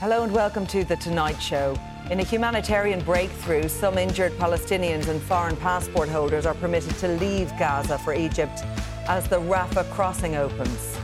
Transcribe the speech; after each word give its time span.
Hello 0.00 0.22
and 0.22 0.32
welcome 0.32 0.66
to 0.68 0.82
The 0.82 0.96
Tonight 0.96 1.42
Show. 1.42 1.76
In 2.10 2.20
a 2.20 2.22
humanitarian 2.22 3.04
breakthrough, 3.04 3.68
some 3.68 3.98
injured 3.98 4.32
Palestinians 4.38 5.08
and 5.08 5.20
foreign 5.20 5.56
passport 5.56 6.08
holders 6.08 6.46
are 6.46 6.54
permitted 6.54 6.96
to 7.00 7.08
leave 7.08 7.50
Gaza 7.58 7.98
for 7.98 8.14
Egypt 8.14 8.62
as 9.08 9.28
the 9.28 9.36
Rafah 9.36 9.90
crossing 9.90 10.36
opens. 10.36 10.96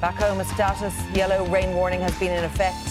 Back 0.00 0.14
home, 0.14 0.40
a 0.40 0.46
status 0.46 0.94
yellow 1.14 1.44
rain 1.48 1.74
warning 1.74 2.00
has 2.00 2.18
been 2.18 2.32
in 2.32 2.42
effect 2.44 2.88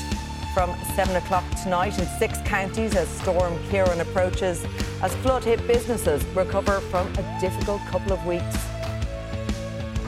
from 0.53 0.75
7 0.95 1.15
o'clock 1.15 1.43
tonight 1.63 1.97
in 1.97 2.05
six 2.19 2.37
counties 2.45 2.95
as 2.95 3.07
Storm 3.07 3.57
Ciarán 3.69 3.99
approaches, 3.99 4.63
as 5.01 5.11
flood 5.15 5.43
hit 5.43 5.65
businesses 5.65 6.23
recover 6.35 6.81
from 6.81 7.07
a 7.15 7.37
difficult 7.41 7.81
couple 7.87 8.13
of 8.13 8.23
weeks. 8.27 8.55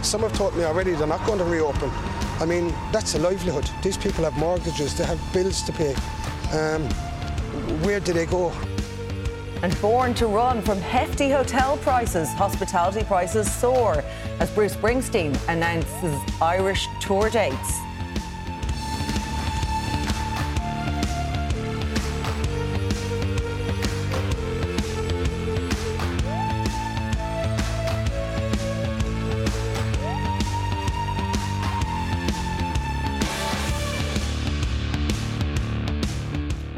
Some 0.08 0.22
have 0.22 0.34
told 0.34 0.56
me 0.56 0.64
already 0.64 0.92
they're 0.92 1.08
not 1.08 1.26
going 1.26 1.40
to 1.40 1.46
reopen. 1.46 1.90
I 2.40 2.46
mean, 2.46 2.74
that's 2.94 3.16
a 3.16 3.20
livelihood. 3.20 3.70
These 3.84 3.98
people 3.98 4.24
have 4.24 4.38
mortgages, 4.38 4.98
they 4.98 5.04
have 5.06 5.20
bills 5.34 5.62
to 5.64 5.74
pay. 5.74 5.94
Um, 6.54 6.84
where 7.84 8.00
do 8.00 8.14
they 8.14 8.26
go? 8.26 8.54
And 9.62 9.80
born 9.82 10.14
to 10.14 10.28
run 10.28 10.62
from 10.62 10.80
hefty 10.80 11.30
hotel 11.30 11.76
prices, 11.78 12.30
hospitality 12.30 13.04
prices 13.04 13.52
soar 13.52 14.06
as 14.40 14.50
Bruce 14.52 14.74
Springsteen 14.74 15.38
announces 15.50 16.18
Irish 16.42 16.88
tour 17.02 17.30
dates. 17.30 17.89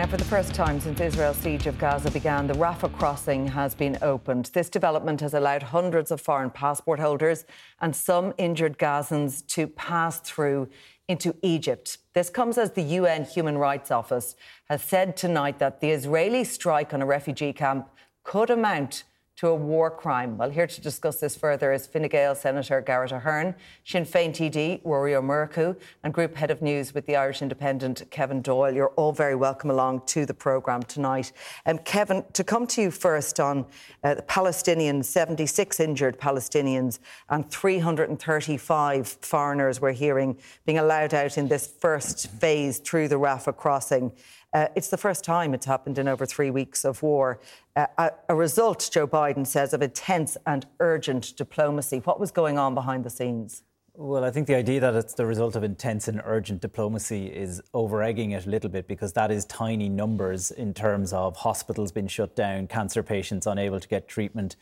For 0.10 0.18
the 0.18 0.24
first 0.24 0.56
time 0.56 0.80
since 0.80 1.00
Israel's 1.00 1.38
siege 1.38 1.68
of 1.68 1.78
Gaza 1.78 2.10
began, 2.10 2.48
the 2.48 2.54
Rafah 2.54 2.92
crossing 2.98 3.46
has 3.48 3.76
been 3.76 3.98
opened. 4.02 4.46
This 4.54 4.70
development 4.70 5.22
has 5.22 5.34
allowed 5.34 5.62
hundreds 5.62 6.12
of 6.12 6.20
foreign 6.20 6.50
passport 6.50 7.00
holders 7.00 7.46
and 7.82 7.96
some 7.96 8.34
injured 8.38 8.80
Gazans 8.80 9.46
to 9.48 9.68
pass 9.68 10.20
through 10.22 10.70
into 11.08 11.36
Egypt. 11.44 12.00
This 12.14 12.30
comes 12.30 12.58
as 12.58 12.72
the 12.72 12.82
UN 12.82 13.26
Human 13.26 13.58
Rights 13.58 13.92
Office 13.92 14.36
has 14.70 14.82
said 14.82 15.18
tonight 15.18 15.60
that 15.60 15.82
the 15.82 15.92
Israeli 15.92 16.46
strike 16.46 16.94
on 16.94 17.02
a 17.02 17.06
refugee 17.06 17.54
camp 17.54 17.90
could 18.24 18.50
amount 18.50 19.04
to 19.42 19.48
a 19.48 19.56
war 19.56 19.90
crime. 19.90 20.38
Well, 20.38 20.52
here 20.52 20.68
to 20.68 20.82
discuss 20.82 21.20
this 21.20 21.36
further 21.36 21.74
is 21.74 21.88
Fine 21.88 22.08
Gael 22.10 22.36
Senator 22.36 22.80
Garret 22.80 23.12
Ahearn, 23.12 23.56
Sinn 23.84 24.06
Féin 24.06 24.30
TD 24.30 24.84
Ruairí 24.84 25.16
Ó 25.18 25.76
and 26.04 26.14
Group 26.14 26.36
Head 26.36 26.52
of 26.52 26.62
News 26.62 26.94
with 26.94 27.08
the 27.08 27.16
Irish 27.16 27.42
Independent, 27.42 28.04
Kevin 28.12 28.44
Doyle. 28.44 28.72
You're 28.72 28.94
all 28.98 29.12
very 29.12 29.34
welcome 29.34 29.72
along 29.72 30.04
to 30.06 30.28
the 30.28 30.34
programme 30.36 30.84
tonight. 30.84 31.32
Um, 31.66 31.80
Kevin, 31.80 32.24
to 32.34 32.44
come 32.44 32.68
to 32.68 32.84
you 32.84 32.92
first 32.92 33.40
on 33.40 33.66
uh, 34.04 34.14
the 34.14 34.22
Palestinians, 34.22 35.06
76 35.06 35.80
injured 35.80 36.20
Palestinians 36.20 37.00
and 37.30 37.50
335 37.50 39.08
foreigners 39.08 39.82
we're 39.82 39.92
hearing 39.92 40.38
being 40.68 40.78
allowed 40.78 41.16
out 41.16 41.40
in 41.40 41.48
this 41.48 41.66
first 41.66 42.30
phase 42.30 42.78
through 42.78 43.08
the 43.08 43.16
Rafah 43.16 43.58
crossing. 43.58 44.12
Uh, 44.54 44.68
it's 44.76 44.90
the 44.90 44.98
first 44.98 45.24
time 45.24 45.54
it's 45.54 45.66
happened 45.66 45.98
in 45.98 46.10
over 46.10 46.26
three 46.26 46.52
weeks 46.52 46.84
of 46.84 47.02
war. 47.02 47.40
A, 47.76 48.12
a, 48.28 48.36
result, 48.36 48.90
Joe 48.92 49.08
Biden 49.08 49.48
says, 49.48 49.74
of 49.74 49.82
intense 49.82 50.36
and 50.46 50.66
urgent 50.80 51.36
diplomacy. 51.38 52.00
What 52.00 52.20
was 52.20 52.30
going 52.32 52.58
on 52.58 52.76
behind 52.76 53.06
the 53.06 53.10
scenes? 53.10 53.64
Well, 53.94 54.24
I 54.24 54.32
think 54.32 54.48
the 54.48 54.56
idea 54.56 54.80
that 54.82 54.96
it's 54.96 55.14
the 55.14 55.26
result 55.26 55.56
of 55.56 55.64
intense 55.64 56.08
and 56.08 56.22
urgent 56.26 56.62
diplomacy 56.62 57.28
is 57.28 57.62
over 57.74 58.02
egging 58.02 58.32
it 58.32 58.46
a 58.46 58.50
little 58.50 58.70
bit 58.70 58.88
because 58.88 59.14
that 59.14 59.32
is 59.32 59.46
tiny 59.46 59.90
numbers 59.90 60.52
in 60.52 60.74
terms 60.74 61.14
of 61.14 61.36
hospitals 61.38 61.92
being 61.92 62.08
shut 62.08 62.36
down, 62.36 62.68
cancer 62.68 63.04
patients 63.04 63.48
unable 63.48 63.80
to 63.80 63.88
get 63.88 64.08
treatment, 64.08 64.56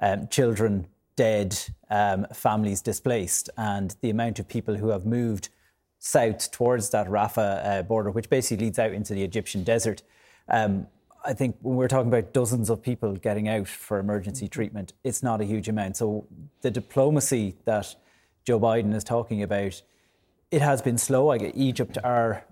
um, 0.00 0.28
children 0.28 0.86
dead, 1.16 1.58
um, 1.90 2.26
families 2.32 2.80
displaced, 2.80 3.50
and 3.56 3.96
the 4.02 4.10
amount 4.10 4.38
of 4.38 4.48
people 4.48 4.76
who 4.76 4.88
have 4.88 5.04
moved 5.04 5.48
south 5.98 6.50
towards 6.50 6.90
that 6.90 7.08
Rafah 7.08 7.66
uh, 7.66 7.82
border, 7.82 8.10
which 8.10 8.30
basically 8.30 8.66
leads 8.66 8.78
out 8.78 8.92
into 8.92 9.14
the 9.14 9.24
Egyptian 9.24 9.64
desert. 9.64 10.02
Um, 10.48 10.86
I 11.26 11.34
think 11.34 11.56
when 11.60 11.76
we're 11.76 11.88
talking 11.88 12.08
about 12.08 12.32
dozens 12.32 12.70
of 12.70 12.80
people 12.82 13.16
getting 13.16 13.48
out 13.48 13.66
for 13.66 13.98
emergency 13.98 14.46
mm-hmm. 14.46 14.52
treatment, 14.52 14.92
it's 15.02 15.22
not 15.22 15.40
a 15.40 15.44
huge 15.44 15.68
amount. 15.68 15.96
So 15.96 16.26
the 16.60 16.70
diplomacy 16.70 17.56
that 17.64 17.94
Joe 18.44 18.60
Biden 18.60 18.94
is 18.94 19.02
talking 19.02 19.42
about, 19.42 19.82
it 20.50 20.62
has 20.62 20.80
been 20.80 20.96
slow. 20.96 21.30
I 21.30 21.38
get 21.38 21.56
Egypt 21.56 21.98
are, 22.04 22.44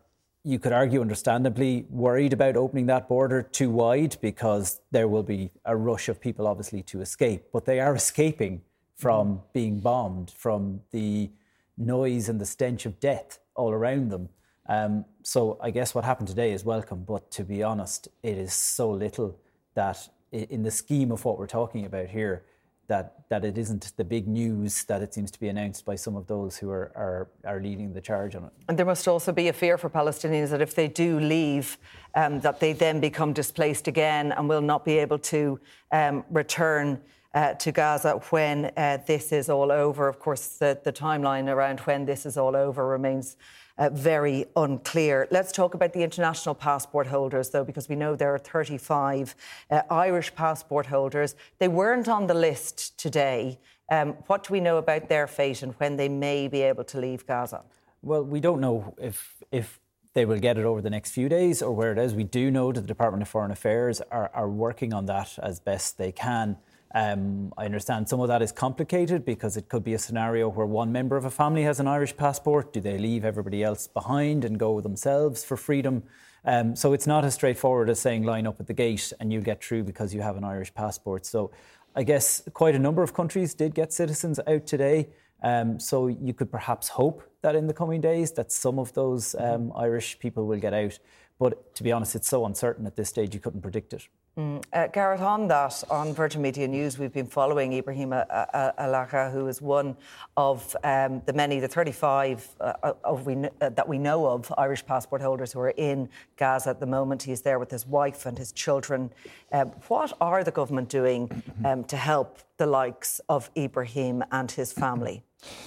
you 0.43 0.59
could 0.59 0.73
argue, 0.73 1.01
understandably 1.01 1.87
worried 1.89 2.33
about 2.33 2.57
opening 2.57 2.87
that 2.87 3.09
border 3.09 3.43
too 3.43 3.71
wide 3.71 4.17
because 4.21 4.81
there 4.91 5.07
will 5.07 5.23
be 5.23 5.53
a 5.65 5.77
rush 5.77 6.09
of 6.09 6.21
people, 6.21 6.49
obviously, 6.49 6.83
to 6.83 7.01
escape. 7.01 7.45
But 7.53 7.67
they 7.67 7.79
are 7.79 7.95
escaping 7.95 8.59
mm-hmm. 8.59 8.97
from 8.97 9.43
being 9.53 9.79
bombed, 9.79 10.33
from 10.33 10.81
the 10.91 11.31
noise 11.79 12.29
and 12.29 12.41
the 12.41 12.47
stench 12.47 12.87
of 12.87 12.99
death 12.99 13.39
all 13.55 13.71
around 13.71 14.11
them. 14.11 14.31
Um, 14.67 15.05
so 15.23 15.59
I 15.61 15.71
guess 15.71 15.95
what 15.95 16.05
happened 16.05 16.29
today 16.29 16.53
is 16.53 16.65
welcome, 16.65 17.05
but 17.05 17.31
to 17.33 17.45
be 17.45 17.63
honest, 17.63 18.09
it 18.23 18.39
is 18.39 18.53
so 18.53 18.91
little 18.91 19.39
that 19.75 20.09
in 20.33 20.63
the 20.63 20.71
scheme 20.71 21.13
of 21.13 21.25
what 21.25 21.39
we're 21.39 21.47
talking 21.47 21.85
about 21.85 22.09
here, 22.09 22.45
that 22.87 23.25
that 23.31 23.45
it 23.45 23.57
isn't 23.57 23.93
the 23.97 24.05
big 24.05 24.29
news 24.29 24.85
that 24.85 25.01
it 25.01 25.15
seems 25.15 25.31
to 25.31 25.41
be 25.41 25.49
announced 25.49 25.85
by 25.85 25.95
some 25.95 26.17
of 26.17 26.27
those 26.27 26.57
who 26.57 26.71
are, 26.71 26.93
are, 26.95 27.29
are 27.45 27.61
leading 27.61 27.93
the 27.93 28.01
charge 28.01 28.35
on 28.35 28.45
it. 28.45 28.51
And 28.69 28.79
there 28.79 28.87
must 28.87 29.09
also 29.09 29.33
be 29.33 29.49
a 29.49 29.53
fear 29.53 29.79
for 29.79 29.89
Palestinians 29.89 30.51
that 30.51 30.61
if 30.61 30.75
they 30.75 30.89
do 30.89 31.19
leave, 31.19 31.79
um, 32.15 32.41
that 32.41 32.61
they 32.61 32.75
then 32.75 33.01
become 33.01 33.33
displaced 33.33 33.89
again 33.89 34.33
and 34.33 34.49
will 34.49 34.61
not 34.61 34.85
be 34.85 34.99
able 34.99 35.19
to 35.19 35.59
um, 35.93 36.25
return 36.31 37.01
uh, 37.33 37.55
to 37.55 37.73
Gaza 37.73 38.13
when 38.31 38.71
uh, 38.77 38.99
this 39.07 39.33
is 39.33 39.49
all 39.49 39.73
over. 39.73 40.07
Of 40.07 40.19
course, 40.19 40.59
the, 40.59 40.79
the, 40.85 40.93
timeline 40.93 41.49
around 41.49 41.81
when 41.81 42.05
this 42.05 42.27
is 42.27 42.37
all 42.37 42.55
over 42.55 42.87
remains 42.87 43.37
uh, 43.79 43.91
very 43.91 44.47
unclear. 44.57 45.27
Let's 45.31 45.53
talk 45.53 45.75
about 45.75 45.93
the 45.93 46.03
international 46.03 46.55
passport 46.55 47.07
holders, 47.07 47.51
though, 47.51 47.65
because 47.65 47.89
we 47.89 47.97
know 47.97 48.15
there 48.17 48.35
are 48.35 48.39
35 48.39 49.35
uh, 49.71 49.83
Irish 49.91 50.35
passport 50.35 50.87
holders. 50.87 51.35
They 51.59 51.69
weren't 51.69 52.09
on 52.09 52.27
the 52.27 52.35
list 52.35 52.97
today. 52.99 53.59
Um, 53.91 54.13
what 54.27 54.45
do 54.45 54.53
we 54.53 54.61
know 54.61 54.79
about 54.79 55.09
their 55.09 55.27
fate 55.27 55.63
and 55.63 55.73
when 55.75 55.97
they 55.97 56.09
may 56.09 56.49
be 56.49 56.63
able 56.63 56.85
to 56.85 56.99
leave 56.99 57.27
Gaza? 57.27 57.63
Well, 58.03 58.23
we 58.23 58.41
don't 58.41 58.61
know 58.61 58.95
if 58.99 59.43
if 59.51 59.81
they 60.15 60.25
will 60.25 60.39
get 60.39 60.57
it 60.57 60.65
over 60.65 60.81
the 60.81 60.91
next 60.91 61.11
few 61.11 61.29
days 61.29 61.61
or 61.61 61.73
where 61.73 61.91
it 61.91 61.99
is. 61.99 62.15
We 62.15 62.25
do 62.25 62.51
know 62.51 62.71
that 62.71 62.81
the 62.81 62.87
Department 62.87 63.23
of 63.23 63.29
Foreign 63.29 63.51
Affairs 63.51 64.01
are, 64.13 64.31
are 64.33 64.49
working 64.49 64.95
on 64.95 65.07
that 65.07 65.37
as 65.43 65.59
best 65.59 65.99
they 65.99 66.13
can. 66.13 66.57
Um, 66.95 67.53
I 67.59 67.65
understand 67.65 68.09
some 68.09 68.21
of 68.21 68.29
that 68.29 68.41
is 68.41 68.53
complicated 68.53 69.25
because 69.25 69.57
it 69.57 69.69
could 69.69 69.83
be 69.83 69.95
a 69.95 69.99
scenario 69.99 70.49
where 70.49 70.65
one 70.65 70.93
member 70.93 71.17
of 71.17 71.25
a 71.25 71.31
family 71.31 71.65
has 71.65 71.81
an 71.81 71.89
Irish 71.89 72.17
passport. 72.17 72.73
Do 72.73 72.81
they 72.81 72.99
leave 72.99 73.25
everybody 73.25 73.65
else 73.65 73.89
behind 73.89 74.45
and 74.45 74.59
go 74.59 74.81
themselves 74.81 75.45
for 75.45 75.57
freedom? 75.57 76.05
Um, 76.45 76.77
so 76.77 76.93
it's 76.93 77.07
not 77.07 77.25
as 77.25 77.35
straightforward 77.35 77.91
as 77.91 77.99
saying 77.99 78.23
line 78.23 78.47
up 78.47 78.61
at 78.61 78.69
the 78.69 78.75
gate 78.75 79.13
and 79.19 79.33
you 79.33 79.41
get 79.41 79.63
through 79.63 79.83
because 79.85 80.15
you 80.15 80.21
have 80.21 80.37
an 80.37 80.45
Irish 80.45 80.73
passport. 80.73 81.27
So 81.27 81.51
I 81.97 82.05
guess 82.05 82.43
quite 82.53 82.77
a 82.77 82.79
number 82.79 83.03
of 83.03 83.13
countries 83.13 83.55
did 83.55 83.75
get 83.75 83.93
citizens 83.93 84.39
out 84.47 84.65
today. 84.65 85.09
Um, 85.43 85.81
so 85.81 86.07
you 86.07 86.33
could 86.33 86.51
perhaps 86.51 86.89
hope 86.89 87.23
that 87.43 87.57
in 87.57 87.67
the 87.67 87.75
coming 87.75 88.01
days 88.01 88.31
that 88.33 88.53
some 88.53 88.79
of 88.79 88.93
those 88.93 89.35
um, 89.35 89.73
Irish 89.75 90.19
people 90.21 90.47
will 90.47 90.61
get 90.61 90.73
out. 90.73 90.99
But 91.41 91.75
to 91.75 91.83
be 91.83 91.91
honest, 91.91 92.15
it's 92.15 92.29
so 92.29 92.47
uncertain 92.47 92.87
at 92.87 92.95
this 92.95 93.09
stage 93.09 93.35
you 93.35 93.41
couldn't 93.41 93.63
predict 93.63 93.93
it. 93.93 94.07
Mm. 94.37 94.65
Uh, 94.73 94.89
Garret, 94.89 95.21
on 95.21 95.47
that, 95.47 95.85
on 95.89 96.13
Virgin 96.13 96.43
Media 96.43 96.67
News, 96.67 96.99
we've 96.99 97.13
been 97.13 97.29
following 97.29 97.73
Ibrahim 97.73 98.11
Alaqa, 98.11 99.31
who 99.31 99.47
is 99.47 99.63
one 99.63 99.97
of 100.37 100.75
um, 100.83 101.23
the 101.25 101.33
many, 101.33 101.61
the 101.61 101.69
35 101.69 102.49
uh, 102.61 102.95
of 103.05 103.27
we, 103.27 103.37
uh, 103.37 103.69
that 103.69 103.87
we 103.87 103.97
know 103.97 104.27
of, 104.27 104.53
Irish 104.59 104.85
passport 104.85 105.23
holders 105.23 105.53
who 105.53 105.61
are 105.61 105.71
in 105.77 106.09
Gaza 106.37 106.71
at 106.71 106.81
the 106.81 106.87
moment. 106.87 107.23
He's 107.23 107.43
there 107.43 107.61
with 107.61 107.71
his 107.71 107.87
wife 107.87 108.27
and 108.27 108.37
his 108.37 108.51
children. 108.51 109.13
Um, 109.53 109.69
what 109.87 110.13
are 110.21 110.43
the 110.43 110.51
government 110.51 110.89
doing 110.89 111.31
um, 111.65 111.85
to 111.85 111.97
help 111.97 112.41
the 112.57 112.67
likes 112.67 113.21
of 113.29 113.53
Ibrahim 113.57 114.25
and 114.33 114.51
his 114.51 114.73
family? 114.73 115.23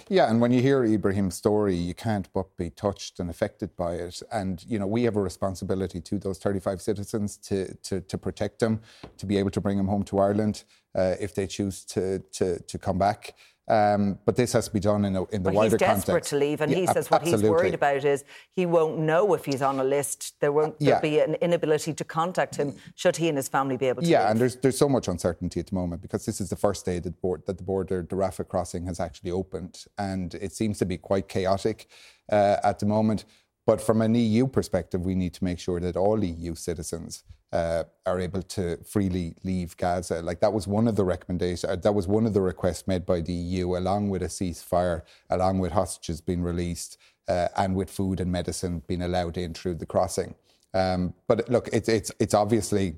Yeah, 0.10 0.30
and 0.30 0.40
when 0.40 0.52
you 0.52 0.62
hear 0.62 0.84
Ibrahim's 0.84 1.36
story, 1.36 1.76
you 1.76 1.94
can't 1.94 2.32
but 2.34 2.56
be 2.58 2.70
touched 2.70 3.20
and 3.20 3.30
affected 3.30 3.76
by 3.76 3.96
it. 3.96 4.22
And 4.32 4.64
you 4.66 4.80
know, 4.80 4.88
we 4.88 5.04
have 5.04 5.18
a 5.18 5.22
responsibility 5.22 6.02
to 6.02 6.18
those 6.18 6.38
35 6.40 6.82
citizens 6.82 7.38
to 7.38 7.74
to, 7.84 8.02
to 8.02 8.18
protect 8.18 8.60
them, 8.60 8.82
to 9.18 9.26
be 9.26 9.38
able 9.38 9.52
to 9.52 9.62
bring 9.62 9.78
them 9.78 9.88
home 9.88 10.04
to 10.04 10.20
Ireland 10.20 10.64
uh, 10.96 11.16
if 11.20 11.36
they 11.36 11.48
choose 11.48 11.84
to 11.86 12.20
to 12.34 12.60
to 12.60 12.78
come 12.78 12.98
back. 12.98 13.36
Um, 13.70 14.18
but 14.24 14.38
this 14.38 14.54
has 14.54 14.68
to 14.68 14.74
be 14.74 14.80
done 14.80 15.04
in, 15.04 15.16
a, 15.16 15.26
in 15.26 15.44
the 15.44 15.50
but 15.50 15.54
wider 15.54 15.78
context. 15.78 15.82
He's 15.82 15.98
desperate 15.98 16.14
context. 16.14 16.30
to 16.30 16.36
leave, 16.38 16.62
and 16.62 16.72
yeah, 16.72 16.78
he 16.78 16.88
says 16.88 17.12
what 17.12 17.22
absolutely. 17.22 17.48
he's 17.48 17.52
worried 17.52 17.74
about 17.74 18.06
is 18.06 18.24
he 18.52 18.66
won't 18.66 18.98
know 18.98 19.34
if 19.34 19.44
he's 19.44 19.62
on 19.62 19.80
a 19.80 19.84
list. 19.84 20.40
There 20.40 20.54
won't 20.54 20.76
yeah. 20.80 21.02
be 21.02 21.20
an 21.20 21.36
inability 21.36 21.94
to 21.94 22.04
contact 22.06 22.56
him 22.56 22.76
should 22.96 23.18
he 23.18 23.28
and 23.28 23.38
his 23.38 23.50
family 23.50 23.76
be 23.76 23.88
able 23.88 24.04
to. 24.04 24.08
Yeah, 24.08 24.22
leave. 24.22 24.32
and 24.32 24.40
there's 24.40 24.56
there's 24.58 24.78
so 24.78 24.88
much 24.88 25.10
uncertainty 25.10 25.60
at 25.60 25.68
the 25.68 25.76
moment 25.76 26.02
because 26.02 26.26
this 26.26 26.40
is 26.40 26.50
the 26.50 26.56
first 26.56 26.86
day 26.86 27.00
that 27.00 27.04
the, 27.04 27.12
board, 27.12 27.44
that 27.46 27.58
the 27.58 27.64
border, 27.64 28.06
the 28.10 28.16
Rafah 28.16 28.48
crossing, 28.48 28.86
has 28.86 29.02
actually 29.02 29.32
opened, 29.32 29.86
and 29.98 30.34
it 30.36 30.54
seems 30.54 30.78
to 30.80 30.86
be 30.86 30.98
quite 30.98 31.28
chaotic 31.28 31.88
uh, 32.32 32.58
at 32.64 32.80
the 32.80 32.86
moment. 32.86 33.26
But 33.66 33.82
from 33.82 34.02
an 34.02 34.16
EU 34.16 34.48
perspective, 34.48 35.06
we 35.06 35.14
need 35.14 35.34
to 35.34 35.44
make 35.44 35.60
sure 35.60 35.82
that 35.82 35.98
all 35.98 36.24
EU 36.24 36.56
citizens 36.56 37.26
uh, 37.52 37.84
are 38.06 38.20
able 38.20 38.42
to 38.42 38.78
freely 38.84 39.36
leave 39.44 39.78
Gaza. 39.78 40.22
Like 40.22 40.40
that 40.42 40.54
was 40.54 40.68
one 40.68 40.88
of 40.88 40.96
the 40.96 41.06
recommendations, 41.06 41.64
uh, 41.72 41.76
that 41.78 41.94
was 41.94 42.08
one 42.08 42.26
of 42.26 42.34
the 42.34 42.42
requests 42.42 42.88
made 42.88 43.06
by 43.06 43.22
the 43.22 43.34
EU, 43.34 43.78
along 43.78 44.10
with 44.10 44.22
a 44.22 44.28
ceasefire, 44.28 45.04
along 45.30 45.60
with 45.60 45.72
hostages 45.72 46.22
being 46.22 46.42
released, 46.42 46.98
uh, 47.28 47.48
and 47.56 47.76
with 47.76 47.90
food 47.90 48.20
and 48.20 48.32
medicine 48.32 48.82
being 48.88 49.02
allowed 49.02 49.38
in 49.38 49.54
through 49.54 49.76
the 49.76 49.86
crossing. 49.86 50.36
Um, 50.74 51.14
but 51.28 51.50
look, 51.50 51.70
it's 51.72 51.90
it's 51.90 52.12
it's 52.20 52.34
obviously 52.34 52.98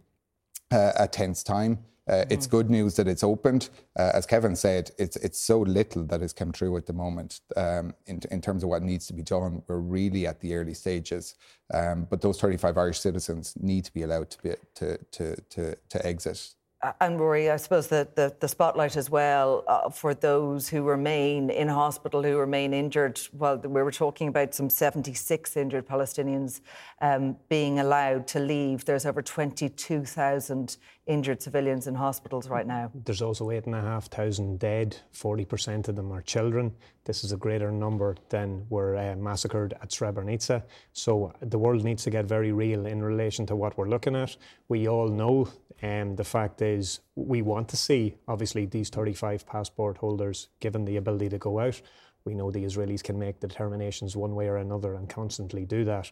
uh, 0.72 0.94
a 0.98 1.08
tense 1.08 1.44
time. 1.44 1.80
Uh, 2.10 2.26
it's 2.30 2.48
good 2.48 2.70
news 2.70 2.96
that 2.96 3.08
it's 3.08 3.24
opened. 3.24 3.70
Uh, 3.98 4.12
as 4.14 4.26
Kevin 4.26 4.56
said, 4.56 4.92
it's 4.98 5.16
it's 5.18 5.40
so 5.40 5.60
little 5.60 6.04
that 6.06 6.22
has 6.22 6.34
come 6.34 6.52
true 6.52 6.76
at 6.76 6.88
the 6.88 6.94
moment 6.94 7.42
um, 7.56 7.94
in, 8.08 8.20
in 8.32 8.42
terms 8.42 8.64
of 8.64 8.70
what 8.70 8.82
needs 8.82 9.06
to 9.08 9.14
be 9.14 9.22
done. 9.22 9.62
We're 9.68 9.78
really 9.78 10.26
at 10.26 10.40
the 10.42 10.56
early 10.56 10.74
stages, 10.74 11.36
um, 11.74 12.08
but 12.10 12.22
those 12.22 12.42
35 12.42 12.78
Irish 12.78 13.00
citizens 13.00 13.54
need 13.60 13.86
to 13.86 13.94
be 13.94 14.02
allowed 14.02 14.32
to 14.32 14.42
be 14.42 14.56
to 14.76 14.98
to 14.98 15.36
to, 15.36 15.76
to 15.90 16.06
exit 16.06 16.56
and 17.02 17.20
Ruairí, 17.20 17.52
I 17.52 17.58
suppose 17.58 17.88
the, 17.88 18.08
the, 18.16 18.34
the 18.40 18.48
spotlight 18.48 18.96
as 18.96 19.10
well 19.10 19.66
uh, 19.68 19.90
for 19.90 20.14
those 20.14 20.70
who 20.70 20.84
remain 20.84 21.50
in 21.50 21.68
hospital, 21.68 22.24
who 22.24 22.38
remain 22.38 22.74
injured. 22.74 23.20
Well, 23.34 23.58
we 23.58 23.84
were 23.84 23.92
talking 23.92 24.30
about 24.30 24.54
some 24.54 24.70
76 24.70 25.58
injured 25.58 25.86
Palestinians 25.86 26.62
um, 27.02 27.36
being 27.50 27.80
allowed 27.80 28.28
to 28.28 28.40
leave. 28.40 28.86
There's 28.86 29.06
over 29.06 29.22
22,000 29.22 30.78
injured 31.10 31.42
civilians 31.42 31.88
in 31.88 31.96
hospitals 31.96 32.48
right 32.48 32.68
now. 32.68 32.92
There's 33.04 33.24
also 33.24 33.50
8,500 33.50 34.60
dead. 34.60 34.96
40% 35.12 35.88
of 35.88 35.96
them 35.96 36.12
are 36.12 36.22
children. 36.22 36.72
This 37.04 37.24
is 37.24 37.32
a 37.32 37.38
greater 37.38 37.72
number 37.72 38.16
than 38.30 38.68
were 38.70 38.96
uh, 38.96 39.16
massacred 39.16 39.74
at 39.82 39.90
Srebrenica. 39.90 40.64
So 40.94 41.34
the 41.42 41.58
world 41.58 41.84
needs 41.84 42.04
to 42.04 42.12
get 42.12 42.26
very 42.26 42.52
real 42.52 42.86
in 42.86 43.02
relation 43.02 43.48
to 43.48 43.56
what 43.56 43.76
we're 43.76 43.90
looking 43.90 44.16
at. 44.16 44.38
We 44.68 44.88
all 44.88 45.08
know 45.08 45.50
um, 45.82 46.16
the 46.16 46.24
fact 46.24 46.62
is 46.62 47.00
we 47.16 47.42
want 47.42 47.70
to 47.70 47.78
see, 47.78 48.16
obviously, 48.28 48.68
these 48.68 48.90
35 48.90 49.48
passport 49.48 49.98
holders 49.98 50.50
given 50.60 50.86
the 50.86 50.98
ability 50.98 51.30
to 51.30 51.40
go 51.40 51.60
out. 51.60 51.82
We 52.24 52.36
know 52.36 52.52
the 52.52 52.64
Israelis 52.64 53.02
can 53.02 53.18
make 53.18 53.40
determinations 53.40 54.16
one 54.16 54.36
way 54.36 54.48
or 54.48 54.58
another 54.58 54.94
and 54.94 55.10
constantly 55.10 55.66
do 55.66 55.86
that. 55.86 56.12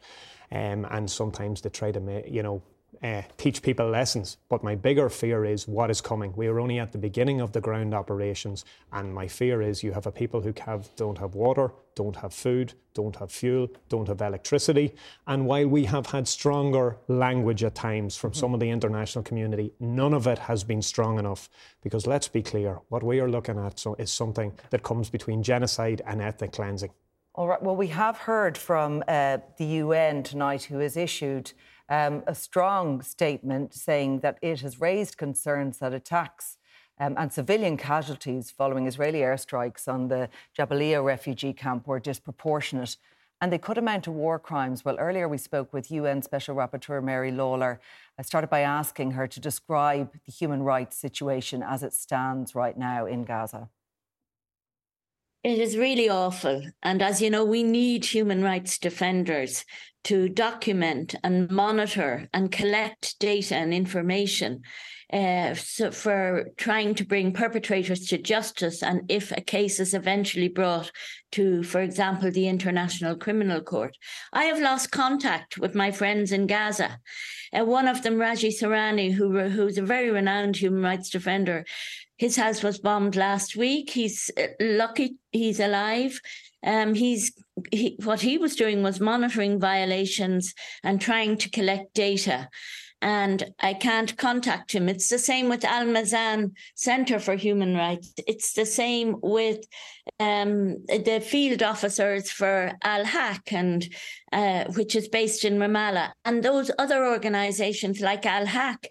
Um, 0.51 0.87
and 0.89 1.07
sometimes 1.07 1.61
they 1.61 1.69
try 1.69 1.91
to, 1.91 1.99
make, 1.99 2.27
you 2.27 2.41
know, 2.41 2.63
uh, 3.03 3.21
teach 3.37 3.61
people 3.61 3.89
lessons. 3.89 4.37
But 4.49 4.63
my 4.63 4.75
bigger 4.75 5.09
fear 5.09 5.45
is 5.45 5.67
what 5.67 5.89
is 5.89 6.01
coming. 6.01 6.33
We 6.35 6.47
are 6.47 6.59
only 6.59 6.79
at 6.79 6.91
the 6.91 6.97
beginning 6.97 7.41
of 7.41 7.51
the 7.51 7.61
ground 7.61 7.93
operations, 7.93 8.65
and 8.91 9.13
my 9.13 9.27
fear 9.27 9.61
is 9.61 9.83
you 9.83 9.91
have 9.91 10.07
a 10.07 10.11
people 10.11 10.41
who 10.41 10.53
have, 10.65 10.93
don't 10.95 11.17
have 11.17 11.35
water, 11.35 11.71
don't 11.95 12.15
have 12.17 12.33
food, 12.33 12.73
don't 12.93 13.15
have 13.15 13.31
fuel, 13.31 13.67
don't 13.89 14.07
have 14.07 14.21
electricity. 14.21 14.95
And 15.25 15.45
while 15.45 15.67
we 15.67 15.85
have 15.85 16.07
had 16.07 16.27
stronger 16.27 16.97
language 17.07 17.63
at 17.63 17.75
times 17.75 18.15
from 18.15 18.31
mm-hmm. 18.31 18.39
some 18.39 18.53
of 18.53 18.59
the 18.59 18.69
international 18.69 19.23
community, 19.23 19.73
none 19.79 20.13
of 20.13 20.27
it 20.27 20.39
has 20.39 20.63
been 20.63 20.81
strong 20.81 21.19
enough. 21.19 21.49
Because 21.81 22.07
let's 22.07 22.27
be 22.27 22.43
clear, 22.43 22.79
what 22.89 23.03
we 23.03 23.19
are 23.19 23.29
looking 23.29 23.57
at 23.57 23.79
so, 23.79 23.95
is 23.95 24.11
something 24.11 24.53
that 24.69 24.83
comes 24.83 25.09
between 25.09 25.43
genocide 25.43 26.01
and 26.05 26.21
ethnic 26.21 26.51
cleansing. 26.51 26.91
All 27.37 27.47
right. 27.47 27.61
Well, 27.61 27.75
we 27.75 27.87
have 27.89 28.17
heard 28.17 28.57
from 28.57 29.03
uh, 29.07 29.37
the 29.57 29.65
UN 29.65 30.23
tonight, 30.23 30.63
who 30.63 30.79
has 30.79 30.97
issued 30.97 31.51
um, 31.89 32.23
a 32.27 32.35
strong 32.35 33.01
statement 33.01 33.73
saying 33.73 34.19
that 34.19 34.37
it 34.41 34.61
has 34.61 34.81
raised 34.81 35.17
concerns 35.17 35.79
that 35.79 35.93
attacks 35.93 36.57
um, 36.99 37.15
and 37.17 37.31
civilian 37.31 37.77
casualties 37.77 38.51
following 38.51 38.87
Israeli 38.87 39.19
airstrikes 39.19 39.87
on 39.87 40.07
the 40.07 40.29
Jabalia 40.57 41.03
refugee 41.03 41.53
camp 41.53 41.87
were 41.87 41.99
disproportionate 41.99 42.97
and 43.39 43.53
they 43.53 43.59
could 43.59 43.77
amount 43.77 44.03
to 44.05 44.11
war 44.11 44.39
crimes. 44.39 44.83
Well, 44.83 44.97
earlier 44.97 45.27
we 45.29 45.37
spoke 45.37 45.71
with 45.71 45.91
UN 45.91 46.23
Special 46.23 46.55
Rapporteur 46.55 47.03
Mary 47.03 47.31
Lawlor. 47.31 47.79
I 48.17 48.23
started 48.23 48.49
by 48.49 48.61
asking 48.61 49.11
her 49.11 49.27
to 49.27 49.39
describe 49.39 50.11
the 50.25 50.31
human 50.31 50.63
rights 50.63 50.97
situation 50.97 51.61
as 51.61 51.83
it 51.83 51.93
stands 51.93 52.55
right 52.55 52.77
now 52.77 53.05
in 53.05 53.25
Gaza. 53.25 53.69
It 55.43 55.59
is 55.59 55.77
really 55.77 56.09
awful. 56.09 56.61
And 56.83 57.01
as 57.01 57.21
you 57.21 57.29
know, 57.29 57.45
we 57.45 57.63
need 57.63 58.05
human 58.05 58.43
rights 58.43 58.77
defenders 58.77 59.63
to 60.05 60.29
document 60.29 61.15
and 61.23 61.49
monitor 61.51 62.27
and 62.33 62.51
collect 62.51 63.19
data 63.19 63.55
and 63.55 63.73
information 63.73 64.61
uh, 65.11 65.53
so 65.53 65.89
for 65.89 66.49
trying 66.57 66.93
to 66.93 67.05
bring 67.05 67.31
perpetrators 67.31 68.07
to 68.07 68.17
justice. 68.17 68.83
And 68.83 69.09
if 69.09 69.31
a 69.31 69.41
case 69.41 69.79
is 69.79 69.93
eventually 69.93 70.49
brought 70.49 70.91
to, 71.31 71.63
for 71.63 71.79
example, 71.81 72.29
the 72.29 72.47
International 72.47 73.15
Criminal 73.15 73.61
Court, 73.61 73.95
I 74.33 74.45
have 74.45 74.59
lost 74.59 74.91
contact 74.91 75.57
with 75.57 75.75
my 75.75 75.91
friends 75.91 76.33
in 76.33 76.45
Gaza. 76.45 76.99
Uh, 77.57 77.63
one 77.63 77.87
of 77.87 78.03
them, 78.03 78.17
Raji 78.17 78.49
Sourani, 78.49 79.13
who, 79.13 79.39
who's 79.47 79.77
a 79.77 79.81
very 79.81 80.11
renowned 80.11 80.57
human 80.57 80.83
rights 80.83 81.09
defender, 81.09 81.63
his 82.17 82.35
house 82.35 82.63
was 82.63 82.79
bombed 82.79 83.15
last 83.15 83.55
week. 83.55 83.91
He's 83.91 84.31
uh, 84.37 84.47
lucky 84.59 85.17
he's 85.31 85.59
alive. 85.59 86.19
Um, 86.65 86.93
he's 86.93 87.31
he, 87.71 87.97
what 88.03 88.21
he 88.21 88.37
was 88.37 88.55
doing 88.55 88.83
was 88.83 88.99
monitoring 88.99 89.59
violations 89.59 90.53
and 90.83 90.99
trying 90.99 91.37
to 91.37 91.49
collect 91.49 91.93
data. 91.93 92.49
And 92.99 93.53
I 93.59 93.75
can't 93.75 94.17
contact 94.17 94.71
him. 94.71 94.89
It's 94.89 95.07
the 95.07 95.19
same 95.19 95.49
with 95.49 95.63
Al 95.63 95.85
Mezan 95.85 96.53
Center 96.73 97.19
for 97.19 97.35
Human 97.35 97.75
Rights. 97.75 98.11
It's 98.25 98.53
the 98.53 98.65
same 98.65 99.17
with 99.21 99.59
um, 100.19 100.83
the 100.87 101.23
field 101.23 101.61
officers 101.61 102.31
for 102.31 102.71
Al 102.83 103.05
Haq, 103.05 103.53
and 103.53 103.87
uh, 104.31 104.63
which 104.73 104.95
is 104.95 105.09
based 105.09 105.45
in 105.45 105.59
Ramallah, 105.59 106.13
and 106.25 106.41
those 106.41 106.71
other 106.79 107.05
organizations 107.05 108.01
like 108.01 108.25
Al 108.25 108.47
Haq 108.47 108.87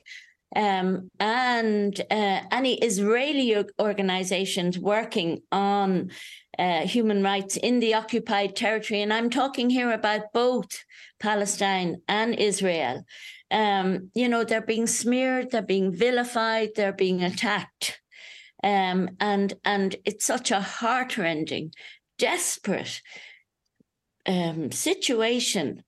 um, 0.54 1.10
and 1.18 1.98
uh, 2.10 2.40
any 2.50 2.74
Israeli 2.74 3.64
organizations 3.80 4.78
working 4.78 5.42
on 5.50 6.10
uh, 6.58 6.86
human 6.86 7.22
rights 7.22 7.56
in 7.56 7.80
the 7.80 7.94
occupied 7.94 8.54
territory. 8.54 9.02
And 9.02 9.12
I'm 9.12 9.30
talking 9.30 9.68
here 9.70 9.92
about 9.92 10.32
both 10.32 10.84
Palestine 11.18 11.96
and 12.08 12.34
Israel. 12.34 13.04
Um, 13.50 14.10
you 14.14 14.28
know, 14.28 14.44
they're 14.44 14.60
being 14.60 14.86
smeared, 14.86 15.50
they're 15.50 15.62
being 15.62 15.92
vilified, 15.92 16.70
they're 16.74 16.92
being 16.92 17.22
attacked. 17.22 18.00
Um, 18.62 19.10
and 19.20 19.54
and 19.64 19.96
it's 20.04 20.24
such 20.24 20.50
a 20.50 20.60
heartrending, 20.60 21.72
desperate 22.18 23.00
um, 24.26 24.72
situation 24.72 25.84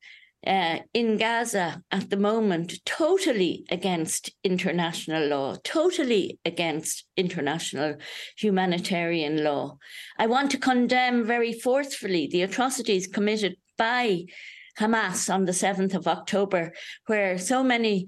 uh, 0.46 0.78
in 0.94 1.18
Gaza 1.18 1.82
at 1.90 2.10
the 2.10 2.16
moment 2.16 2.74
totally 2.84 3.64
against 3.70 4.30
international 4.44 5.26
law, 5.26 5.56
totally 5.64 6.38
against 6.44 7.04
international 7.16 7.96
humanitarian 8.36 9.42
law. 9.42 9.78
I 10.18 10.26
want 10.26 10.50
to 10.52 10.58
condemn 10.58 11.24
very 11.24 11.52
forcefully 11.52 12.28
the 12.28 12.42
atrocities 12.42 13.06
committed 13.06 13.56
by 13.76 14.26
Hamas 14.78 15.32
on 15.32 15.44
the 15.44 15.52
7th 15.52 15.94
of 15.94 16.06
October, 16.06 16.72
where 17.06 17.36
so 17.36 17.64
many 17.64 18.06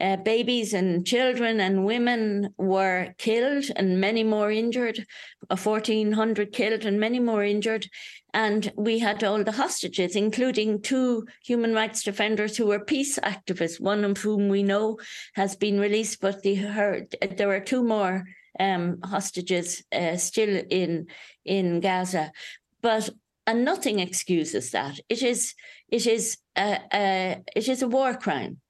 uh, 0.00 0.16
babies 0.16 0.72
and 0.72 1.06
children 1.06 1.60
and 1.60 1.84
women 1.84 2.48
were 2.58 3.14
killed 3.18 3.64
and 3.76 4.00
many 4.00 4.24
more 4.24 4.50
injured, 4.50 5.04
1,400 5.48 6.52
killed 6.52 6.84
and 6.84 6.98
many 6.98 7.18
more 7.18 7.44
injured. 7.44 7.86
And 8.34 8.72
we 8.76 8.98
had 8.98 9.22
all 9.22 9.44
the 9.44 9.52
hostages, 9.52 10.16
including 10.16 10.80
two 10.80 11.26
human 11.44 11.74
rights 11.74 12.02
defenders 12.02 12.56
who 12.56 12.66
were 12.66 12.84
peace 12.84 13.18
activists, 13.18 13.78
one 13.80 14.04
of 14.04 14.16
whom 14.18 14.48
we 14.48 14.62
know 14.62 14.98
has 15.34 15.54
been 15.54 15.78
released, 15.78 16.20
but 16.20 16.42
the, 16.42 16.54
her, 16.54 17.06
there 17.36 17.50
are 17.50 17.60
two 17.60 17.82
more 17.82 18.24
um, 18.58 19.00
hostages 19.02 19.82
uh, 19.92 20.16
still 20.16 20.62
in 20.70 21.06
in 21.44 21.80
Gaza. 21.80 22.32
But 22.80 23.10
and 23.46 23.64
nothing 23.64 23.98
excuses 23.98 24.70
that. 24.70 25.00
It 25.08 25.22
is 25.22 25.54
it 25.88 26.06
is 26.06 26.38
a, 26.56 26.78
a 26.92 27.42
it 27.56 27.68
is 27.68 27.82
a 27.82 27.88
war 27.88 28.14
crime 28.14 28.60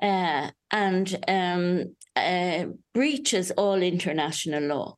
uh, 0.00 0.50
and 0.70 1.24
um, 1.28 1.96
uh, 2.14 2.66
breaches 2.94 3.50
all 3.52 3.82
international 3.82 4.62
law. 4.64 4.96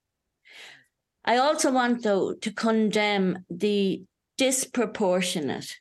I 1.28 1.37
also 1.37 1.70
want, 1.70 2.04
though, 2.04 2.32
to 2.32 2.50
condemn 2.50 3.44
the 3.50 4.02
disproportionate 4.38 5.76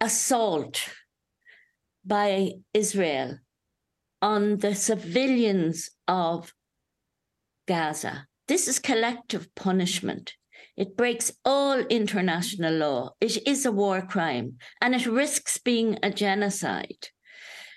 assault 0.00 0.88
by 2.04 2.52
Israel 2.72 3.40
on 4.22 4.58
the 4.58 4.76
civilians 4.76 5.90
of 6.06 6.54
Gaza. 7.66 8.28
This 8.46 8.68
is 8.68 8.78
collective 8.78 9.52
punishment. 9.56 10.34
It 10.76 10.96
breaks 10.96 11.32
all 11.44 11.80
international 11.80 12.74
law. 12.74 13.10
It 13.20 13.48
is 13.48 13.66
a 13.66 13.72
war 13.72 14.00
crime 14.00 14.58
and 14.80 14.94
it 14.94 15.06
risks 15.06 15.58
being 15.58 15.98
a 16.04 16.10
genocide. 16.12 17.08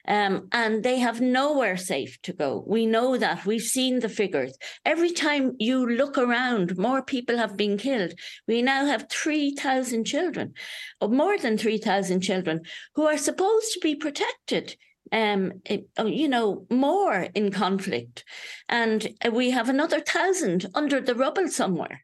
Um, 0.08 0.48
and 0.52 0.84
they 0.84 1.00
have 1.00 1.22
nowhere 1.22 1.78
safe 1.78 2.20
to 2.24 2.34
go. 2.34 2.64
We 2.68 2.86
know 2.86 3.18
that. 3.18 3.46
We've 3.46 3.62
seen 3.62 4.00
the 4.00 4.10
figures. 4.10 4.58
Every 4.86 5.12
time 5.12 5.56
you 5.60 5.88
look 5.88 6.18
around, 6.18 6.78
more 6.78 7.04
people 7.04 7.38
have 7.38 7.58
been 7.58 7.78
killed. 7.78 8.14
We 8.48 8.62
now 8.62 8.86
have 8.86 9.10
3,000 9.10 10.06
children, 10.06 10.54
or 11.02 11.10
more 11.10 11.38
than 11.38 11.58
3,000 11.58 12.22
children, 12.22 12.62
who 12.96 13.06
are 13.06 13.18
supposed 13.18 13.74
to 13.74 13.80
be 13.82 13.96
protected 13.96 14.76
um, 15.12 15.54
oh, 15.98 16.06
you 16.06 16.28
know, 16.28 16.66
more 16.70 17.28
in 17.34 17.52
conflict. 17.52 18.24
And 18.68 19.08
we 19.32 19.52
have 19.52 19.70
another 19.70 20.00
thousand 20.00 20.68
under 20.76 21.02
the 21.02 21.16
rubble 21.16 21.48
somewhere. 21.48 22.04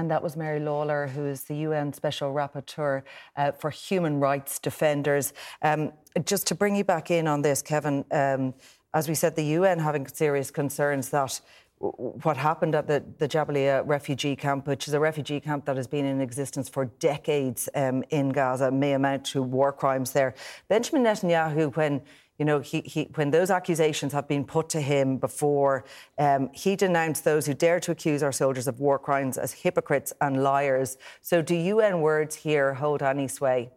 And 0.00 0.10
that 0.10 0.22
was 0.22 0.34
Mary 0.34 0.60
Lawlor, 0.60 1.10
who 1.10 1.26
is 1.26 1.44
the 1.44 1.56
UN 1.56 1.92
Special 1.92 2.32
Rapporteur 2.32 3.02
uh, 3.36 3.52
for 3.52 3.68
Human 3.68 4.18
Rights 4.18 4.58
Defenders. 4.58 5.34
Um, 5.60 5.92
just 6.24 6.46
to 6.46 6.54
bring 6.54 6.74
you 6.74 6.84
back 6.84 7.10
in 7.10 7.28
on 7.28 7.42
this, 7.42 7.60
Kevin, 7.60 8.06
um, 8.10 8.54
as 8.94 9.10
we 9.10 9.14
said, 9.14 9.36
the 9.36 9.44
UN 9.44 9.78
having 9.78 10.06
serious 10.06 10.50
concerns 10.50 11.10
that 11.10 11.42
what 11.80 12.38
happened 12.38 12.74
at 12.74 12.86
the, 12.86 13.04
the 13.18 13.28
Jabalia 13.28 13.82
refugee 13.86 14.36
camp, 14.36 14.66
which 14.66 14.88
is 14.88 14.94
a 14.94 15.00
refugee 15.00 15.38
camp 15.38 15.66
that 15.66 15.76
has 15.76 15.86
been 15.86 16.06
in 16.06 16.22
existence 16.22 16.70
for 16.70 16.86
decades 16.86 17.68
um, 17.74 18.02
in 18.08 18.30
Gaza, 18.30 18.70
may 18.70 18.94
amount 18.94 19.26
to 19.26 19.42
war 19.42 19.70
crimes 19.70 20.12
there. 20.12 20.32
Benjamin 20.68 21.04
Netanyahu, 21.04 21.76
when 21.76 22.00
you 22.40 22.46
know, 22.46 22.60
he, 22.60 22.80
he, 22.80 23.10
when 23.16 23.30
those 23.30 23.50
accusations 23.50 24.14
have 24.14 24.26
been 24.26 24.46
put 24.46 24.70
to 24.70 24.80
him 24.80 25.18
before, 25.18 25.84
um, 26.16 26.48
he 26.54 26.74
denounced 26.74 27.22
those 27.22 27.44
who 27.44 27.52
dare 27.52 27.78
to 27.80 27.90
accuse 27.90 28.22
our 28.22 28.32
soldiers 28.32 28.66
of 28.66 28.80
war 28.80 28.98
crimes 28.98 29.36
as 29.36 29.52
hypocrites 29.52 30.14
and 30.22 30.42
liars. 30.42 30.96
So, 31.20 31.42
do 31.42 31.54
UN 31.54 32.00
words 32.00 32.36
here 32.36 32.72
hold 32.72 33.02
any 33.02 33.28
sway? 33.28 33.72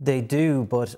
They 0.00 0.20
do, 0.20 0.66
but 0.68 0.96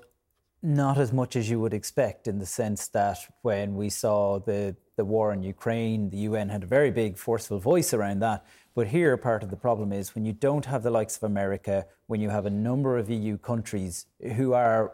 not 0.63 0.97
as 0.97 1.13
much 1.13 1.35
as 1.35 1.47
you 1.47 1.59
would 1.59 1.75
expect, 1.75 2.27
in 2.27 2.39
the 2.39 2.47
sense 2.47 2.87
that 2.87 3.19
when 3.43 3.75
we 3.75 3.89
saw 3.89 4.39
the, 4.39 4.75
the 4.95 5.05
war 5.05 5.33
in 5.33 5.43
Ukraine, 5.43 6.09
the 6.09 6.17
UN 6.17 6.49
had 6.49 6.63
a 6.63 6.67
very 6.67 6.89
big, 6.89 7.19
forceful 7.19 7.59
voice 7.59 7.93
around 7.93 8.19
that. 8.21 8.43
But 8.73 8.87
here, 8.87 9.15
part 9.15 9.43
of 9.43 9.51
the 9.51 9.57
problem 9.57 9.93
is 9.93 10.15
when 10.15 10.25
you 10.25 10.33
don't 10.33 10.65
have 10.65 10.81
the 10.81 10.89
likes 10.89 11.17
of 11.17 11.23
America, 11.23 11.85
when 12.07 12.19
you 12.19 12.29
have 12.29 12.47
a 12.47 12.49
number 12.49 12.97
of 12.97 13.11
EU 13.11 13.37
countries 13.37 14.07
who 14.35 14.53
are, 14.53 14.93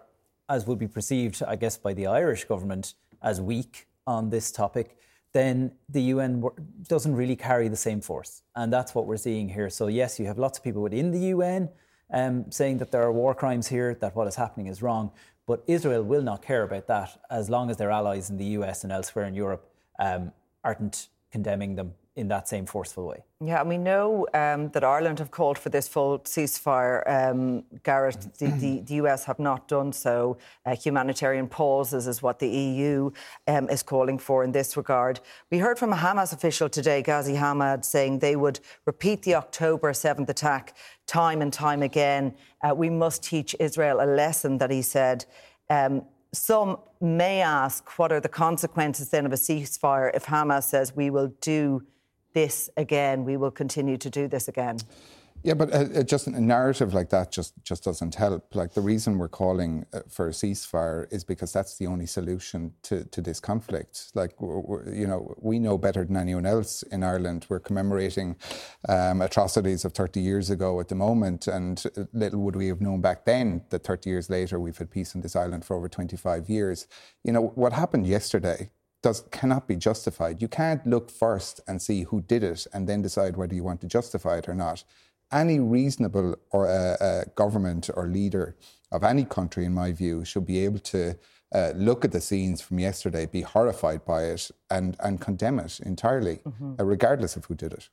as 0.49 0.65
would 0.65 0.79
be 0.79 0.87
perceived, 0.87 1.41
I 1.45 1.55
guess, 1.55 1.77
by 1.77 1.93
the 1.93 2.07
Irish 2.07 2.45
government 2.45 2.93
as 3.21 3.41
weak 3.41 3.87
on 4.05 4.29
this 4.29 4.51
topic, 4.51 4.97
then 5.33 5.71
the 5.89 6.01
UN 6.03 6.43
doesn't 6.87 7.15
really 7.15 7.35
carry 7.35 7.67
the 7.67 7.75
same 7.75 8.01
force. 8.01 8.43
And 8.55 8.71
that's 8.71 8.95
what 8.95 9.05
we're 9.05 9.17
seeing 9.17 9.49
here. 9.49 9.69
So, 9.69 9.87
yes, 9.87 10.19
you 10.19 10.25
have 10.27 10.37
lots 10.37 10.57
of 10.57 10.63
people 10.63 10.81
within 10.81 11.11
the 11.11 11.19
UN 11.35 11.69
um, 12.11 12.49
saying 12.49 12.77
that 12.77 12.91
there 12.91 13.03
are 13.03 13.11
war 13.11 13.35
crimes 13.35 13.67
here, 13.67 13.95
that 13.95 14.15
what 14.15 14.27
is 14.27 14.35
happening 14.35 14.67
is 14.67 14.81
wrong. 14.81 15.11
But 15.45 15.63
Israel 15.67 16.03
will 16.03 16.21
not 16.21 16.41
care 16.41 16.63
about 16.63 16.87
that 16.87 17.19
as 17.29 17.49
long 17.49 17.69
as 17.69 17.77
their 17.77 17.91
allies 17.91 18.29
in 18.29 18.37
the 18.37 18.45
US 18.59 18.83
and 18.83 18.91
elsewhere 18.91 19.25
in 19.25 19.33
Europe 19.33 19.69
um, 19.99 20.31
aren't 20.63 21.09
condemning 21.31 21.75
them 21.75 21.93
in 22.17 22.27
that 22.29 22.47
same 22.47 22.65
forceful 22.65 23.05
way. 23.05 23.23
Yeah, 23.45 23.59
and 23.59 23.69
we 23.69 23.77
know 23.77 24.25
um, 24.33 24.69
that 24.69 24.83
Ireland 24.83 25.19
have 25.19 25.29
called 25.29 25.59
for 25.59 25.69
this 25.69 25.87
full 25.87 26.17
ceasefire. 26.19 27.03
Um, 27.07 27.63
the, 27.83 28.27
the, 28.39 28.81
the, 28.83 28.95
US 28.95 29.23
have 29.25 29.37
not 29.37 29.67
done 29.67 29.93
so. 29.93 30.39
Uh, 30.65 30.75
humanitarian 30.75 31.47
pauses 31.47 32.07
is 32.07 32.23
what 32.23 32.39
the 32.39 32.49
EU 32.49 33.11
um, 33.47 33.69
is 33.69 33.83
calling 33.83 34.17
for 34.17 34.43
in 34.43 34.51
this 34.51 34.75
regard. 34.75 35.19
We 35.51 35.59
heard 35.59 35.77
from 35.77 35.93
a 35.93 35.95
Hamas 35.95 36.33
official 36.33 36.67
today, 36.67 37.03
Ghazi 37.03 37.35
Hamad, 37.35 37.85
saying 37.85 38.19
they 38.19 38.35
would 38.35 38.59
repeat 38.87 39.21
the 39.21 39.35
October 39.35 39.93
7th 39.93 40.27
attack 40.27 40.75
time 41.05 41.43
and 41.43 41.53
time 41.53 41.83
again. 41.83 42.33
Uh, 42.63 42.73
we 42.73 42.89
must 42.89 43.23
teach 43.23 43.55
Israel 43.59 44.01
a 44.01 44.07
lesson 44.07 44.57
that 44.57 44.71
he 44.71 44.81
said. 44.81 45.25
Um, 45.69 46.01
some 46.33 46.79
may 46.99 47.41
ask 47.41 47.99
what 47.99 48.11
are 48.11 48.19
the 48.19 48.29
consequences 48.29 49.09
then 49.09 49.25
of 49.27 49.31
a 49.31 49.35
ceasefire 49.35 50.09
if 50.15 50.25
Hamas 50.25 50.63
says 50.63 50.95
we 50.95 51.09
will 51.11 51.33
do 51.41 51.83
this 52.37 52.69
again, 52.77 53.25
we 53.25 53.35
will 53.35 53.55
continue 53.63 53.97
to 53.97 54.09
do 54.11 54.27
this 54.27 54.47
again. 54.47 54.77
Yeah, 55.43 55.55
but 55.55 55.73
uh, 55.73 56.03
just 56.03 56.27
a 56.27 56.41
narrative 56.41 56.93
like 56.93 57.09
that 57.09 57.31
just, 57.31 57.53
just 57.63 57.83
doesn't 57.83 58.15
help. 58.15 58.55
Like 58.55 58.73
the 58.73 58.81
reason 58.81 59.17
we're 59.17 59.27
calling 59.27 59.85
uh, 59.93 60.01
for 60.09 60.27
a 60.27 60.31
ceasefire 60.31 61.11
is 61.11 61.23
because 61.23 61.51
that's 61.53 61.77
the 61.77 61.87
only 61.87 62.05
solution 62.05 62.73
to, 62.83 63.05
to 63.05 63.21
this 63.21 63.39
conflict. 63.39 64.11
Like, 64.13 64.33
you 64.39 65.07
know, 65.07 65.35
we 65.39 65.57
know 65.57 65.77
better 65.77 66.05
than 66.05 66.17
anyone 66.17 66.45
else 66.45 66.83
in 66.83 67.03
Ireland. 67.03 67.45
We're 67.49 67.59
commemorating 67.59 68.35
um, 68.89 69.21
atrocities 69.21 69.85
of 69.85 69.93
30 69.93 70.19
years 70.19 70.49
ago 70.49 70.79
at 70.79 70.89
the 70.89 70.95
moment, 70.95 71.47
and 71.47 71.83
little 72.13 72.41
would 72.41 72.55
we 72.55 72.67
have 72.67 72.81
known 72.81 73.01
back 73.01 73.25
then 73.25 73.61
that 73.69 73.83
30 73.83 74.09
years 74.09 74.29
later 74.29 74.59
we've 74.59 74.77
had 74.77 74.91
peace 74.91 75.15
on 75.15 75.21
this 75.21 75.35
island 75.35 75.65
for 75.65 75.75
over 75.75 75.87
25 75.87 76.49
years. 76.49 76.87
You 77.23 77.31
know, 77.31 77.51
what 77.55 77.73
happened 77.73 78.05
yesterday 78.05 78.69
does 79.03 79.23
cannot 79.31 79.67
be 79.67 79.75
justified. 79.75 80.41
You 80.41 80.47
can't 80.47 80.85
look 80.85 81.09
first 81.09 81.61
and 81.67 81.81
see 81.81 82.03
who 82.03 82.21
did 82.21 82.43
it 82.43 82.65
and 82.73 82.87
then 82.87 83.01
decide 83.01 83.37
whether 83.37 83.55
you 83.55 83.63
want 83.63 83.81
to 83.81 83.87
justify 83.87 84.37
it 84.37 84.49
or 84.49 84.55
not. 84.55 84.83
Any 85.31 85.59
reasonable 85.59 86.35
or 86.51 86.67
uh, 86.67 86.95
uh, 87.03 87.23
government 87.35 87.89
or 87.93 88.07
leader 88.07 88.55
of 88.91 89.03
any 89.03 89.25
country, 89.25 89.65
in 89.65 89.73
my 89.73 89.91
view, 89.91 90.23
should 90.23 90.45
be 90.45 90.59
able 90.63 90.79
to 90.79 91.17
uh, 91.53 91.71
look 91.75 92.05
at 92.05 92.11
the 92.11 92.21
scenes 92.21 92.61
from 92.61 92.79
yesterday, 92.79 93.25
be 93.25 93.41
horrified 93.41 94.05
by 94.05 94.23
it, 94.23 94.51
and 94.69 94.95
and 94.99 95.21
condemn 95.21 95.59
it 95.59 95.79
entirely, 95.81 96.37
mm-hmm. 96.37 96.73
Uh, 96.79 96.83
regardless 96.83 97.35
of 97.35 97.45
who 97.45 97.55
did 97.55 97.73
it. 97.73 97.89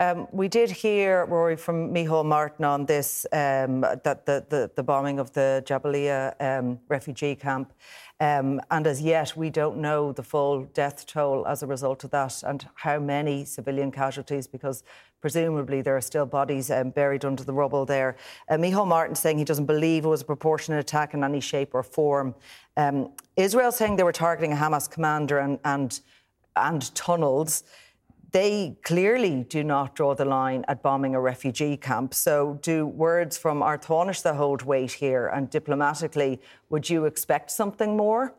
Um, 0.00 0.28
we 0.32 0.48
did 0.48 0.70
hear, 0.70 1.26
Ruairí, 1.26 1.58
from 1.58 1.92
Micheál 1.92 2.24
Martin 2.24 2.64
on 2.64 2.86
this, 2.86 3.26
um, 3.32 3.82
that 3.82 4.24
the, 4.24 4.46
the, 4.48 4.70
the, 4.74 4.82
bombing 4.82 5.18
of 5.18 5.30
the 5.34 5.62
Jabalia 5.66 6.32
um, 6.40 6.78
refugee 6.88 7.34
camp. 7.34 7.74
Um, 8.18 8.62
and 8.70 8.86
as 8.86 9.02
yet, 9.02 9.36
we 9.36 9.50
don't 9.50 9.76
know 9.76 10.12
the 10.12 10.22
full 10.22 10.64
death 10.72 11.06
toll 11.06 11.46
as 11.46 11.62
a 11.62 11.66
result 11.66 12.02
of 12.04 12.12
that 12.12 12.42
and 12.44 12.66
how 12.76 12.98
many 12.98 13.44
civilian 13.44 13.92
casualties, 13.92 14.46
because 14.46 14.84
presumably 15.20 15.82
there 15.82 15.98
are 15.98 16.00
still 16.00 16.24
bodies 16.24 16.70
um, 16.70 16.88
buried 16.90 17.26
under 17.26 17.44
the 17.44 17.52
rubble 17.52 17.84
there. 17.84 18.16
Uh, 18.48 18.54
Micheál 18.54 18.86
Martin 18.86 19.14
saying 19.14 19.36
he 19.36 19.44
doesn't 19.44 19.66
believe 19.66 20.06
it 20.06 20.08
was 20.08 20.22
a 20.22 20.24
proportionate 20.24 20.80
attack 20.80 21.12
in 21.12 21.22
any 21.22 21.40
shape 21.40 21.74
or 21.74 21.82
form. 21.82 22.34
Um, 22.78 23.12
Israel 23.36 23.70
saying 23.70 23.96
they 23.96 24.02
were 24.02 24.12
targeting 24.12 24.54
a 24.54 24.56
Hamas 24.56 24.90
commander 24.90 25.40
and, 25.40 25.58
and, 25.62 26.00
and 26.56 26.94
tunnels 26.94 27.64
they 28.32 28.76
clearly 28.82 29.44
do 29.44 29.64
not 29.64 29.94
draw 29.94 30.14
the 30.14 30.24
line 30.24 30.64
at 30.68 30.82
bombing 30.82 31.14
a 31.14 31.20
refugee 31.20 31.76
camp. 31.76 32.14
So, 32.14 32.58
do 32.62 32.86
words 32.86 33.36
from 33.36 33.62
Ard 33.62 33.82
Tánaiste 33.82 34.36
hold 34.36 34.62
weight 34.62 34.92
here? 34.92 35.28
And 35.28 35.50
diplomatically, 35.50 36.40
would 36.68 36.88
you 36.88 37.06
expect 37.06 37.50
something 37.50 37.96
more? 37.96 38.34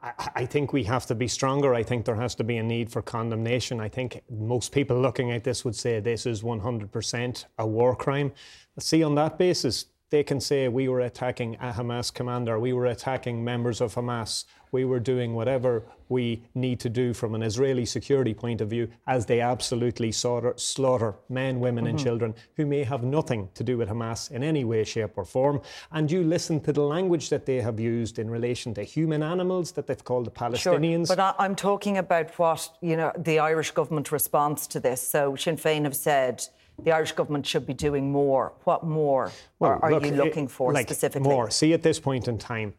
I 0.00 0.46
think 0.46 0.72
we 0.72 0.84
have 0.84 1.06
to 1.06 1.14
be 1.16 1.26
stronger. 1.26 1.74
I 1.74 1.82
think 1.82 2.04
there 2.04 2.14
has 2.14 2.36
to 2.36 2.44
be 2.44 2.58
a 2.58 2.62
need 2.62 2.88
for 2.90 3.02
condemnation. 3.02 3.80
I 3.80 3.88
think 3.88 4.20
most 4.30 4.70
people 4.70 4.96
looking 5.00 5.32
at 5.32 5.42
this 5.42 5.64
would 5.64 5.74
say 5.74 5.98
this 5.98 6.24
is 6.24 6.42
100% 6.42 7.44
a 7.58 7.66
war 7.66 7.96
crime. 7.96 8.32
See, 8.78 9.02
on 9.02 9.16
that 9.16 9.38
basis, 9.38 9.86
they 10.10 10.22
can 10.22 10.40
say 10.40 10.68
we 10.68 10.88
were 10.88 11.00
attacking 11.00 11.56
a 11.56 11.72
Hamas 11.72 12.14
commander, 12.14 12.58
we 12.58 12.72
were 12.72 12.86
attacking 12.86 13.44
members 13.44 13.80
of 13.80 13.94
Hamas, 13.94 14.44
we 14.72 14.84
were 14.84 15.00
doing 15.00 15.34
whatever 15.34 15.84
we 16.08 16.42
need 16.54 16.80
to 16.80 16.88
do 16.88 17.12
from 17.12 17.34
an 17.34 17.42
Israeli 17.42 17.84
security 17.84 18.34
point 18.34 18.60
of 18.60 18.70
view, 18.70 18.88
as 19.06 19.26
they 19.26 19.40
absolutely 19.40 20.10
slaughter, 20.10 20.54
slaughter 20.56 21.14
men, 21.28 21.60
women, 21.60 21.84
mm-hmm. 21.84 21.90
and 21.90 21.98
children 21.98 22.34
who 22.56 22.66
may 22.66 22.82
have 22.84 23.02
nothing 23.02 23.48
to 23.54 23.62
do 23.62 23.76
with 23.76 23.88
Hamas 23.88 24.30
in 24.30 24.42
any 24.42 24.64
way, 24.64 24.84
shape, 24.84 25.12
or 25.16 25.24
form. 25.24 25.60
And 25.92 26.10
you 26.10 26.24
listen 26.24 26.60
to 26.60 26.72
the 26.72 26.82
language 26.82 27.28
that 27.28 27.46
they 27.46 27.60
have 27.60 27.78
used 27.78 28.18
in 28.18 28.30
relation 28.30 28.74
to 28.74 28.82
human 28.82 29.22
animals 29.22 29.72
that 29.72 29.86
they've 29.86 30.04
called 30.04 30.26
the 30.26 30.30
Palestinians. 30.30 31.08
Sure, 31.08 31.16
but 31.16 31.36
I'm 31.38 31.54
talking 31.54 31.98
about 31.98 32.38
what 32.38 32.68
you 32.80 32.96
know 32.96 33.12
the 33.16 33.38
Irish 33.38 33.70
government 33.72 34.10
response 34.12 34.66
to 34.68 34.80
this. 34.80 35.06
So 35.06 35.36
Sinn 35.36 35.56
Féin 35.56 35.84
have 35.84 35.96
said 35.96 36.44
the 36.82 36.92
Irish 36.92 37.12
government 37.12 37.46
should 37.46 37.66
be 37.66 37.74
doing 37.74 38.10
more. 38.10 38.52
What 38.64 38.84
more 38.84 39.32
well, 39.58 39.72
are, 39.72 39.84
are 39.84 39.92
look, 39.92 40.04
you 40.04 40.12
looking 40.12 40.48
for 40.48 40.72
like 40.72 40.86
specifically? 40.86 41.28
More. 41.28 41.50
See, 41.50 41.72
at 41.72 41.82
this 41.82 41.98
point 41.98 42.28
in 42.28 42.38
time, 42.38 42.74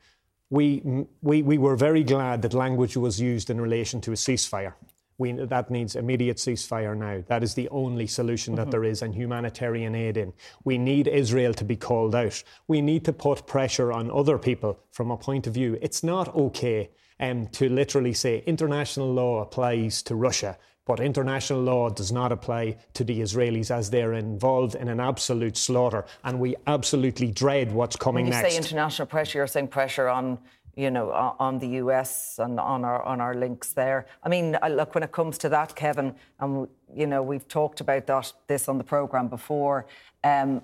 we, 0.49 1.05
we, 1.21 1.41
we 1.43 1.57
were 1.57 1.75
very 1.75 2.03
glad 2.03 2.41
that 2.41 2.53
language 2.53 2.97
was 2.97 3.19
used 3.21 3.49
in 3.49 3.61
relation 3.61 4.01
to 4.01 4.11
a 4.11 4.15
ceasefire. 4.15 4.73
We, 5.17 5.33
that 5.33 5.69
needs 5.69 5.97
immediate 5.97 6.37
ceasefire 6.37 6.97
now. 6.97 7.23
That 7.27 7.43
is 7.43 7.53
the 7.53 7.67
only 7.69 8.07
solution 8.07 8.55
that 8.55 8.63
mm-hmm. 8.63 8.71
there 8.71 8.83
is, 8.85 9.01
and 9.01 9.13
humanitarian 9.13 9.93
aid 9.93 10.15
in. 10.15 10.33
We 10.63 10.77
need 10.77 11.07
Israel 11.07 11.53
to 11.55 11.65
be 11.65 11.75
called 11.75 12.15
out. 12.15 12.41
We 12.67 12.81
need 12.81 13.03
to 13.05 13.13
put 13.13 13.45
pressure 13.45 13.91
on 13.91 14.09
other 14.09 14.37
people 14.37 14.79
from 14.91 15.11
a 15.11 15.17
point 15.17 15.45
of 15.45 15.53
view. 15.53 15.77
It's 15.81 16.03
not 16.03 16.33
okay 16.35 16.89
um, 17.19 17.47
to 17.47 17.67
literally 17.67 18.13
say 18.13 18.43
international 18.45 19.13
law 19.13 19.41
applies 19.41 20.01
to 20.03 20.15
Russia 20.15 20.57
but 20.89 20.99
international 20.99 21.61
law 21.61 21.87
does 21.87 22.11
not 22.11 22.31
apply 22.31 22.75
to 22.95 23.03
the 23.03 23.19
Israelis 23.19 23.69
as 23.69 23.91
they're 23.91 24.13
involved 24.13 24.73
in 24.73 24.87
an 24.87 24.99
absolute 24.99 25.55
slaughter. 25.55 26.03
And 26.23 26.39
we 26.39 26.55
absolutely 26.65 27.29
dread 27.29 27.71
what's 27.71 27.95
coming 27.95 28.25
when 28.25 28.33
you 28.33 28.41
next. 28.41 28.53
say 28.53 28.57
international 28.57 29.05
pressure, 29.05 29.37
you're 29.37 29.45
saying 29.45 29.67
pressure 29.67 30.07
on 30.09 30.39
you 30.75 30.89
know, 30.89 31.11
on 31.11 31.59
the 31.59 31.67
US 31.83 32.39
and 32.39 32.59
on 32.59 32.83
our 32.83 33.03
on 33.03 33.21
our 33.21 33.35
links 33.35 33.73
there. 33.73 34.07
I 34.23 34.29
mean, 34.29 34.57
look, 34.71 34.95
when 34.95 35.03
it 35.03 35.11
comes 35.11 35.37
to 35.39 35.49
that, 35.49 35.75
Kevin, 35.75 36.15
and 36.39 36.67
you 36.95 37.05
know, 37.05 37.21
we've 37.21 37.47
talked 37.47 37.81
about 37.81 38.07
that 38.07 38.33
this 38.47 38.67
on 38.67 38.79
the 38.79 38.83
program 38.83 39.27
before. 39.27 39.85
Um, 40.23 40.63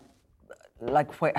like, 0.79 1.13
wh- 1.19 1.37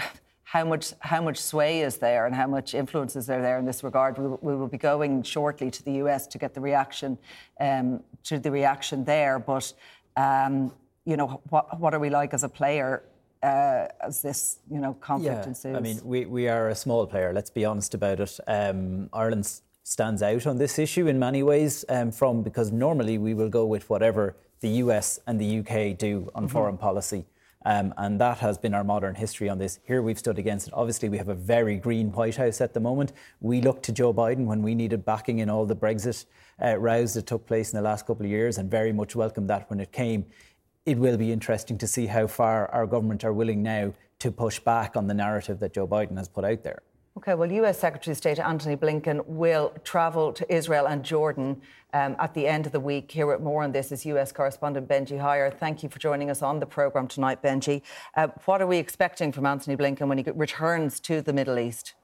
how 0.49 0.65
much 0.65 0.95
how 1.01 1.21
much 1.21 1.39
sway 1.39 1.81
is 1.81 1.97
there 1.99 2.25
and 2.27 2.35
how 2.35 2.47
much 2.47 2.73
influence 2.73 3.17
is 3.17 3.27
there 3.27 3.43
there 3.43 3.59
in 3.59 3.67
this 3.67 3.83
regard? 3.83 4.17
We, 4.17 4.29
we 4.41 4.57
will 4.57 4.69
be 4.69 4.79
going 4.79 5.25
shortly 5.25 5.71
to 5.73 5.83
the 5.85 5.95
US 6.05 6.27
to 6.29 6.39
get 6.39 6.55
the 6.55 6.61
reaction 6.61 7.19
um, 7.61 8.03
to 8.25 8.39
the 8.39 8.51
reaction 8.51 9.05
there, 9.05 9.39
but. 9.39 9.73
Um, 10.17 10.73
you 11.09 11.17
know, 11.17 11.41
what, 11.51 11.79
what 11.79 11.95
are 11.95 12.01
we 12.01 12.11
like 12.11 12.35
as 12.35 12.43
a 12.43 12.49
player 12.49 13.05
uh, 13.43 13.87
as 14.01 14.23
this 14.23 14.59
you 14.71 14.81
know 14.81 14.95
conflict 14.95 15.43
yeah, 15.43 15.49
ensues. 15.49 15.77
I 15.77 15.81
mean, 15.81 16.01
we, 16.03 16.27
we 16.27 16.49
are 16.49 16.69
a 16.69 16.75
small 16.75 17.07
player. 17.07 17.33
Let's 17.33 17.51
be 17.51 17.65
honest 17.65 17.95
about 17.95 18.21
it. 18.21 18.39
Um, 18.47 19.09
Ireland 19.13 19.49
stands 19.85 20.23
out 20.23 20.47
on 20.47 20.59
this 20.59 20.79
issue 20.79 21.07
in 21.07 21.19
many 21.19 21.43
ways 21.43 21.85
um, 21.89 22.11
from 22.11 22.43
because 22.43 22.73
normally 22.73 23.19
we 23.19 23.35
will 23.35 23.49
go 23.49 23.65
with 23.65 23.89
whatever 23.89 24.37
the 24.61 24.69
US 24.83 25.21
and 25.27 25.41
the 25.41 25.61
UK 25.61 25.97
do 25.97 26.31
on 26.35 26.45
mm-hmm. 26.45 26.53
foreign 26.53 26.77
policy. 26.79 27.27
Um, 27.67 27.93
and 27.99 28.21
that 28.21 28.39
has 28.39 28.57
been 28.57 28.75
our 28.75 28.85
modern 28.85 29.17
history 29.17 29.49
on 29.49 29.59
this. 29.59 29.81
Here 29.85 30.01
we've 30.01 30.19
stood 30.19 30.39
against 30.39 30.69
it. 30.69 30.75
Obviously, 30.75 31.09
we 31.09 31.19
have 31.19 31.29
a 31.29 31.35
very 31.35 31.77
green 31.77 32.13
White 32.13 32.37
House 32.37 32.61
at 32.61 32.73
the 32.75 32.81
moment. 32.81 33.13
We 33.41 33.61
looked 33.61 33.83
to 33.87 33.93
Joe 33.93 34.15
Biden 34.15 34.47
when 34.47 34.63
we 34.63 34.75
needed 34.75 35.05
backing 35.05 35.41
in 35.41 35.51
all 35.51 35.67
the 35.67 35.75
Brexit 35.75 36.27
uh, 36.63 36.79
rows 36.79 37.15
that 37.15 37.27
took 37.27 37.45
place 37.45 37.73
in 37.73 37.77
the 37.77 37.83
last 37.83 38.07
couple 38.07 38.25
of 38.25 38.31
years 38.31 38.57
and 38.57 38.71
very 38.71 38.93
much 38.93 39.17
welcomed 39.17 39.51
that 39.51 39.69
when 39.69 39.81
it 39.81 39.93
came 39.93 40.25
it 40.87 40.97
will 40.97 41.17
be 41.17 41.33
interesting 41.33 41.77
to 41.79 41.87
see 41.87 42.07
how 42.07 42.29
far 42.29 42.69
our 42.69 42.87
government 42.87 43.25
are 43.25 43.33
willing 43.33 43.63
now 43.63 43.93
to 44.21 44.31
push 44.31 44.61
back 44.61 44.97
on 44.97 45.09
the 45.09 45.15
narrative 45.15 45.59
that 45.59 45.75
Joe 45.75 45.87
Biden 45.87 46.17
has 46.17 46.29
put 46.29 46.45
out 46.45 46.63
there. 46.63 46.83
Okay, 47.17 47.33
well, 47.33 47.51
US 47.51 47.79
Secretary 47.79 48.13
of 48.13 48.19
State 48.19 48.39
Antony 48.39 48.77
Blinken 48.77 49.25
will 49.25 49.73
travel 49.85 50.35
to 50.35 50.55
Israel 50.55 50.85
and 50.85 51.03
Jordan 51.03 51.63
um, 51.95 52.15
at 52.19 52.35
the 52.35 52.47
end 52.47 52.67
of 52.67 52.73
the 52.73 52.81
week. 52.81 53.11
Here 53.11 53.27
with 53.27 53.41
more 53.41 53.63
on 53.63 53.73
this 53.73 53.91
is 53.91 54.05
US 54.05 54.33
correspondent 54.33 54.87
Benji 54.87 55.19
Hyer. 55.19 55.51
Thank 55.51 55.83
you 55.83 55.89
for 55.89 55.99
joining 55.99 56.29
us 56.29 56.43
on 56.43 56.61
the 56.61 56.67
programme 56.67 57.09
tonight, 57.09 57.43
Benji. 57.43 57.81
Uh, 58.15 58.29
what 58.45 58.61
are 58.61 58.67
we 58.67 58.77
expecting 58.77 59.33
from 59.33 59.47
Antony 59.47 59.79
Blinken 59.79 60.09
when 60.09 60.19
he 60.19 60.25
returns 60.35 61.01
to 61.01 61.23
the 61.23 61.33
Middle 61.33 61.59
East? 61.59 61.95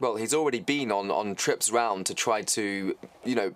Well, 0.00 0.16
he's 0.16 0.34
already 0.34 0.60
been 0.60 0.92
on, 0.92 1.10
on 1.10 1.34
trips 1.36 1.70
round 1.70 2.04
to 2.06 2.14
try 2.14 2.42
to, 2.42 2.94
you 3.24 3.34
know, 3.34 3.54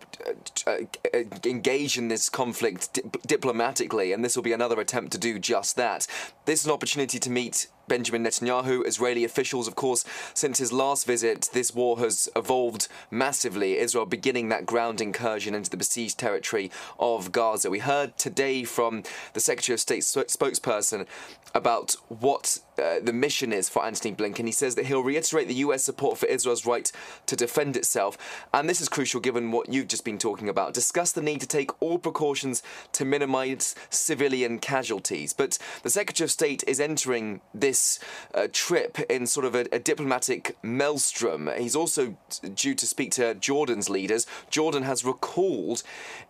uh, 0.67 0.73
uh, 1.13 1.19
engage 1.45 1.99
in 1.99 2.09
this 2.09 2.31
conflict 2.31 2.95
di- 2.95 3.03
diplomatically, 3.27 4.13
and 4.13 4.25
this 4.25 4.37
will 4.37 4.45
be 4.45 4.53
another 4.53 4.81
attempt 4.81 5.13
to 5.13 5.19
do 5.19 5.39
just 5.39 5.77
that. 5.77 6.07
This 6.49 6.61
is 6.61 6.67
an 6.67 6.73
opportunity 6.73 7.19
to 7.19 7.29
meet 7.29 7.67
Benjamin 7.89 8.25
Netanyahu, 8.25 8.87
Israeli 8.87 9.25
officials, 9.25 9.67
of 9.67 9.75
course, 9.75 10.05
since 10.35 10.59
his 10.59 10.73
last 10.73 11.07
visit, 11.07 11.49
this 11.53 11.75
war 11.75 11.99
has 11.99 12.29
evolved 12.37 12.89
massively. 13.11 13.79
Israel 13.79 14.07
beginning 14.07 14.51
that 14.51 14.67
ground 14.67 15.01
incursion 15.01 15.55
into 15.55 15.71
the 15.71 15.77
besieged 15.77 16.19
territory 16.19 16.71
of 16.99 17.33
Gaza. 17.33 17.71
We 17.71 17.81
heard 17.81 18.17
today 18.19 18.65
from 18.65 19.03
the 19.33 19.41
Secretary 19.41 19.75
of 19.75 19.81
State 19.81 20.03
spokesperson 20.03 21.07
about 21.55 21.97
what 22.09 22.59
uh, 22.79 23.01
the 23.03 23.13
mission 23.13 23.53
is 23.53 23.69
for 23.69 23.85
Antony 23.85 24.15
Blinken. 24.15 24.45
He 24.45 24.53
says 24.53 24.75
that 24.75 24.87
he'll 24.87 25.03
reiterate 25.03 25.49
the 25.49 25.55
US 25.55 25.83
support 25.83 26.19
for 26.19 26.27
Israel's 26.27 26.67
right 26.67 26.93
to 27.25 27.35
defend 27.35 27.77
itself. 27.77 28.47
And 28.53 28.69
this 28.69 28.83
is 28.83 28.89
crucial 28.89 29.21
given 29.21 29.51
what 29.51 29.73
you've 29.73 29.89
just 29.89 30.05
been 30.05 30.19
talking 30.19 30.49
about. 30.49 30.75
Discuss 30.75 31.13
the 31.13 31.23
need 31.23 31.41
to 31.41 31.47
take 31.47 31.71
all 31.83 31.99
precautions 31.99 32.63
to 32.93 33.05
minimize 33.07 33.75
civilian 33.89 34.59
casualties. 34.59 35.33
But 35.33 35.59
the 35.83 35.91
Secretary 35.91 36.27
of 36.27 36.31
State 36.39 36.63
is 36.69 36.79
entering 36.79 37.41
this 37.53 37.99
uh, 38.33 38.47
trip 38.53 39.01
in 39.11 39.27
sort 39.27 39.45
of 39.45 39.57
a, 39.57 39.67
a, 39.73 39.81
diplomatic 39.81 40.57
maelstrom. 40.63 41.51
He's 41.59 41.75
also 41.75 42.17
due 42.55 42.77
to 42.77 42.87
speak 42.87 43.11
to 43.15 43.35
Jordan's 43.35 43.91
leaders. 43.91 44.25
Jordan 44.49 44.85
has 44.85 45.05
recalled 45.05 45.83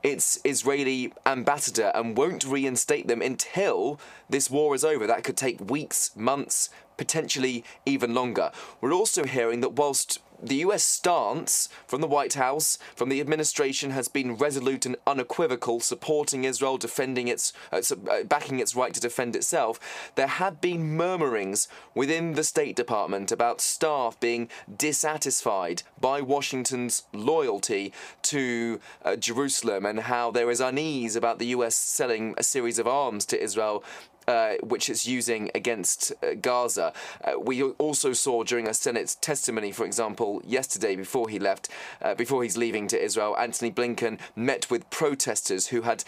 its 0.03 0.41
Israeli 0.45 1.13
ambassador 1.27 1.93
and 1.95 2.17
won't 2.17 2.43
reinstate 2.47 3.07
them 3.07 3.21
until 3.21 4.01
this 4.31 4.51
war 4.51 4.75
is 4.75 4.83
over. 4.83 5.07
That 5.07 5.25
could 5.25 5.37
take 5.37 5.71
weeks, 5.71 6.17
months, 6.17 6.71
potentially 6.97 7.63
even 7.85 8.15
longer. 8.15 8.51
We're 8.81 8.95
also 8.95 9.25
hearing 9.25 9.61
that 9.61 9.75
whilst 9.75 10.21
the 10.43 10.57
US 10.57 10.83
stance 10.83 11.69
from 11.87 12.01
the 12.01 12.07
White 12.07 12.35
House, 12.35 12.79
from 12.95 13.09
the 13.09 13.21
administration, 13.21 13.91
has 13.91 14.09
been 14.09 14.37
resolute 14.37 14.87
and 14.87 14.97
unequivocal, 15.07 15.81
supporting 15.81 16.45
Israel, 16.45 16.79
defending 16.79 17.29
its, 17.29 17.53
uh, 17.73 17.81
uh, 18.11 18.23
backing 18.25 18.61
its 18.61 18.75
right 18.75 18.95
to 18.95 19.01
defend 19.01 19.35
itself. 19.37 19.81
There 20.15 20.27
have 20.27 20.61
been 20.61 20.97
murmurings 20.97 21.69
within 21.95 22.35
the 22.35 22.45
State 22.45 22.77
Department 22.77 23.33
about 23.33 23.61
staff 23.61 24.19
being 24.21 24.49
dissatisfied 24.75 25.83
by 26.01 26.21
Washington's 26.21 27.05
loyalty 27.13 27.93
to 28.23 28.81
uh, 29.05 29.17
Jerusalem 29.17 29.87
and 29.87 30.01
how 30.01 30.31
there 30.31 30.51
is 30.51 30.61
unease 30.61 31.17
about 31.17 31.39
the 31.39 31.47
US 31.49 31.75
selling 31.75 32.35
a 32.37 32.43
series 32.43 32.79
of 32.79 32.87
arms 32.87 33.25
to 33.27 33.43
Israel 33.43 33.83
uh, 34.29 34.55
which 34.63 34.89
it's 34.91 35.07
using 35.07 35.51
against 35.55 36.13
uh, 36.23 36.35
Gaza. 36.41 36.93
Uh, 37.25 37.41
we 37.41 37.63
also 37.63 38.13
saw 38.13 38.45
during 38.45 38.69
a 38.69 38.75
Senate 38.75 39.17
testimony, 39.21 39.73
for 39.73 39.85
example, 39.85 40.43
yesterday 40.45 40.95
before 40.95 41.29
he 41.29 41.39
left, 41.39 41.69
uh, 42.03 42.15
before 42.15 42.43
he's 42.43 42.57
leaving 42.57 42.87
to 42.89 43.03
Israel, 43.03 43.35
Antony 43.39 43.71
Blinken 43.71 44.21
met 44.37 44.71
with 44.71 44.89
protesters 44.91 45.69
who 45.69 45.83
had 45.83 46.05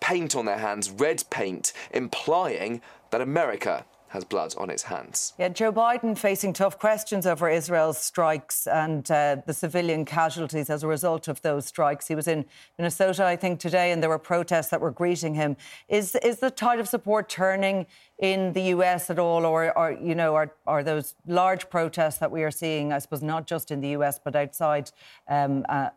paint 0.00 0.36
on 0.36 0.44
their 0.44 0.58
hands, 0.58 0.90
red 0.90 1.24
paint, 1.30 1.72
implying 1.90 2.80
that 3.10 3.20
America 3.20 3.84
has 4.14 4.24
blood 4.24 4.54
on 4.56 4.70
its 4.70 4.84
hands. 4.84 5.34
Yeah, 5.40 5.48
Joe 5.48 5.72
Biden 5.72 6.16
facing 6.16 6.52
tough 6.52 6.78
questions 6.78 7.26
over 7.26 7.50
Israel's 7.50 7.98
strikes 7.98 8.68
and 8.68 9.10
uh, 9.10 9.38
the 9.44 9.52
civilian 9.52 10.04
casualties 10.04 10.70
as 10.70 10.84
a 10.84 10.86
result 10.86 11.26
of 11.26 11.42
those 11.42 11.66
strikes. 11.66 12.06
He 12.06 12.14
was 12.14 12.28
in 12.28 12.44
Minnesota, 12.78 13.24
I 13.24 13.34
think, 13.34 13.58
today, 13.58 13.90
and 13.90 14.00
there 14.00 14.08
were 14.08 14.20
protests 14.20 14.68
that 14.68 14.80
were 14.80 14.92
greeting 14.92 15.34
him. 15.34 15.56
Is 15.88 16.14
is 16.22 16.38
the 16.38 16.52
tide 16.52 16.78
of 16.78 16.88
support 16.88 17.28
turning 17.28 17.86
in 18.18 18.52
the 18.52 18.62
US 18.76 19.10
at 19.10 19.18
all, 19.18 19.44
or, 19.44 19.98
you 20.00 20.14
know, 20.14 20.36
are, 20.36 20.52
are 20.64 20.84
those 20.84 21.16
large 21.26 21.68
protests 21.68 22.18
that 22.18 22.30
we 22.30 22.44
are 22.44 22.50
seeing, 22.52 22.92
I 22.92 23.00
suppose, 23.00 23.22
not 23.22 23.48
just 23.48 23.72
in 23.72 23.80
the 23.80 23.88
US 23.88 24.20
but 24.24 24.36
outside 24.36 24.92
um, 25.28 25.66
uh, 25.68 25.88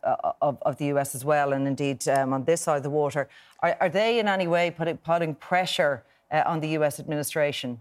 of, 0.41 0.57
of, 0.63 0.77
the 0.77 0.85
US 0.85 1.13
as 1.13 1.23
well, 1.23 1.53
and 1.53 1.67
indeed 1.67 2.07
um, 2.07 2.33
on 2.33 2.45
this 2.45 2.61
side 2.61 2.77
of 2.77 2.83
the 2.83 2.89
water, 2.89 3.29
are, 3.59 3.77
are 3.79 3.89
they 3.89 4.17
in 4.17 4.27
any 4.27 4.47
way 4.47 4.71
putting, 4.71 4.97
putting 4.97 5.35
pressure 5.35 6.03
uh, 6.31 6.41
on 6.47 6.59
the 6.59 6.69
US 6.69 6.99
administration? 6.99 7.79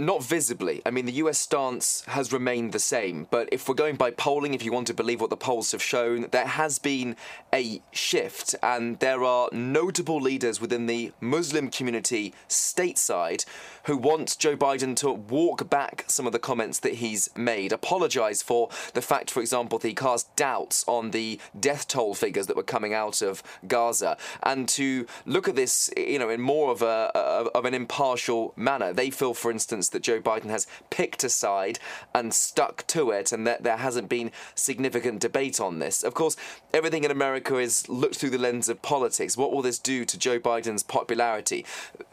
Not 0.00 0.24
visibly. 0.24 0.80
I 0.86 0.90
mean, 0.90 1.04
the 1.04 1.12
US 1.24 1.38
stance 1.38 2.02
has 2.06 2.32
remained 2.32 2.72
the 2.72 2.78
same. 2.78 3.26
But 3.30 3.50
if 3.52 3.68
we're 3.68 3.74
going 3.74 3.96
by 3.96 4.10
polling, 4.10 4.54
if 4.54 4.64
you 4.64 4.72
want 4.72 4.86
to 4.86 4.94
believe 4.94 5.20
what 5.20 5.28
the 5.28 5.36
polls 5.36 5.72
have 5.72 5.82
shown, 5.82 6.26
there 6.30 6.46
has 6.46 6.78
been 6.78 7.16
a 7.52 7.82
shift. 7.92 8.54
And 8.62 8.98
there 9.00 9.22
are 9.22 9.50
notable 9.52 10.18
leaders 10.18 10.58
within 10.58 10.86
the 10.86 11.12
Muslim 11.20 11.68
community 11.68 12.32
stateside 12.48 13.44
who 13.84 13.96
want 13.96 14.38
Joe 14.38 14.56
Biden 14.56 14.96
to 14.96 15.10
walk 15.10 15.68
back 15.68 16.04
some 16.06 16.26
of 16.26 16.32
the 16.32 16.38
comments 16.38 16.78
that 16.80 16.94
he's 16.94 17.28
made, 17.36 17.72
apologise 17.72 18.42
for 18.42 18.68
the 18.94 19.02
fact, 19.02 19.30
for 19.30 19.40
example, 19.40 19.78
that 19.78 19.88
he 19.88 19.94
cast 19.94 20.34
doubts 20.36 20.84
on 20.86 21.10
the 21.10 21.38
death 21.58 21.88
toll 21.88 22.14
figures 22.14 22.46
that 22.46 22.56
were 22.56 22.62
coming 22.62 22.94
out 22.94 23.22
of 23.22 23.42
Gaza, 23.66 24.16
and 24.42 24.68
to 24.70 25.06
look 25.26 25.48
at 25.48 25.56
this, 25.56 25.90
you 25.96 26.18
know, 26.18 26.28
in 26.28 26.40
more 26.40 26.70
of 26.70 26.82
a 26.82 27.10
of 27.14 27.64
an 27.64 27.74
impartial 27.74 28.52
manner. 28.56 28.92
They 28.92 29.10
feel, 29.10 29.34
for 29.34 29.50
instance, 29.50 29.89
that 29.90 30.02
Joe 30.02 30.20
Biden 30.20 30.50
has 30.50 30.66
picked 30.90 31.24
a 31.24 31.28
side 31.28 31.78
and 32.14 32.32
stuck 32.32 32.86
to 32.88 33.10
it, 33.10 33.32
and 33.32 33.46
that 33.46 33.62
there 33.62 33.76
hasn't 33.76 34.08
been 34.08 34.30
significant 34.54 35.20
debate 35.20 35.60
on 35.60 35.78
this. 35.78 36.02
Of 36.02 36.14
course, 36.14 36.36
everything 36.72 37.04
in 37.04 37.10
America 37.10 37.56
is 37.58 37.88
looked 37.88 38.16
through 38.16 38.30
the 38.30 38.38
lens 38.38 38.68
of 38.68 38.82
politics. 38.82 39.36
What 39.36 39.52
will 39.52 39.62
this 39.62 39.78
do 39.78 40.04
to 40.04 40.18
Joe 40.18 40.38
Biden's 40.38 40.82
popularity? 40.82 41.64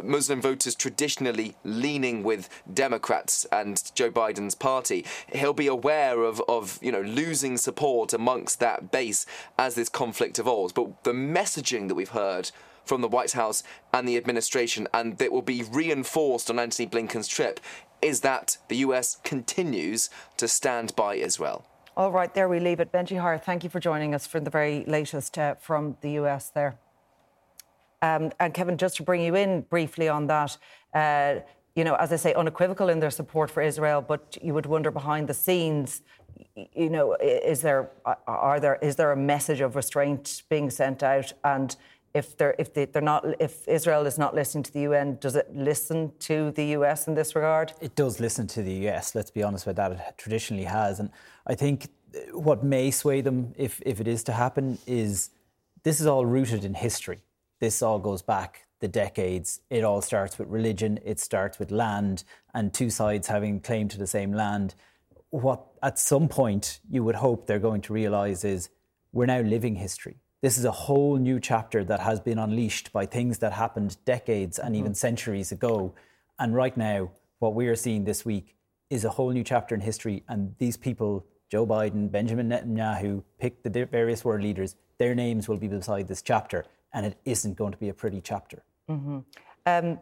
Muslim 0.03 0.41
voters 0.41 0.75
traditionally 0.75 1.55
leaning 1.63 2.23
with 2.23 2.49
Democrats 2.71 3.45
and 3.51 3.91
Joe 3.95 4.11
Biden's 4.11 4.55
party. 4.55 5.05
He'll 5.33 5.53
be 5.53 5.67
aware 5.67 6.23
of, 6.23 6.41
of 6.47 6.79
you 6.81 6.91
know 6.91 7.01
losing 7.01 7.57
support 7.57 8.13
amongst 8.13 8.59
that 8.59 8.91
base 8.91 9.25
as 9.57 9.75
this 9.75 9.89
conflict 9.89 10.39
evolves. 10.39 10.73
But 10.73 11.03
the 11.03 11.13
messaging 11.13 11.87
that 11.87 11.95
we've 11.95 12.09
heard 12.09 12.51
from 12.87 13.01
the 13.01 13.07
White 13.07 13.33
House 13.33 13.63
and 13.93 14.07
the 14.07 14.17
administration, 14.17 14.87
and 14.93 15.17
that 15.17 15.31
will 15.31 15.41
be 15.41 15.63
reinforced 15.63 16.49
on 16.49 16.59
Antony 16.59 16.87
Blinken's 16.87 17.27
trip, 17.27 17.59
is 18.01 18.21
that 18.21 18.57
the 18.69 18.77
US 18.77 19.17
continues 19.23 20.09
to 20.37 20.47
stand 20.47 20.95
by 20.95 21.15
Israel. 21.15 21.65
All 21.95 22.11
right, 22.11 22.33
there 22.33 22.47
we 22.47 22.59
leave 22.59 22.79
it. 22.79 22.91
Benji 22.91 23.19
Hyer, 23.19 23.39
thank 23.39 23.63
you 23.63 23.69
for 23.69 23.79
joining 23.79 24.13
us 24.13 24.27
for 24.27 24.39
the 24.39 24.51
very 24.51 24.85
latest 24.85 25.37
uh, 25.37 25.55
from 25.55 25.97
the 26.01 26.11
US 26.11 26.49
there. 26.49 26.77
Um, 28.01 28.31
and 28.39 28.53
Kevin, 28.53 28.77
just 28.77 28.97
to 28.97 29.03
bring 29.03 29.21
you 29.21 29.35
in 29.35 29.61
briefly 29.61 30.07
on 30.07 30.27
that, 30.27 30.57
uh, 30.93 31.35
you 31.75 31.83
know, 31.83 31.95
as 31.95 32.13
I 32.13 32.15
say, 32.15 32.33
unequivocal 32.33 32.89
in 32.89 32.99
their 32.99 33.09
support 33.09 33.49
for 33.49 33.61
Israel, 33.61 34.01
but 34.01 34.37
you 34.41 34.53
would 34.53 34.65
wonder 34.65 34.91
behind 34.91 35.27
the 35.27 35.33
scenes, 35.33 36.01
you 36.73 36.89
know, 36.89 37.15
is 37.15 37.61
there 37.61 37.89
are 38.27 38.59
there 38.59 38.77
is 38.81 38.95
there 38.95 39.11
a 39.11 39.17
message 39.17 39.61
of 39.61 39.75
restraint 39.75 40.43
being 40.49 40.69
sent 40.69 41.03
out 41.03 41.33
and 41.43 41.75
if 42.13 42.37
they're 42.37 42.55
if 42.57 42.73
they, 42.73 42.87
are 42.95 43.01
not 43.01 43.25
if 43.39 43.67
Israel 43.67 44.05
is 44.05 44.17
not 44.17 44.33
listening 44.33 44.63
to 44.63 44.73
the 44.73 44.81
UN, 44.81 45.17
does 45.19 45.35
it 45.35 45.47
listen 45.53 46.11
to 46.19 46.51
the 46.51 46.65
US 46.77 47.07
in 47.07 47.15
this 47.15 47.35
regard? 47.35 47.73
It 47.81 47.95
does 47.95 48.19
listen 48.19 48.47
to 48.47 48.61
the 48.61 48.87
US. 48.87 49.15
Let's 49.15 49.31
be 49.31 49.43
honest 49.43 49.65
with 49.65 49.75
that. 49.75 49.91
It 49.91 49.99
traditionally 50.17 50.65
has, 50.65 50.99
and 50.99 51.09
I 51.45 51.55
think 51.55 51.89
what 52.31 52.63
may 52.63 52.91
sway 52.91 53.21
them, 53.21 53.53
if 53.57 53.81
if 53.85 53.99
it 53.99 54.07
is 54.07 54.23
to 54.25 54.31
happen, 54.31 54.77
is 54.87 55.29
this 55.83 55.99
is 55.99 56.07
all 56.07 56.25
rooted 56.25 56.65
in 56.65 56.73
history. 56.73 57.21
This 57.59 57.81
all 57.81 57.99
goes 57.99 58.21
back 58.21 58.67
the 58.79 58.87
decades. 58.87 59.61
It 59.69 59.83
all 59.83 60.01
starts 60.01 60.37
with 60.37 60.47
religion. 60.49 60.99
It 61.03 61.19
starts 61.19 61.59
with 61.59 61.71
land, 61.71 62.23
and 62.53 62.73
two 62.73 62.89
sides 62.89 63.27
having 63.27 63.59
claim 63.59 63.87
to 63.89 63.97
the 63.97 64.07
same 64.07 64.33
land. 64.33 64.75
What 65.29 65.65
at 65.83 65.99
some 65.99 66.27
point 66.27 66.79
you 66.89 67.03
would 67.03 67.15
hope 67.15 67.47
they're 67.47 67.59
going 67.59 67.81
to 67.81 67.93
realise 67.93 68.43
is 68.43 68.69
we're 69.11 69.25
now 69.25 69.41
living 69.41 69.75
history 69.75 70.17
this 70.41 70.57
is 70.57 70.65
a 70.65 70.71
whole 70.71 71.17
new 71.17 71.39
chapter 71.39 71.83
that 71.83 71.99
has 71.99 72.19
been 72.19 72.37
unleashed 72.37 72.93
by 72.93 73.05
things 73.05 73.39
that 73.39 73.53
happened 73.53 73.97
decades 74.05 74.59
and 74.59 74.69
mm-hmm. 74.69 74.79
even 74.79 74.93
centuries 74.93 75.51
ago. 75.51 75.93
And 76.39 76.53
right 76.53 76.75
now, 76.77 77.11
what 77.39 77.55
we 77.55 77.67
are 77.67 77.75
seeing 77.75 78.03
this 78.03 78.25
week 78.25 78.55
is 78.89 79.03
a 79.03 79.09
whole 79.09 79.31
new 79.31 79.43
chapter 79.43 79.73
in 79.73 79.81
history. 79.81 80.23
And 80.27 80.55
these 80.59 80.77
people, 80.77 81.25
Joe 81.49 81.65
Biden, 81.65 82.11
Benjamin 82.11 82.49
Netanyahu, 82.49 83.23
pick 83.39 83.63
the 83.63 83.69
various 83.69 84.23
world 84.23 84.43
leaders, 84.43 84.75
their 84.99 85.15
names 85.15 85.47
will 85.47 85.57
be 85.57 85.67
beside 85.67 86.07
this 86.07 86.21
chapter. 86.21 86.65
And 86.93 87.05
it 87.05 87.17
isn't 87.25 87.57
going 87.57 87.71
to 87.71 87.77
be 87.77 87.89
a 87.89 87.93
pretty 87.93 88.21
chapter. 88.21 88.63
Mm-hmm. 88.89 89.19
Um, 89.65 89.99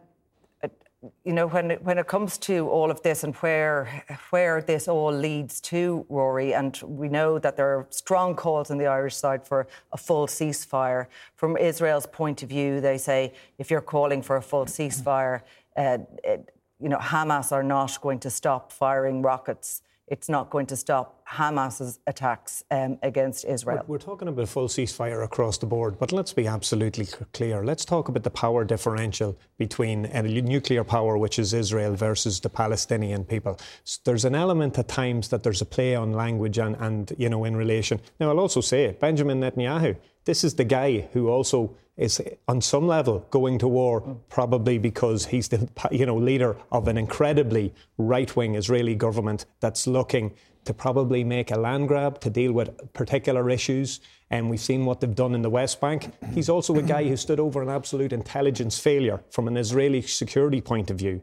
you 1.24 1.32
know, 1.32 1.46
when 1.46 1.70
it, 1.70 1.82
when 1.82 1.98
it 1.98 2.06
comes 2.06 2.38
to 2.38 2.68
all 2.68 2.90
of 2.90 3.02
this 3.02 3.22
and 3.22 3.34
where 3.36 4.02
where 4.30 4.62
this 4.62 4.88
all 4.88 5.12
leads 5.12 5.60
to, 5.60 6.06
Ruairí, 6.10 6.58
and 6.58 6.80
we 6.84 7.08
know 7.08 7.38
that 7.38 7.56
there 7.56 7.68
are 7.68 7.86
strong 7.90 8.34
calls 8.34 8.70
on 8.70 8.78
the 8.78 8.86
Irish 8.86 9.16
side 9.16 9.46
for 9.46 9.66
a 9.92 9.96
full 9.96 10.26
ceasefire. 10.26 11.06
From 11.34 11.56
Israel's 11.56 12.06
point 12.06 12.42
of 12.42 12.48
view, 12.48 12.80
they 12.80 12.98
say 12.98 13.34
if 13.58 13.70
you're 13.70 13.80
calling 13.80 14.22
for 14.22 14.36
a 14.36 14.42
full 14.42 14.66
ceasefire, 14.66 15.42
uh, 15.76 15.98
it, 16.24 16.50
you 16.80 16.88
know, 16.88 16.98
Hamas 16.98 17.52
are 17.52 17.62
not 17.62 18.00
going 18.00 18.18
to 18.20 18.30
stop 18.30 18.72
firing 18.72 19.22
rockets 19.22 19.82
it's 20.08 20.28
not 20.28 20.50
going 20.50 20.66
to 20.66 20.76
stop 20.76 21.20
Hamas's 21.28 21.98
attacks 22.06 22.62
um, 22.70 22.98
against 23.02 23.44
Israel. 23.44 23.82
We're, 23.86 23.94
we're, 23.94 23.98
talking 23.98 24.28
about 24.28 24.44
a 24.44 24.46
full 24.46 24.68
ceasefire 24.68 25.24
across 25.24 25.58
the 25.58 25.66
board, 25.66 25.98
but 25.98 26.12
let's 26.12 26.32
be 26.32 26.46
absolutely 26.46 27.06
clear. 27.32 27.64
Let's 27.64 27.84
talk 27.84 28.08
about 28.08 28.22
the 28.22 28.30
power 28.30 28.64
differential 28.64 29.36
between 29.58 30.06
uh, 30.06 30.22
nuclear 30.22 30.84
power, 30.84 31.18
which 31.18 31.38
is 31.38 31.52
Israel, 31.52 31.94
versus 31.96 32.38
the 32.38 32.48
Palestinian 32.48 33.24
people. 33.24 33.58
So 33.82 34.00
there's 34.04 34.24
an 34.24 34.36
element 34.36 34.78
at 34.78 34.86
times 34.86 35.28
that 35.28 35.42
there's 35.42 35.62
a 35.62 35.66
play 35.66 35.96
on 35.96 36.12
language 36.12 36.58
and, 36.58 36.76
and 36.76 37.12
you 37.18 37.28
know, 37.28 37.44
in 37.44 37.56
relation. 37.56 38.00
Now, 38.20 38.28
I'll 38.28 38.40
also 38.40 38.60
say 38.60 38.84
it, 38.84 39.00
Benjamin 39.00 39.40
Netanyahu, 39.40 39.96
this 40.24 40.44
is 40.44 40.54
the 40.54 40.64
guy 40.64 41.08
who 41.12 41.28
also 41.28 41.76
is 41.96 42.20
on 42.46 42.60
some 42.60 42.86
level 42.86 43.26
going 43.30 43.58
to 43.58 43.68
war, 43.68 44.00
probably 44.28 44.78
because 44.78 45.26
he's 45.26 45.48
the 45.48 45.68
you 45.90 46.06
know 46.06 46.16
leader 46.16 46.56
of 46.70 46.88
an 46.88 46.98
incredibly 46.98 47.72
right-wing 47.98 48.54
Israeli 48.54 48.94
government 48.94 49.46
that's 49.60 49.86
looking 49.86 50.34
to 50.66 50.74
probably 50.74 51.24
make 51.24 51.50
a 51.50 51.56
land 51.56 51.88
grab 51.88 52.20
to 52.20 52.28
deal 52.28 52.52
with 52.52 52.92
particular 52.92 53.48
issues. 53.48 54.00
And 54.30 54.50
we've 54.50 54.60
seen 54.60 54.84
what 54.84 55.00
they've 55.00 55.14
done 55.14 55.34
in 55.34 55.42
the 55.42 55.50
West 55.50 55.80
Bank. 55.80 56.12
He's 56.34 56.48
also 56.48 56.74
a 56.74 56.82
guy 56.82 57.04
who 57.04 57.16
stood 57.16 57.38
over 57.38 57.62
an 57.62 57.68
absolute 57.68 58.12
intelligence 58.12 58.76
failure 58.78 59.22
from 59.30 59.46
an 59.46 59.56
Israeli 59.56 60.02
security 60.02 60.60
point 60.60 60.90
of 60.90 60.98
view. 60.98 61.22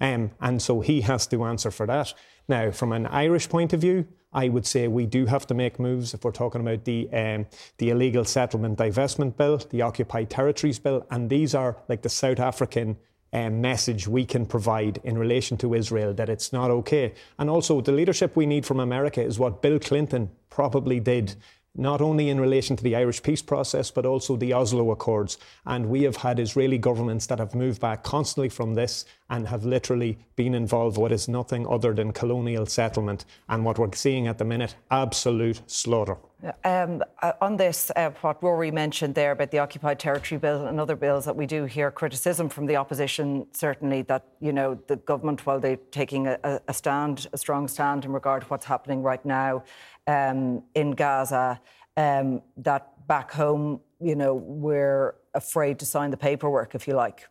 Um, 0.00 0.30
and 0.40 0.62
so 0.62 0.80
he 0.80 1.00
has 1.02 1.26
to 1.28 1.44
answer 1.44 1.72
for 1.72 1.86
that. 1.86 2.14
Now, 2.48 2.70
from 2.70 2.92
an 2.92 3.06
Irish 3.06 3.48
point 3.48 3.72
of 3.72 3.80
view, 3.80 4.06
I 4.34 4.48
would 4.48 4.66
say 4.66 4.88
we 4.88 5.06
do 5.06 5.26
have 5.26 5.46
to 5.46 5.54
make 5.54 5.78
moves 5.78 6.12
if 6.12 6.24
we're 6.24 6.32
talking 6.32 6.60
about 6.60 6.84
the 6.84 7.08
um, 7.12 7.46
the 7.78 7.90
illegal 7.90 8.24
settlement 8.24 8.78
divestment 8.78 9.36
bill, 9.36 9.58
the 9.70 9.82
occupied 9.82 10.30
territories 10.30 10.78
bill, 10.78 11.06
and 11.10 11.30
these 11.30 11.54
are 11.54 11.76
like 11.88 12.02
the 12.02 12.08
South 12.08 12.40
African 12.40 12.96
um, 13.34 13.60
message 13.60 14.06
we 14.06 14.24
can 14.24 14.46
provide 14.46 15.00
in 15.02 15.18
relation 15.18 15.56
to 15.58 15.74
Israel 15.74 16.14
that 16.14 16.28
it's 16.28 16.52
not 16.52 16.70
okay. 16.70 17.14
And 17.38 17.50
also, 17.50 17.80
the 17.80 17.92
leadership 17.92 18.36
we 18.36 18.46
need 18.46 18.64
from 18.64 18.80
America 18.80 19.22
is 19.22 19.38
what 19.38 19.60
Bill 19.60 19.78
Clinton 19.78 20.30
probably 20.50 21.00
did 21.00 21.34
not 21.76 22.00
only 22.00 22.28
in 22.30 22.40
relation 22.40 22.76
to 22.76 22.84
the 22.84 22.96
Irish 22.96 23.22
peace 23.22 23.42
process, 23.42 23.90
but 23.90 24.06
also 24.06 24.36
the 24.36 24.52
Oslo 24.52 24.90
Accords. 24.90 25.38
And 25.66 25.88
we 25.88 26.02
have 26.04 26.16
had 26.16 26.38
Israeli 26.38 26.78
governments 26.78 27.26
that 27.26 27.38
have 27.38 27.54
moved 27.54 27.80
back 27.80 28.02
constantly 28.04 28.48
from 28.48 28.74
this 28.74 29.04
and 29.30 29.48
have 29.48 29.64
literally 29.64 30.18
been 30.36 30.54
involved 30.54 30.96
what 30.96 31.10
is 31.10 31.28
nothing 31.28 31.66
other 31.66 31.94
than 31.94 32.12
colonial 32.12 32.66
settlement. 32.66 33.24
And 33.48 33.64
what 33.64 33.78
we're 33.78 33.92
seeing 33.92 34.26
at 34.26 34.38
the 34.38 34.44
minute, 34.44 34.74
absolute 34.90 35.62
slaughter. 35.66 36.16
Um, 36.62 37.02
uh, 37.22 37.32
on 37.40 37.56
this, 37.56 37.90
uh, 37.96 38.10
what 38.20 38.42
Ruairí 38.42 38.70
mentioned 38.70 39.14
there 39.14 39.32
about 39.32 39.50
the 39.50 39.60
Occupied 39.60 39.98
Territory 39.98 40.38
Bill 40.38 40.66
and 40.66 40.78
other 40.78 40.94
bills 40.94 41.24
that 41.24 41.34
we 41.34 41.46
do 41.46 41.64
hear 41.64 41.90
criticism 41.90 42.50
from 42.50 42.66
the 42.66 42.76
opposition, 42.76 43.46
certainly 43.52 44.02
that, 44.02 44.26
you 44.40 44.52
know, 44.52 44.78
the 44.86 44.96
government, 44.96 45.46
while 45.46 45.58
they're 45.58 45.78
taking 45.90 46.26
a, 46.26 46.60
a 46.68 46.74
stand, 46.74 47.28
a 47.32 47.38
strong 47.38 47.66
stand 47.66 48.04
in 48.04 48.12
regard 48.12 48.42
to 48.42 48.48
what's 48.48 48.66
happening 48.66 49.02
right 49.02 49.24
now, 49.24 49.62
um, 50.06 50.62
in 50.74 50.92
Gaza 50.92 51.60
um, 51.96 52.42
that 52.58 53.06
back 53.06 53.32
home, 53.32 53.80
you 54.00 54.16
know, 54.16 54.34
we're 54.34 55.14
afraid 55.34 55.78
to 55.80 55.86
sign 55.86 56.10
the 56.10 56.16
paperwork, 56.16 56.74
if 56.74 56.86
you 56.88 56.94
like. 56.94 57.28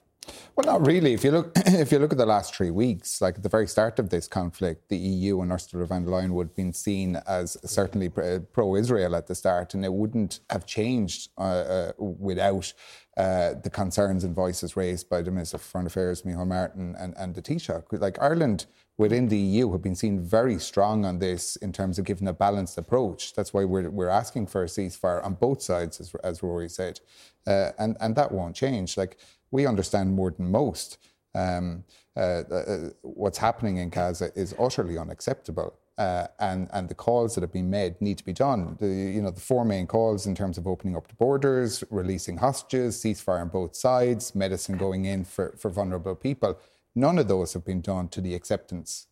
Well, 0.55 0.65
not 0.65 0.85
really. 0.85 1.13
If 1.13 1.23
you 1.23 1.31
look, 1.31 1.51
if 1.55 1.91
you 1.91 1.99
look 1.99 2.11
at 2.11 2.17
the 2.17 2.25
last 2.25 2.53
three 2.55 2.69
weeks, 2.69 3.21
like 3.21 3.35
at 3.35 3.43
the 3.43 3.49
very 3.49 3.67
start 3.67 3.97
of 3.99 4.09
this 4.09 4.27
conflict, 4.27 4.89
the 4.89 4.97
EU 4.97 5.41
and 5.41 5.51
Ursula 5.51 5.85
von 5.85 6.05
der 6.05 6.11
Leyen 6.11 6.31
would 6.31 6.47
have 6.47 6.55
been 6.55 6.73
seen 6.73 7.17
as 7.27 7.57
certainly 7.65 8.09
pro-Israel 8.09 9.15
at 9.15 9.27
the 9.27 9.35
start, 9.35 9.73
and 9.73 9.83
it 9.83 9.93
wouldn't 9.93 10.41
have 10.49 10.65
changed 10.65 11.29
uh, 11.37 11.41
uh, 11.41 11.91
without 11.97 12.71
uh, 13.17 13.53
the 13.63 13.69
concerns 13.69 14.23
and 14.23 14.35
voices 14.35 14.75
raised 14.75 15.09
by 15.09 15.21
the 15.21 15.31
Minister 15.31 15.57
for 15.57 15.63
Foreign 15.63 15.87
Affairs, 15.87 16.21
Micheál 16.21 16.47
Martin, 16.47 16.95
and, 16.99 17.13
and 17.17 17.35
the 17.35 17.41
Taoiseach. 17.41 17.85
Like 17.91 18.21
Ireland 18.21 18.65
within 18.97 19.27
the 19.27 19.37
EU 19.37 19.71
have 19.71 19.81
been 19.81 19.95
seen 19.95 20.19
very 20.19 20.59
strong 20.59 21.03
on 21.03 21.19
this 21.19 21.55
in 21.57 21.71
terms 21.71 21.97
of 21.97 22.05
giving 22.05 22.27
a 22.27 22.33
balanced 22.33 22.77
approach. 22.77 23.33
That's 23.33 23.53
why 23.53 23.65
we're, 23.65 23.89
we're 23.89 24.09
asking 24.09 24.47
for 24.47 24.63
a 24.63 24.67
ceasefire 24.67 25.23
on 25.25 25.33
both 25.33 25.61
sides, 25.61 25.99
as, 25.99 26.13
as 26.23 26.41
Ruairí 26.41 26.69
said. 26.69 26.99
Uh, 27.45 27.71
and, 27.79 27.97
and 27.99 28.15
that 28.15 28.31
won't 28.31 28.55
change. 28.55 28.95
Like, 28.95 29.17
we 29.53 29.67
understand 29.67 30.11
more 30.13 30.31
than 30.31 30.51
most 30.51 30.97
um, 31.35 31.83
uh, 32.17 32.19
uh, 32.19 32.89
what's 33.03 33.37
happening 33.37 33.77
in 33.77 33.89
Gaza 33.89 34.31
is 34.35 34.53
utterly 34.59 34.97
unacceptable. 34.97 35.75
Uh, 35.95 36.25
and 36.39 36.67
and 36.73 36.89
the 36.89 36.95
calls 36.95 37.35
that 37.35 37.41
have 37.41 37.53
been 37.53 37.69
made 37.69 38.01
need 38.01 38.17
to 38.17 38.25
be 38.25 38.33
done. 38.33 38.75
The 38.79 38.87
you 38.87 39.21
know 39.21 39.29
the 39.29 39.39
four 39.39 39.63
main 39.63 39.85
calls 39.85 40.25
in 40.25 40.33
terms 40.33 40.57
of 40.57 40.65
opening 40.67 40.95
up 40.97 41.07
the 41.07 41.13
borders, 41.13 41.83
releasing 41.91 42.37
hostages, 42.37 42.97
ceasefire 42.97 43.41
on 43.41 43.49
both 43.49 43.75
sides, 43.75 44.33
medicine 44.33 44.75
going 44.75 45.05
in 45.05 45.23
for, 45.23 45.53
for 45.59 45.69
vulnerable 45.69 46.15
people. 46.15 46.57
None 46.95 47.19
of 47.19 47.27
those 47.27 47.53
have 47.53 47.63
been 47.63 47.81
done 47.81 48.07
to 48.09 48.21
the 48.21 48.33
acceptance 48.33 49.05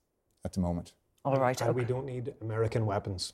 at 0.43 0.53
the 0.53 0.59
moment. 0.59 0.93
All 1.23 1.35
right. 1.35 1.61
Okay. 1.61 1.69
we 1.69 1.85
don't 1.85 2.05
need 2.05 2.33
American 2.41 2.87
weapons. 2.87 3.33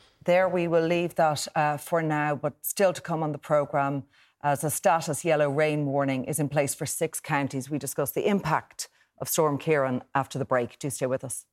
there 0.23 0.47
we 0.47 0.67
will 0.67 0.85
leave 0.85 1.15
that 1.15 1.47
uh, 1.55 1.77
for 1.77 2.01
now, 2.01 2.35
but 2.35 2.53
still 2.61 2.93
to 2.93 3.01
come 3.01 3.23
on 3.23 3.31
the 3.31 3.37
programme. 3.37 4.03
as 4.43 4.63
a 4.63 4.71
status 4.71 5.23
yellow 5.23 5.49
rain 5.49 5.85
warning 5.85 6.23
is 6.25 6.39
in 6.39 6.49
place 6.49 6.73
for 6.73 6.85
six 6.85 7.19
counties. 7.19 7.69
We 7.69 7.77
discuss 7.77 8.11
the 8.11 8.27
impact 8.27 8.89
of 9.19 9.29
Storm 9.29 9.59
Ciarán 9.59 10.01
after 10.15 10.39
the 10.39 10.45
break. 10.45 10.79
Do 10.79 10.89
stay 10.89 11.05
with 11.05 11.23
us. 11.23 11.45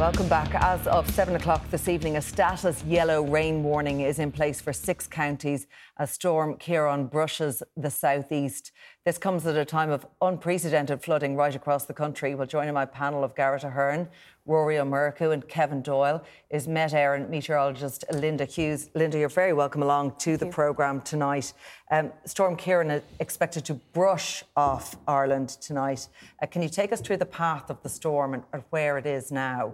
Welcome 0.00 0.28
back. 0.30 0.54
As 0.54 0.86
of 0.86 1.10
7 1.10 1.36
o'clock 1.36 1.68
this 1.68 1.86
evening, 1.86 2.16
a 2.16 2.22
status 2.22 2.82
yellow 2.84 3.22
rain 3.22 3.62
warning 3.62 4.00
is 4.00 4.18
in 4.18 4.32
place 4.32 4.58
for 4.58 4.72
six 4.72 5.06
counties 5.06 5.66
as 5.98 6.10
Storm 6.10 6.54
Ciarán 6.54 7.10
brushes 7.10 7.62
the 7.76 7.90
southeast. 7.90 8.72
This 9.06 9.16
comes 9.16 9.46
at 9.46 9.56
a 9.56 9.64
time 9.64 9.88
of 9.88 10.06
unprecedented 10.20 11.02
flooding 11.02 11.34
right 11.34 11.54
across 11.54 11.86
the 11.86 11.94
country. 11.94 12.34
Well, 12.34 12.46
joining 12.46 12.74
my 12.74 12.84
panel 12.84 13.24
of 13.24 13.34
Garret 13.34 13.64
Ahearn, 13.64 14.08
Rory 14.44 14.78
O'Murchu, 14.78 15.32
and 15.32 15.48
Kevin 15.48 15.80
Doyle 15.80 16.22
is 16.50 16.68
Met 16.68 16.92
Éireann 16.92 17.30
meteorologist 17.30 18.04
Linda 18.12 18.44
Hughes. 18.44 18.90
Linda, 18.94 19.18
you're 19.18 19.30
very 19.30 19.54
welcome 19.54 19.82
along 19.82 20.16
to 20.18 20.36
the 20.36 20.46
programme 20.46 21.00
tonight. 21.00 21.54
Um, 21.90 22.12
Storm 22.24 22.56
Ciarán 22.56 22.96
is 22.96 23.02
expected 23.20 23.64
to 23.66 23.74
brush 23.74 24.44
off 24.56 24.96
Ireland 25.08 25.48
tonight. 25.48 26.08
Uh, 26.42 26.46
can 26.46 26.62
you 26.62 26.68
take 26.68 26.92
us 26.92 27.00
through 27.00 27.16
the 27.16 27.26
path 27.26 27.70
of 27.70 27.82
the 27.82 27.88
storm 27.88 28.34
and, 28.34 28.42
and 28.52 28.62
where 28.70 28.96
it 28.98 29.06
is 29.06 29.32
now? 29.32 29.72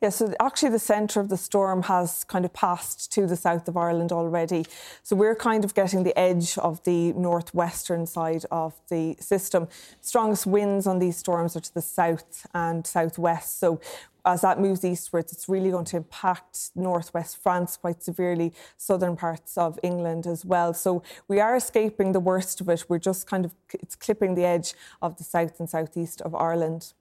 Yeah, 0.00 0.10
so 0.10 0.32
actually 0.40 0.70
the 0.70 0.78
centre 0.78 1.20
of 1.20 1.28
the 1.28 1.36
storm 1.36 1.82
has 1.84 2.24
kind 2.24 2.44
of 2.44 2.52
passed 2.52 3.12
to 3.12 3.26
the 3.26 3.36
south 3.36 3.68
of 3.68 3.76
Ireland 3.76 4.12
already. 4.12 4.66
So 5.02 5.16
we're 5.16 5.34
kind 5.34 5.64
of 5.64 5.74
getting 5.74 6.04
the 6.04 6.16
edge 6.18 6.56
of 6.58 6.82
the 6.84 7.12
northwestern 7.14 8.06
side 8.06 8.44
of 8.66 8.74
the 8.88 9.16
system. 9.20 9.68
Strongest 10.00 10.46
winds 10.46 10.86
on 10.86 10.98
these 10.98 11.16
storms 11.16 11.56
are 11.56 11.64
to 11.68 11.74
the 11.74 11.82
south 11.82 12.46
and 12.52 12.86
southwest. 12.86 13.58
So 13.58 13.80
as 14.24 14.40
that 14.40 14.60
moves 14.60 14.84
eastwards, 14.84 15.32
it's 15.32 15.48
really 15.48 15.70
going 15.70 15.84
to 15.86 15.96
impact 15.98 16.70
northwest 16.74 17.32
France 17.40 17.76
quite 17.76 18.02
severely, 18.02 18.52
southern 18.76 19.16
parts 19.16 19.56
of 19.56 19.78
England 19.82 20.26
as 20.26 20.44
well. 20.44 20.74
So 20.74 21.02
we 21.28 21.38
are 21.40 21.54
escaping 21.56 22.12
the 22.12 22.20
worst 22.20 22.60
of 22.60 22.68
it. 22.68 22.84
We're 22.88 22.98
just 22.98 23.26
kind 23.26 23.44
of 23.44 23.54
it's 23.72 23.94
clipping 23.94 24.34
the 24.34 24.44
edge 24.44 24.74
of 25.00 25.16
the 25.16 25.24
south 25.24 25.60
and 25.60 25.70
southeast 25.70 26.20
of 26.22 26.34
Ireland. 26.34 26.92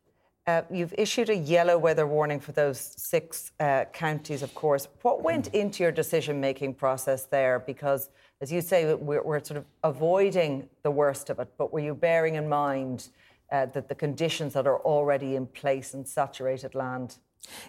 Uh, 0.48 0.62
you've 0.70 0.94
issued 0.96 1.30
a 1.32 1.36
yellow 1.36 1.76
weather 1.76 2.06
warning 2.06 2.40
for 2.40 2.52
those 2.52 2.94
six 2.98 3.52
uh, 3.60 3.86
counties, 3.92 4.44
of 4.44 4.54
course. 4.54 4.88
What 5.02 5.24
went 5.24 5.48
into 5.48 5.82
your 5.82 5.92
decision 5.92 6.40
making 6.40 6.76
process 6.76 7.24
there? 7.26 7.58
Because, 7.58 8.10
as 8.42 8.52
you 8.52 8.62
say, 8.62 8.94
we're, 8.94 9.24
we're, 9.24 9.44
sort 9.44 9.58
of 9.58 9.66
avoiding 9.84 10.68
the 10.84 10.92
worst 10.92 11.30
of 11.30 11.40
it, 11.40 11.50
but 11.58 11.72
were 11.72 11.80
you 11.80 11.96
bearing 11.96 12.36
in 12.36 12.50
mind 12.50 13.10
uh, 13.52 13.66
that 13.68 13.88
the 13.88 13.96
conditions 13.96 14.54
that 14.54 14.68
are 14.68 14.80
already 14.80 15.36
in 15.36 15.48
place 15.48 15.94
in 15.94 16.06
saturated 16.06 16.76
land? 16.76 17.18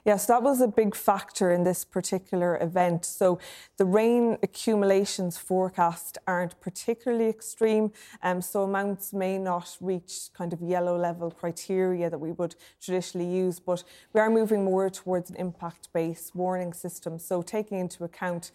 Yes, 0.04 0.26
that 0.26 0.42
was 0.42 0.60
a 0.60 0.68
big 0.68 0.94
factor 0.94 1.50
in 1.50 1.64
this 1.64 1.84
particular 1.84 2.58
event. 2.62 3.04
So 3.04 3.38
the 3.76 3.84
rain 3.84 4.38
accumulations 4.42 5.36
forecast 5.36 6.18
aren't 6.26 6.58
particularly 6.60 7.28
extreme, 7.28 7.92
um, 8.22 8.40
so 8.40 8.62
amounts 8.62 9.12
may 9.12 9.38
not 9.38 9.76
reach 9.80 10.28
kind 10.34 10.52
of 10.52 10.60
yellow 10.60 10.98
level 10.98 11.30
criteria 11.30 12.10
that 12.10 12.18
we 12.18 12.32
would 12.32 12.56
traditionally 12.80 13.30
use, 13.30 13.60
but 13.60 13.84
we 14.12 14.20
are 14.20 14.30
moving 14.30 14.64
more 14.64 14.88
towards 14.90 15.30
an 15.30 15.36
impact 15.36 15.88
based 15.92 16.34
warning 16.34 16.72
system. 16.72 17.18
So 17.18 17.42
taking 17.42 17.78
into 17.78 18.04
account 18.04 18.52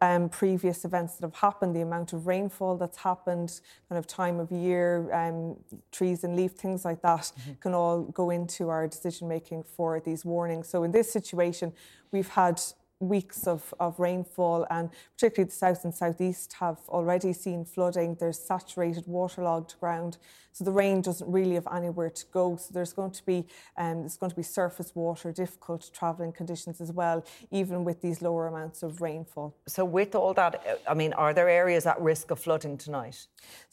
um, 0.00 0.28
previous 0.28 0.84
events 0.84 1.16
that 1.16 1.26
have 1.26 1.36
happened, 1.36 1.74
the 1.74 1.80
amount 1.80 2.12
of 2.12 2.26
rainfall 2.26 2.76
that's 2.76 2.98
happened, 2.98 3.60
kind 3.88 3.98
of 3.98 4.06
time 4.06 4.40
of 4.40 4.50
year, 4.50 5.12
um, 5.12 5.56
trees 5.90 6.24
and 6.24 6.36
leaf, 6.36 6.52
things 6.52 6.84
like 6.84 7.02
that 7.02 7.20
mm-hmm. 7.20 7.52
can 7.60 7.74
all 7.74 8.02
go 8.02 8.30
into 8.30 8.68
our 8.68 8.86
decision 8.86 9.28
making 9.28 9.62
for 9.62 10.00
these 10.00 10.24
warnings. 10.24 10.68
So 10.68 10.82
in 10.82 10.92
this 10.92 11.10
situation, 11.10 11.72
we've 12.10 12.28
had 12.28 12.60
weeks 13.02 13.46
of, 13.46 13.74
of 13.80 13.98
rainfall, 13.98 14.66
and 14.70 14.90
particularly 15.14 15.48
the 15.48 15.54
south 15.54 15.84
and 15.84 15.94
southeast 15.94 16.54
have 16.54 16.78
already 16.88 17.32
seen 17.32 17.64
flooding. 17.64 18.16
There's 18.18 18.38
saturated, 18.38 19.04
waterlogged 19.06 19.74
ground, 19.80 20.18
so 20.52 20.64
the 20.64 20.70
rain 20.70 21.00
doesn't 21.00 21.30
really 21.30 21.54
have 21.54 21.66
anywhere 21.74 22.10
to 22.10 22.24
go. 22.32 22.56
So 22.56 22.72
there's 22.72 22.92
going 22.92 23.12
to 23.12 23.24
be 23.24 23.46
um, 23.76 24.00
there's 24.00 24.16
going 24.16 24.30
to 24.30 24.36
be 24.36 24.42
surface 24.42 24.94
water, 24.94 25.32
difficult 25.32 25.90
travelling 25.92 26.32
conditions 26.32 26.80
as 26.80 26.92
well, 26.92 27.24
even 27.50 27.84
with 27.84 28.00
these 28.02 28.22
lower 28.22 28.46
amounts 28.46 28.82
of 28.82 29.00
rainfall. 29.00 29.54
So 29.66 29.84
with 29.84 30.14
all 30.14 30.34
that, 30.34 30.80
I 30.88 30.94
mean, 30.94 31.12
are 31.14 31.34
there 31.34 31.48
areas 31.48 31.86
at 31.86 32.00
risk 32.00 32.30
of 32.30 32.38
flooding 32.38 32.78
tonight? 32.78 33.26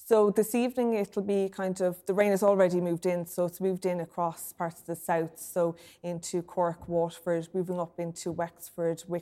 So 0.10 0.32
this 0.32 0.56
evening 0.56 0.96
it'll 0.96 1.22
be 1.22 1.50
kind 1.50 1.80
of 1.82 2.04
the 2.08 2.16
rain 2.16 2.32
has 2.32 2.42
already 2.42 2.82
moved 2.82 3.06
in, 3.06 3.28
so 3.28 3.46
it's 3.46 3.62
moved 3.62 3.86
in 3.86 4.00
across 4.00 4.54
parts 4.54 4.80
of 4.80 4.88
the 4.88 4.96
south, 4.96 5.38
so 5.38 5.76
into 6.02 6.42
Cork, 6.42 6.90
Waterford, 6.90 7.48
moving 7.54 7.80
up 7.80 8.00
into 8.00 8.32
Wexford, 8.32 9.04
Wicklow, 9.08 9.19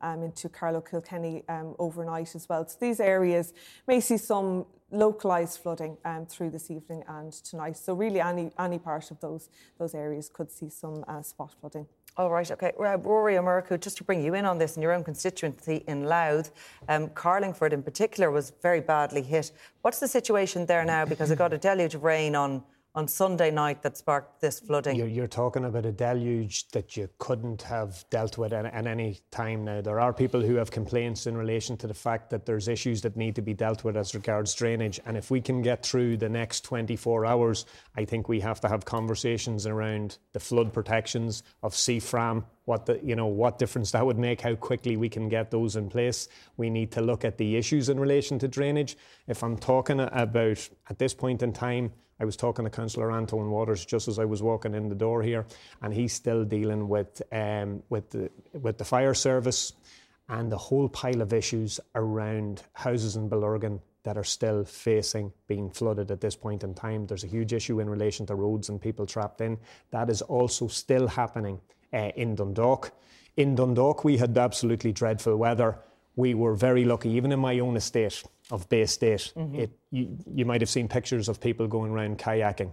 um, 0.00 0.22
into 0.22 0.48
Carlow 0.48 0.80
Kilkenny 0.80 1.44
um, 1.48 1.74
overnight 1.78 2.34
as 2.34 2.48
well. 2.48 2.66
So 2.66 2.76
these 2.80 3.00
areas 3.00 3.52
may 3.86 4.00
see 4.00 4.16
some 4.16 4.66
localised 4.90 5.62
flooding 5.62 5.96
um, 6.04 6.26
through 6.26 6.50
this 6.50 6.70
evening 6.70 7.02
and 7.08 7.32
tonight. 7.32 7.76
So 7.76 7.94
really, 7.94 8.20
any 8.20 8.50
any 8.58 8.78
part 8.78 9.10
of 9.10 9.20
those 9.20 9.48
those 9.78 9.94
areas 9.94 10.28
could 10.28 10.50
see 10.50 10.68
some 10.68 11.04
uh, 11.08 11.22
spot 11.22 11.54
flooding. 11.60 11.86
All 12.18 12.30
right, 12.30 12.50
okay. 12.50 12.72
Ruairí 12.78 13.38
Ó 13.38 13.42
Murchú, 13.42 13.80
just 13.80 13.96
to 13.96 14.04
bring 14.04 14.22
you 14.22 14.34
in 14.34 14.44
on 14.44 14.58
this 14.58 14.76
in 14.76 14.82
your 14.82 14.92
own 14.92 15.02
constituency 15.02 15.82
in 15.88 16.04
Louth, 16.04 16.50
um, 16.90 17.08
Carlingford 17.08 17.72
in 17.72 17.82
particular 17.82 18.30
was 18.30 18.52
very 18.60 18.80
badly 18.80 19.22
hit. 19.22 19.50
What's 19.80 19.98
the 19.98 20.08
situation 20.08 20.66
there 20.66 20.84
now? 20.84 21.06
Because 21.06 21.30
it 21.30 21.38
got 21.38 21.54
a 21.54 21.58
deluge 21.58 21.94
of 21.94 22.04
rain 22.04 22.36
on 22.36 22.62
on 22.94 23.08
Sunday 23.08 23.50
night 23.50 23.82
that 23.82 23.96
sparked 23.96 24.40
this 24.40 24.60
flooding. 24.60 24.96
You're, 24.96 25.06
you're, 25.06 25.26
talking 25.26 25.64
about 25.64 25.86
a 25.86 25.92
deluge 25.92 26.68
that 26.68 26.94
you 26.94 27.08
couldn't 27.18 27.62
have 27.62 28.04
dealt 28.10 28.36
with 28.36 28.52
at, 28.52 28.66
at, 28.66 28.86
any 28.86 29.18
time 29.30 29.64
now. 29.64 29.80
There 29.80 29.98
are 29.98 30.12
people 30.12 30.42
who 30.42 30.56
have 30.56 30.70
complaints 30.70 31.26
in 31.26 31.34
relation 31.34 31.78
to 31.78 31.86
the 31.86 31.94
fact 31.94 32.28
that 32.30 32.44
there's 32.44 32.68
issues 32.68 33.00
that 33.02 33.16
need 33.16 33.34
to 33.36 33.42
be 33.42 33.54
dealt 33.54 33.82
with 33.82 33.96
as 33.96 34.14
regards 34.14 34.54
drainage. 34.54 35.00
And 35.06 35.16
if 35.16 35.30
we 35.30 35.40
can 35.40 35.62
get 35.62 35.86
through 35.86 36.18
the 36.18 36.28
next 36.28 36.64
24 36.64 37.24
hours, 37.24 37.64
I 37.96 38.04
think 38.04 38.28
we 38.28 38.40
have 38.40 38.60
to 38.60 38.68
have 38.68 38.84
conversations 38.84 39.66
around 39.66 40.18
the 40.34 40.40
flood 40.40 40.74
protections 40.74 41.42
of 41.62 41.72
CFRAM, 41.72 42.44
what 42.66 42.84
the 42.84 43.00
you 43.02 43.16
know 43.16 43.26
what 43.26 43.58
difference 43.58 43.92
that 43.92 44.04
would 44.04 44.18
make, 44.18 44.42
how 44.42 44.54
quickly 44.54 44.98
we 44.98 45.08
can 45.08 45.30
get 45.30 45.50
those 45.50 45.76
in 45.76 45.88
place. 45.88 46.28
We 46.58 46.68
need 46.68 46.92
to 46.92 47.00
look 47.00 47.24
at 47.24 47.38
the 47.38 47.56
issues 47.56 47.88
in 47.88 47.98
relation 47.98 48.38
to 48.40 48.48
drainage. 48.48 48.98
If 49.26 49.42
I'm 49.42 49.56
talking 49.56 49.98
about 49.98 50.68
at 50.90 50.98
this 50.98 51.14
point 51.14 51.42
in 51.42 51.54
time, 51.54 51.92
I 52.22 52.24
was 52.24 52.36
talking 52.36 52.64
to 52.64 52.70
Councillor 52.70 53.08
Antóin 53.08 53.50
Watters 53.50 53.84
just 53.84 54.06
as 54.06 54.20
I 54.20 54.24
was 54.24 54.44
walking 54.44 54.74
in 54.74 54.88
the 54.88 54.94
door 54.94 55.24
here, 55.24 55.44
and 55.82 55.92
he's 55.92 56.12
still 56.12 56.44
dealing 56.44 56.88
with 56.88 57.20
um, 57.32 57.82
with 57.88 58.10
the 58.10 58.30
with 58.52 58.78
the 58.78 58.84
fire 58.84 59.12
service 59.12 59.72
and 60.28 60.50
the 60.50 60.56
whole 60.56 60.88
pile 60.88 61.20
of 61.20 61.32
issues 61.32 61.80
around 61.96 62.62
houses 62.74 63.16
in 63.16 63.28
Bellurgan 63.28 63.80
that 64.04 64.16
are 64.16 64.22
still 64.22 64.64
facing 64.64 65.32
being 65.48 65.68
flooded 65.68 66.12
at 66.12 66.20
this 66.20 66.36
point 66.36 66.62
in 66.62 66.74
time. 66.74 67.08
There's 67.08 67.24
a 67.24 67.26
huge 67.26 67.52
issue 67.52 67.80
in 67.80 67.90
relation 67.90 68.24
to 68.26 68.36
roads 68.36 68.68
and 68.68 68.80
people 68.80 69.04
trapped 69.04 69.40
in. 69.40 69.58
That 69.90 70.08
is 70.08 70.22
also 70.22 70.68
still 70.68 71.08
happening 71.08 71.60
uh, 71.92 72.12
in 72.14 72.36
Dundalk. 72.36 72.92
In 73.36 73.56
Dundalk, 73.56 74.04
we 74.04 74.18
had 74.18 74.38
absolutely 74.38 74.92
dreadful 74.92 75.36
weather. 75.36 75.76
We 76.14 76.34
were 76.34 76.54
very 76.54 76.84
lucky, 76.84 77.10
even 77.10 77.32
in 77.32 77.40
my 77.40 77.58
own 77.58 77.76
estate 77.76 78.22
of 78.52 78.68
Bay 78.68 78.84
State. 78.84 79.32
Mm-hmm. 79.34 79.60
It, 79.60 79.70
you, 79.90 80.16
you 80.32 80.44
might 80.44 80.60
have 80.60 80.70
seen 80.70 80.86
pictures 80.86 81.28
of 81.28 81.40
people 81.40 81.66
going 81.66 81.90
around 81.90 82.18
kayaking. 82.18 82.72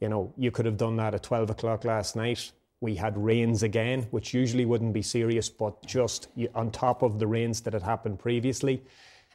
You 0.00 0.08
know, 0.08 0.34
you 0.36 0.50
could 0.50 0.66
have 0.66 0.76
done 0.76 0.96
that 0.96 1.14
at 1.14 1.22
12 1.22 1.50
o'clock 1.50 1.84
last 1.84 2.16
night. 2.16 2.50
We 2.80 2.96
had 2.96 3.16
rains 3.16 3.62
again, 3.62 4.08
which 4.10 4.34
usually 4.34 4.64
wouldn't 4.64 4.92
be 4.92 5.02
serious, 5.02 5.48
but 5.48 5.86
just 5.86 6.28
on 6.54 6.72
top 6.72 7.02
of 7.02 7.18
the 7.18 7.26
rains 7.26 7.60
that 7.62 7.74
had 7.74 7.82
happened 7.82 8.18
previously. 8.18 8.82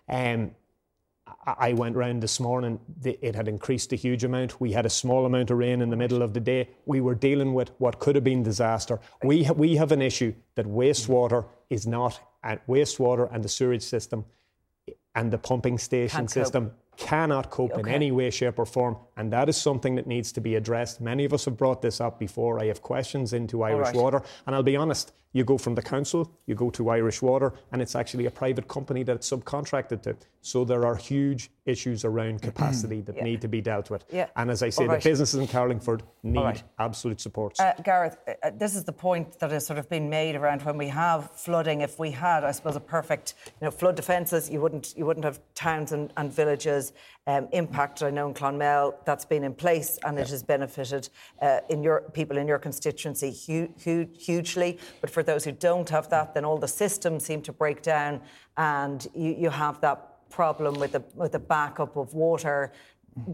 Um, 0.10 0.52
I 1.46 1.74
went 1.74 1.96
round 1.96 2.22
this 2.22 2.40
morning, 2.40 2.80
it 3.04 3.34
had 3.34 3.48
increased 3.48 3.94
a 3.94 3.96
huge 3.96 4.24
amount. 4.24 4.60
We 4.60 4.74
had 4.74 4.86
a 4.86 4.90
small 4.90 5.26
amount 5.26 5.50
of 5.50 5.58
rain 5.58 5.82
in 5.82 5.90
the 5.90 5.96
middle 5.96 6.22
of 6.22 6.34
the 6.34 6.40
day. 6.40 6.70
We 6.86 7.02
were 7.02 7.16
dealing 7.16 7.54
with 7.54 7.72
what 7.80 8.00
could 8.00 8.16
have 8.16 8.24
been 8.24 8.44
disaster. 8.44 9.00
We, 9.24 9.44
ha- 9.44 9.54
we 9.54 9.76
have 9.76 9.92
an 9.92 10.02
issue 10.02 10.36
that 10.56 10.68
wastewater 10.68 11.46
is 11.70 11.88
not, 11.88 12.20
at 12.44 12.66
wastewater 12.68 13.28
and 13.34 13.44
the 13.44 13.50
sewage 13.50 13.82
system 13.82 14.26
and 15.16 15.32
the 15.32 15.38
pumping 15.38 15.78
station 15.78 16.20
Can't 16.20 16.30
system 16.30 16.66
cope. 16.66 16.98
cannot 16.98 17.50
cope 17.50 17.72
okay. 17.72 17.82
in 17.82 17.88
any 17.88 18.12
way, 18.12 18.30
shape, 18.30 18.60
or 18.60 18.66
form. 18.66 18.98
And 19.18 19.32
that 19.34 19.50
is 19.50 19.58
something 19.58 19.96
that 19.96 20.08
needs 20.08 20.32
to 20.34 20.42
be 20.42 20.56
addressed. 20.56 21.02
Many 21.02 21.26
of 21.26 21.34
us 21.34 21.46
have 21.46 21.58
brought 21.58 21.82
this 21.82 22.00
up 22.02 22.20
before. 22.20 22.60
I 22.60 22.66
have 22.66 22.82
questions 22.82 23.34
into 23.34 23.64
Irish 23.64 23.88
right. 23.88 23.96
Water. 23.96 24.22
And 24.46 24.56
I'll 24.56 24.64
be 24.64 24.76
honest, 24.76 25.14
You 25.36 25.44
go 25.44 25.58
from 25.58 25.76
the 25.76 25.82
council, 25.82 26.32
you 26.46 26.56
go 26.56 26.70
to 26.70 26.90
Irish 26.92 27.22
Water, 27.22 27.52
and 27.74 27.82
it's 27.82 27.94
actually 27.94 28.26
a 28.26 28.32
private 28.32 28.70
company 28.70 29.04
that 29.04 29.18
it's 29.18 29.30
subcontracted 29.30 30.02
to. 30.04 30.16
So 30.40 30.64
there 30.64 30.86
are 30.86 30.96
huge 30.96 31.52
issues 31.66 32.06
around 32.06 32.42
capacity 32.42 33.02
that 33.02 33.18
yeah. 33.18 33.24
need 33.26 33.42
to 33.42 33.50
be 33.50 33.60
dealt 33.60 33.90
with. 33.90 34.06
Yeah. 34.14 34.28
And 34.38 34.50
as 34.50 34.64
I 34.64 34.70
say, 34.70 34.86
right. 34.86 35.02
the 35.02 35.10
businesses 35.10 35.38
in 35.38 35.48
Carlingford 35.48 36.04
need 36.24 36.40
right. 36.40 36.64
absolute 36.80 37.20
support. 37.20 37.60
Uh, 37.60 37.74
Garret, 37.84 38.18
uh, 38.28 38.52
this 38.56 38.78
is 38.78 38.86
the 38.86 38.94
point 38.94 39.38
that 39.40 39.52
has 39.52 39.66
sort 39.66 39.78
of 39.78 39.90
been 39.90 40.10
made 40.10 40.38
around 40.38 40.62
when 40.62 40.78
we 40.78 40.88
have 40.88 41.32
flooding. 41.32 41.82
If 41.82 42.00
we 42.00 42.12
had, 42.12 42.46
I 42.46 42.52
suppose, 42.52 42.78
a 42.78 42.80
perfect, 42.80 43.34
you 43.60 43.66
know, 43.66 43.72
flood 43.72 43.96
defences, 43.98 44.50
you 44.50 44.62
wouldn't 44.62 44.94
you 44.96 45.06
wouldn't 45.06 45.26
have 45.26 45.42
towns 45.54 45.92
and, 45.92 46.14
and 46.16 46.32
villages 46.32 46.94
um, 47.28 47.48
impacted. 47.52 48.08
I 48.08 48.12
know 48.12 48.28
in 48.28 48.34
Clonmel 48.34 48.96
that's 49.06 49.26
been 49.26 49.44
in 49.44 49.54
place 49.54 49.98
and 50.06 50.18
yeah. 50.18 50.24
it 50.24 50.30
has 50.30 50.44
benefited 50.44 51.10
uh, 51.42 51.60
in 51.70 51.84
your 51.84 52.02
people 52.14 52.38
in 52.38 52.48
your 52.48 52.60
constituency 52.60 53.36
hu- 53.46 53.74
hu- 53.84 54.08
hugely. 54.18 54.78
But 55.02 55.10
for 55.10 55.24
those 55.24 55.44
who 55.44 55.52
don't 55.52 55.90
have 55.90 56.10
that, 56.10 56.34
then 56.34 56.46
all 56.46 56.58
the 56.58 56.68
systems 56.68 57.26
seem 57.26 57.42
to 57.44 57.54
break 57.54 57.82
down, 57.82 58.22
and 58.58 59.08
you, 59.16 59.36
you 59.38 59.50
have 59.50 59.82
that 59.82 60.30
problem 60.30 60.80
with 60.80 60.92
the, 60.92 61.04
with 61.16 61.32
the 61.32 61.40
backup 61.40 61.96
of 61.96 62.14
water 62.14 62.72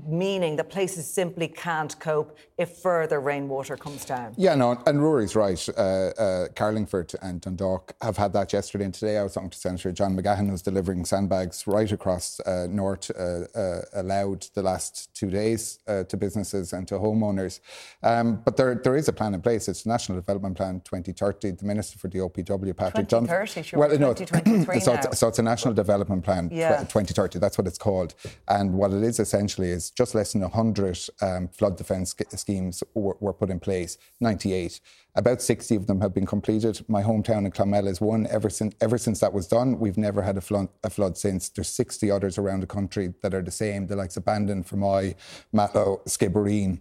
meaning 0.07 0.55
that 0.57 0.69
places 0.69 1.11
simply 1.11 1.47
can't 1.47 1.99
cope 1.99 2.37
if 2.57 2.77
further 2.77 3.19
rainwater 3.19 3.75
comes 3.75 4.05
down. 4.05 4.33
Yeah, 4.37 4.53
no, 4.53 4.71
and 4.85 4.99
Ruairí's 4.99 5.35
right. 5.35 5.67
Uh, 5.69 5.81
uh, 6.21 6.47
Carlingford 6.55 7.13
and 7.21 7.41
Dundalk 7.41 7.93
have 8.01 8.17
had 8.17 8.31
that 8.33 8.53
yesterday 8.53 8.85
and 8.85 8.93
today. 8.93 9.17
I 9.17 9.23
was 9.23 9.33
talking 9.33 9.49
to 9.49 9.57
Senator 9.57 9.91
John 9.91 10.15
McGahon, 10.15 10.49
who's 10.49 10.61
delivering 10.61 11.03
sandbags 11.05 11.65
right 11.65 11.91
across 11.91 12.39
uh, 12.41 12.67
North, 12.69 13.09
uh, 13.11 13.45
uh, 13.57 13.81
allowed 13.93 14.45
the 14.53 14.61
last 14.61 15.13
two 15.15 15.31
days 15.31 15.79
uh, 15.87 16.03
to 16.03 16.15
businesses 16.15 16.73
and 16.73 16.87
to 16.87 16.95
homeowners. 16.95 17.59
Um, 18.03 18.41
but 18.45 18.57
there, 18.57 18.75
there 18.75 18.95
is 18.95 19.07
a 19.07 19.13
plan 19.13 19.33
in 19.33 19.41
place. 19.41 19.67
It's 19.67 19.85
National 19.87 20.19
Development 20.19 20.55
Plan 20.55 20.81
2030. 20.81 21.51
The 21.51 21.65
Minister 21.65 21.97
for 21.97 22.07
the 22.07 22.19
OPW, 22.19 22.75
Patrick 22.77 23.09
2030, 23.09 23.63
sure. 23.63 23.79
Well, 23.79 23.97
no, 23.97 24.13
so, 24.79 24.93
it's, 24.93 25.17
so 25.17 25.27
it's 25.27 25.39
a 25.39 25.43
National 25.43 25.73
Development 25.73 26.23
Plan 26.23 26.49
yeah. 26.51 26.77
2030. 26.81 27.39
That's 27.39 27.57
what 27.57 27.65
it's 27.65 27.79
called. 27.79 28.13
And 28.47 28.73
what 28.73 28.93
it 28.93 29.01
is 29.01 29.19
essentially 29.19 29.70
is 29.71 29.91
just 29.91 30.13
less 30.13 30.33
than 30.33 30.41
100 30.41 30.99
um, 31.21 31.47
flood 31.47 31.77
defence 31.77 32.13
schemes 32.35 32.83
were, 32.93 33.17
were, 33.19 33.33
put 33.33 33.49
in 33.49 33.59
place, 33.59 33.97
98. 34.19 34.79
About 35.15 35.41
60 35.41 35.75
of 35.75 35.87
them 35.87 36.01
have 36.01 36.13
been 36.13 36.25
completed. 36.25 36.83
My 36.87 37.01
hometown 37.01 37.45
in 37.45 37.51
Clonmel 37.51 37.87
is 37.87 37.99
one. 37.99 38.27
Ever 38.27 38.49
since, 38.49 38.75
ever 38.79 38.97
since 38.97 39.19
that 39.19 39.33
was 39.33 39.47
done, 39.47 39.79
we've 39.79 39.97
never 39.97 40.21
had 40.21 40.37
a 40.37 40.41
flood, 40.41 40.69
a 40.83 40.89
flood 40.89 41.17
since. 41.17 41.49
There's 41.49 41.69
60 41.69 42.11
others 42.11 42.37
around 42.37 42.61
the 42.61 42.67
country 42.67 43.13
that 43.21 43.33
are 43.33 43.41
the 43.41 43.51
same, 43.51 43.87
the 43.87 43.95
likes 43.95 44.17
of 44.17 44.25
Bandon, 44.25 44.63
Fermoy, 44.63 45.15
Mallow, 45.51 46.01
Skibbereen. 46.05 46.79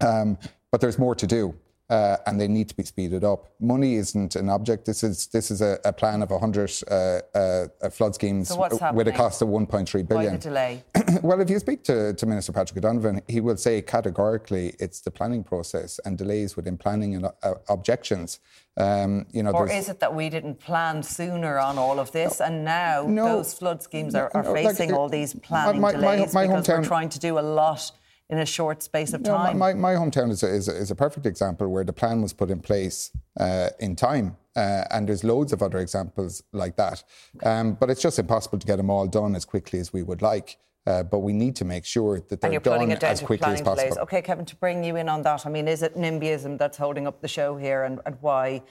Um, 0.00 0.38
but 0.70 0.80
there's 0.80 0.98
more 0.98 1.14
to 1.14 1.26
do 1.26 1.54
uh, 1.90 2.16
and 2.26 2.40
they 2.40 2.48
need 2.48 2.68
to 2.68 2.74
be 2.74 2.82
speeded 2.84 3.24
up. 3.24 3.52
Money 3.60 3.96
isn't 3.96 4.34
an 4.36 4.48
object. 4.48 4.86
This 4.86 5.02
is 5.02 5.26
this 5.26 5.50
is 5.50 5.60
a, 5.60 5.78
a 5.84 5.92
plan 5.92 6.22
of 6.22 6.30
100 6.30 6.82
uh, 6.90 7.20
uh, 7.34 7.90
flood 7.90 8.14
schemes 8.14 8.48
so 8.48 8.92
with 8.94 9.08
a 9.08 9.12
cost 9.12 9.42
of 9.42 9.48
1.3 9.48 10.08
billion. 10.08 10.32
Why 10.32 10.36
the 10.36 10.38
delay? 10.38 10.84
well, 11.22 11.40
if 11.40 11.50
you 11.50 11.58
speak 11.58 11.84
to, 11.84 12.14
to 12.14 12.26
Minister 12.26 12.52
Patrick 12.52 12.78
O'Donovan, 12.78 13.20
he 13.28 13.40
will 13.40 13.56
say 13.56 13.82
categorically 13.82 14.74
it's 14.78 15.00
the 15.00 15.10
planning 15.10 15.44
process 15.44 16.00
and 16.04 16.16
delays 16.16 16.56
within 16.56 16.78
planning 16.78 17.14
and 17.16 17.26
uh, 17.26 17.54
objections. 17.68 18.40
Um, 18.78 19.26
you 19.32 19.42
know, 19.42 19.50
or 19.50 19.70
is 19.70 19.90
it 19.90 20.00
that 20.00 20.14
we 20.14 20.30
didn't 20.30 20.60
plan 20.60 21.02
sooner 21.02 21.58
on 21.58 21.76
all 21.76 22.00
of 22.00 22.10
this, 22.12 22.40
no, 22.40 22.46
and 22.46 22.64
now 22.64 23.04
no, 23.06 23.36
those 23.36 23.52
flood 23.52 23.82
schemes 23.82 24.14
are, 24.14 24.30
are 24.32 24.44
no, 24.44 24.54
facing 24.54 24.90
like, 24.90 24.98
all 24.98 25.10
these 25.10 25.34
planning 25.34 25.82
my, 25.82 25.92
delays 25.92 26.32
my, 26.32 26.46
my 26.46 26.46
because 26.46 26.66
hometown, 26.66 26.78
we're 26.78 26.84
trying 26.84 27.10
to 27.10 27.18
do 27.18 27.38
a 27.38 27.40
lot 27.40 27.92
in 28.30 28.38
a 28.38 28.46
short 28.46 28.82
space 28.82 29.12
of 29.12 29.22
time. 29.22 29.52
No, 29.52 29.58
my, 29.58 29.74
my, 29.74 29.94
hometown 29.94 30.30
is 30.30 30.42
a, 30.42 30.48
is, 30.48 30.68
a, 30.68 30.76
is 30.76 30.90
a 30.90 30.94
perfect 30.94 31.26
example 31.26 31.68
where 31.68 31.84
the 31.84 31.92
plan 31.92 32.22
was 32.22 32.32
put 32.32 32.50
in 32.50 32.60
place 32.60 33.10
uh, 33.38 33.68
in 33.78 33.94
time. 33.94 34.36
Uh, 34.56 34.84
and 34.90 35.08
there's 35.08 35.24
loads 35.24 35.52
of 35.52 35.62
other 35.62 35.78
examples 35.78 36.42
like 36.52 36.76
that. 36.76 37.04
Um, 37.42 37.74
but 37.74 37.90
it's 37.90 38.02
just 38.02 38.18
impossible 38.18 38.58
to 38.58 38.66
get 38.66 38.76
them 38.76 38.90
all 38.90 39.06
done 39.06 39.34
as 39.34 39.44
quickly 39.44 39.78
as 39.78 39.92
we 39.92 40.02
would 40.02 40.22
like. 40.22 40.58
Uh, 40.86 41.02
but 41.02 41.20
we 41.20 41.32
need 41.32 41.54
to 41.56 41.64
make 41.64 41.84
sure 41.84 42.20
that 42.28 42.40
they're 42.40 42.58
done 42.58 42.90
as 42.90 43.20
quickly 43.20 43.52
as 43.52 43.62
possible. 43.62 43.88
Delays. 43.88 43.98
Okay, 43.98 44.20
Kevin, 44.20 44.44
to 44.46 44.56
bring 44.56 44.82
you 44.82 44.96
in 44.96 45.08
on 45.08 45.22
that, 45.22 45.46
I 45.46 45.50
mean, 45.50 45.68
is 45.68 45.82
it 45.82 45.96
NIMBYism 45.96 46.58
that's 46.58 46.76
holding 46.76 47.06
up 47.06 47.20
the 47.20 47.28
show 47.28 47.56
here 47.56 47.84
and, 47.84 48.00
and 48.04 48.16
why 48.20 48.62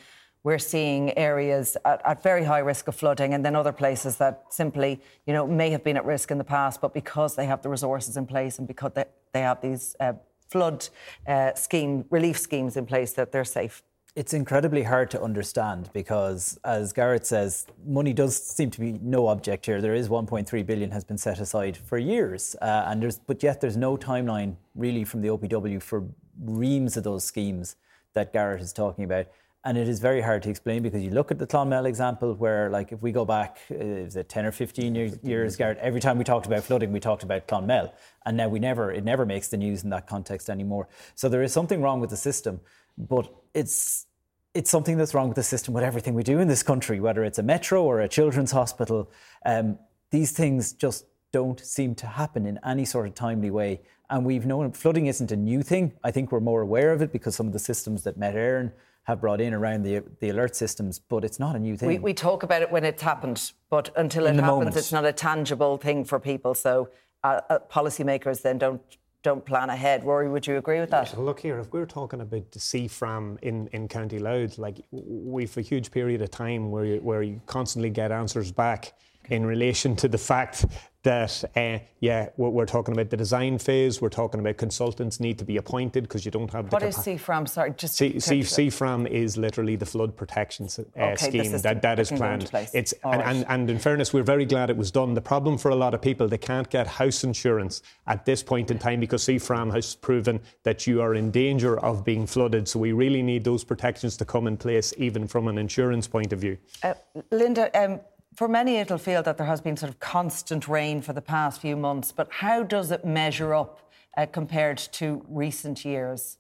we're 0.44 0.60
seeing 0.60 1.18
areas 1.18 1.78
at, 1.86 2.02
at, 2.04 2.24
very 2.24 2.44
high 2.44 2.60
risk 2.60 2.88
of 2.88 2.96
flooding 2.96 3.34
and 3.34 3.46
then 3.46 3.56
other 3.56 3.72
places 3.72 4.18
that 4.18 4.44
simply, 4.50 5.00
you 5.26 5.34
know, 5.34 5.46
may 5.48 5.70
have 5.70 5.84
been 5.84 5.96
at 5.96 6.04
risk 6.04 6.32
in 6.32 6.38
the 6.38 6.44
past, 6.44 6.82
but 6.82 6.94
because 6.94 7.36
they 7.36 7.46
have 7.46 7.62
the 7.62 7.70
resources 7.70 8.18
in 8.18 8.26
place 8.26 8.58
and 8.58 8.68
because 8.68 8.92
they, 8.94 9.06
they 9.34 9.42
have 9.42 9.62
these 9.62 9.96
uh, 10.00 10.14
flood 10.50 10.90
uh, 11.28 11.54
scheme, 11.56 12.06
relief 12.10 12.38
schemes 12.38 12.78
in 12.78 12.86
place 12.86 13.14
that 13.14 13.32
they're 13.32 13.46
safe. 13.46 13.84
It's 14.14 14.34
incredibly 14.34 14.84
hard 14.84 15.10
to 15.12 15.22
understand 15.22 15.90
because, 15.94 16.60
as 16.66 16.92
Garret 16.92 17.26
says, 17.26 17.66
money 17.86 18.12
does 18.12 18.36
seem 18.36 18.70
to 18.72 18.80
be 18.82 19.00
no 19.02 19.28
object 19.28 19.66
here. 19.66 19.80
There 19.80 19.96
is 19.96 20.10
1.3 20.10 20.66
billion 20.66 20.92
has 20.92 21.06
been 21.06 21.18
set 21.18 21.40
aside 21.40 21.78
for 21.78 21.98
years, 21.98 22.58
uh, 22.62 22.84
and 22.88 23.02
there's 23.02 23.20
but 23.20 23.42
yet 23.42 23.62
there's 23.62 23.78
no 23.78 23.96
timeline 23.96 24.58
really 24.76 25.06
from 25.06 25.22
the 25.22 25.30
OPW 25.30 25.82
for 25.82 26.04
reams 26.44 26.98
of 26.98 27.06
those 27.06 27.24
schemes 27.24 27.78
that 28.14 28.34
Garret 28.34 28.62
is 28.62 28.74
talking 28.74 29.06
about 29.06 29.28
and 29.64 29.78
it 29.78 29.88
is 29.88 30.00
very 30.00 30.22
hard 30.22 30.42
to 30.44 30.50
explain 30.50 30.82
because 30.82 31.04
you 31.04 31.12
look 31.12 31.30
at 31.30 31.38
the 31.38 31.46
Clonmel 31.46 31.86
example 31.86 32.34
where 32.34 32.70
like 32.70 32.92
if 32.92 33.02
we 33.02 33.12
go 33.12 33.26
back 33.26 33.60
uh, 33.70 33.76
is 33.76 34.16
it 34.16 34.28
10 34.28 34.46
or 34.46 34.52
15 34.52 34.96
years, 34.96 35.18
years 35.24 35.56
Garret, 35.56 35.78
every 35.80 36.00
time 36.00 36.18
we 36.18 36.24
talked 36.24 36.48
about 36.48 36.64
flooding 36.64 36.92
we 36.92 37.00
talked 37.00 37.24
about 37.24 37.48
Clonmel. 37.48 37.94
And 38.26 38.38
now 38.38 38.48
we 38.48 38.60
never 38.60 38.92
it 38.92 39.04
never 39.04 39.26
makes 39.26 39.50
the 39.50 39.58
news 39.58 39.84
in 39.84 39.90
that 39.92 40.08
context 40.08 40.50
anymore. 40.50 40.88
So 41.16 41.30
there 41.30 41.44
is 41.44 41.54
something 41.54 41.82
wrong 41.82 42.00
with 42.00 42.10
the 42.10 42.18
system 42.18 42.60
but 42.98 43.32
it's 43.54 44.08
it's 44.54 44.70
something 44.70 44.98
that's 44.98 45.14
wrong 45.14 45.30
with 45.30 45.38
the 45.38 45.44
system 45.44 45.74
with 45.74 45.84
everything 45.84 46.14
we 46.14 46.24
do 46.24 46.40
in 46.40 46.48
this 46.48 46.64
country 46.64 47.00
whether 47.00 47.24
it's 47.24 47.40
a 47.40 47.44
metro 47.44 47.84
or 47.84 48.02
a 48.02 48.10
children's 48.10 48.52
hospital. 48.52 49.12
Um, 49.46 49.78
these 50.10 50.32
things 50.32 50.74
just 50.74 51.06
don't 51.32 51.60
seem 51.60 51.96
to 51.96 52.08
happen 52.08 52.46
in 52.46 52.60
any 52.66 52.84
sort 52.84 53.08
of 53.08 53.16
timely 53.16 53.50
way. 53.50 53.82
And 54.10 54.26
we've 54.26 54.46
known 54.46 54.74
flooding 54.74 55.06
isn't 55.06 55.32
a 55.32 55.38
new 55.38 55.62
thing. 55.64 55.94
I 56.04 56.12
think 56.12 56.32
we're 56.32 56.42
more 56.42 56.62
aware 56.62 56.92
of 56.92 57.02
it 57.02 57.14
because 57.14 57.36
some 57.36 57.48
of 57.48 57.54
the 57.54 57.60
systems 57.60 58.04
that 58.04 58.18
Met 58.18 58.36
Éireann 58.36 58.74
have 59.04 59.20
brought 59.20 59.42
in 59.42 59.54
around 59.54 59.84
the 59.84 60.04
the 60.20 60.30
alert 60.30 60.56
systems, 60.56 61.00
but 61.00 61.24
it's 61.24 61.40
not 61.40 61.56
a 61.56 61.60
new 61.60 61.76
thing. 61.76 61.88
We, 61.88 62.00
we 62.00 62.14
talk 62.14 62.44
about 62.44 62.62
it 62.62 62.72
when 62.72 62.84
it's 62.84 63.02
happened, 63.02 63.52
but 63.70 63.90
until 63.96 64.26
it 64.26 64.36
happens, 64.36 64.48
moment. 64.48 64.76
it's 64.76 64.92
not 64.92 65.06
a 65.06 65.14
tangible 65.14 65.78
thing 65.78 66.06
for 66.06 66.20
people. 66.20 66.54
So 66.54 66.90
uh, 67.24 67.42
uh, 67.50 67.60
policymakers 67.70 68.42
then 68.42 68.58
don't 68.58 68.82
don't 69.24 69.46
plan 69.46 69.70
ahead. 69.70 70.04
Ruairí, 70.04 70.32
would 70.32 70.48
you 70.48 70.58
agree 70.58 70.80
with 70.80 70.90
that? 70.90 71.18
look 71.20 71.40
here, 71.40 71.60
if 71.60 71.72
we're 71.72 71.86
talking 71.86 72.22
about 72.22 72.52
the 72.52 72.60
CFRAM 72.60 73.38
in, 73.44 73.68
in 73.68 73.88
County 73.88 74.18
Louth, 74.20 74.58
like 74.58 74.82
we've 74.92 75.56
a 75.58 75.62
huge 75.62 75.92
period 75.92 76.22
of 76.22 76.32
time 76.32 76.72
where 76.72 76.86
you, 76.86 77.00
where 77.02 77.22
you 77.22 77.40
constantly 77.46 77.90
get 77.90 78.12
answers 78.12 78.52
back 78.52 78.94
in 79.30 79.46
relation 79.46 79.96
to 79.98 80.08
the 80.08 80.18
fact 80.18 80.66
that, 81.04 81.44
uh, 81.56 81.80
yeah, 82.00 82.30
we're, 82.38 82.50
we're, 82.50 82.66
talking 82.66 82.94
about 82.94 83.10
the 83.10 83.18
design 83.18 83.58
phase. 83.58 84.02
We're 84.02 84.10
talking 84.10 84.40
about 84.40 84.58
consultants 84.58 85.20
need 85.20 85.40
to 85.40 85.46
be 85.46 85.58
appointed 85.58 86.04
because 86.04 86.26
you 86.26 86.32
don't 86.32 86.52
have 86.54 86.70
the. 86.70 86.76
What 86.76 86.84
is 86.84 86.96
CFRAM? 86.96 87.50
Sorry, 87.50 87.74
just 87.76 87.96
C- 87.96 88.20
C- 88.20 88.42
CFRAM 88.42 89.08
is 89.08 89.36
literally 89.36 89.76
the 89.76 89.86
flood 89.86 90.16
protection 90.16 90.68
uh, 90.78 91.02
okay, 91.02 91.16
scheme 91.30 91.52
that 91.52 91.82
that 91.82 92.00
is 92.00 92.12
planned. 92.12 92.52
It's 92.74 92.94
and, 93.04 93.14
right. 93.20 93.26
and, 93.26 93.46
and 93.50 93.70
in 93.70 93.80
fairness, 93.80 94.14
we're 94.14 94.24
very 94.24 94.46
glad 94.46 94.70
it 94.70 94.78
was 94.78 94.92
done. 94.92 95.16
The 95.16 95.22
problem 95.22 95.58
for 95.58 95.70
a 95.70 95.76
lot 95.76 95.94
of 95.94 96.02
people, 96.02 96.28
they 96.28 96.38
can't 96.38 96.70
get 96.70 96.86
house 96.86 97.24
insurance 97.24 97.82
at 98.06 98.26
this 98.26 98.44
point 98.44 98.70
in 98.70 98.78
time 98.78 99.00
because 99.00 99.24
CFRAM 99.24 99.74
has 99.74 99.96
proven 99.96 100.40
that 100.64 100.86
you 100.86 101.02
are 101.02 101.16
in 101.16 101.32
danger 101.32 101.80
of 101.80 102.06
being 102.06 102.28
flooded. 102.28 102.68
So 102.68 102.80
we 102.80 102.92
really 102.92 103.24
need 103.24 103.44
those 103.44 103.64
protections 103.64 104.18
to 104.18 104.26
come 104.26 104.46
in 104.46 104.56
place, 104.56 104.94
even 104.98 105.28
from 105.28 105.48
an 105.48 105.58
insurance 105.58 106.08
point 106.08 106.32
of 106.32 106.40
view. 106.40 106.58
Uh, 106.84 106.94
Linda. 107.32 107.72
Um, 107.78 108.00
for 108.36 108.48
many, 108.48 108.78
it'll 108.78 108.98
feel 108.98 109.24
that 109.24 109.38
there 109.38 109.48
has 109.48 109.62
been 109.62 109.78
sort 109.78 109.90
of 109.90 110.00
constant 110.00 110.68
rain 110.68 111.02
for 111.02 111.14
the 111.14 111.22
past 111.22 111.62
few 111.62 111.76
months, 111.76 112.12
but 112.12 112.28
how 112.32 112.64
does 112.64 112.92
it 112.92 113.04
measure 113.04 113.54
up 113.54 113.92
uh, 114.18 114.26
compared 114.26 114.78
to 114.78 115.24
recent 115.28 115.84
years? 115.86 116.38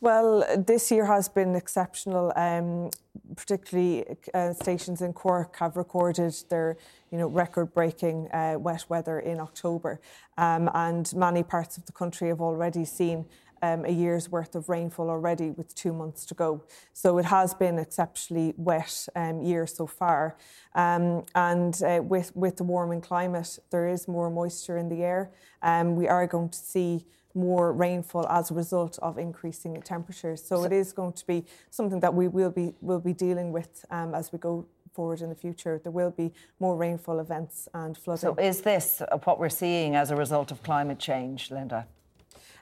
Well, 0.00 0.44
this 0.56 0.92
year 0.92 1.06
has 1.06 1.28
been 1.28 1.56
exceptional. 1.56 2.32
Um, 2.36 2.90
particularly, 3.34 4.04
uh, 4.32 4.52
stations 4.52 5.02
in 5.02 5.12
Cork 5.12 5.56
have 5.56 5.76
recorded 5.76 6.34
their, 6.48 6.76
you 7.10 7.18
know, 7.18 7.26
record-breaking 7.26 8.28
uh, 8.32 8.56
wet 8.58 8.84
weather 8.88 9.18
in 9.20 9.40
October, 9.40 10.00
um, 10.36 10.70
and 10.72 11.12
many 11.14 11.42
parts 11.42 11.76
of 11.76 11.86
the 11.86 11.92
country 11.92 12.28
have 12.28 12.40
already 12.40 12.84
seen 12.84 13.26
um, 13.62 13.84
a 13.84 13.90
year's 13.90 14.30
worth 14.30 14.54
of 14.54 14.68
rainfall 14.68 15.10
already 15.10 15.50
with 15.50 15.74
two 15.74 15.92
months 15.92 16.24
to 16.26 16.34
go. 16.34 16.64
So 16.92 17.18
it 17.18 17.24
has 17.26 17.54
been 17.54 17.78
exceptionally 17.78 18.54
wet 18.56 19.06
um, 19.14 19.42
year 19.42 19.66
so 19.66 19.86
far. 19.86 20.36
Um, 20.74 21.24
and 21.34 21.80
uh, 21.82 22.00
with, 22.02 22.34
with 22.34 22.56
the 22.56 22.64
warming 22.64 23.00
climate, 23.00 23.58
there 23.70 23.88
is 23.88 24.08
more 24.08 24.30
moisture 24.30 24.78
in 24.78 24.88
the 24.88 25.02
air. 25.02 25.30
Um, 25.62 25.96
we 25.96 26.08
are 26.08 26.26
going 26.26 26.50
to 26.50 26.58
see 26.58 27.04
more 27.34 27.72
rainfall 27.72 28.26
as 28.28 28.50
a 28.50 28.54
result 28.54 28.98
of 29.00 29.18
increasing 29.18 29.80
temperatures. 29.82 30.42
So, 30.42 30.56
so 30.56 30.64
it 30.64 30.72
is 30.72 30.92
going 30.92 31.12
to 31.12 31.26
be 31.26 31.44
something 31.70 32.00
that 32.00 32.12
we 32.12 32.26
will 32.28 32.50
be 32.50 32.74
will 32.80 33.00
be 33.00 33.12
dealing 33.12 33.52
with 33.52 33.84
um, 33.90 34.14
as 34.14 34.32
we 34.32 34.38
go 34.38 34.66
forward 34.92 35.20
in 35.20 35.28
the 35.28 35.34
future. 35.34 35.80
There 35.82 35.92
will 35.92 36.10
be 36.10 36.32
more 36.58 36.76
rainfall 36.76 37.20
events 37.20 37.68
and 37.72 37.96
flooding. 37.96 38.20
So 38.20 38.34
is 38.34 38.62
this 38.62 39.02
what 39.24 39.38
we're 39.38 39.48
seeing 39.48 39.94
as 39.94 40.10
a 40.10 40.16
result 40.16 40.50
of 40.50 40.62
climate 40.62 40.98
change, 40.98 41.50
Linda? 41.50 41.86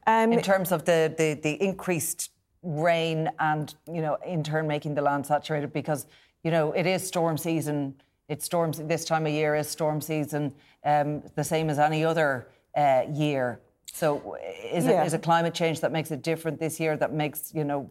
Um, 0.07 0.33
in 0.33 0.41
terms 0.43 0.73
of 0.73 0.85
the, 0.85 1.13
the, 1.17 1.35
the 1.35 1.63
increased 1.63 2.31
rain 2.63 3.31
and, 3.39 3.75
you 3.93 4.01
know, 4.01 4.17
in 4.27 4.43
turn 4.43 4.67
making 4.67 4.95
the 4.95 5.03
land 5.03 5.27
saturated 5.27 5.73
because, 5.73 6.07
you 6.45 6.51
know, 6.51 6.73
it 6.73 6.87
is 6.87 7.07
storm 7.07 7.37
season. 7.37 7.95
It's 8.29 8.45
storms 8.45 8.79
this 8.79 9.05
time 9.05 9.27
of 9.27 9.33
year 9.33 9.55
is 9.55 9.69
storm 9.69 10.01
season, 10.01 10.55
um, 10.85 11.23
the 11.35 11.45
same 11.45 11.71
as 11.71 11.79
any 11.79 12.05
other 12.05 12.49
uh, 12.77 13.03
year. 13.13 13.61
So 13.93 14.37
is, 14.73 14.85
yeah. 14.85 15.03
it, 15.03 15.07
is 15.07 15.15
it 15.15 15.23
climate 15.23 15.55
change 15.55 15.81
that 15.81 15.93
makes 15.93 16.11
it 16.11 16.23
different 16.23 16.61
this 16.61 16.79
year 16.79 16.97
that 16.97 17.13
makes, 17.13 17.53
you 17.55 17.65
know, 17.65 17.91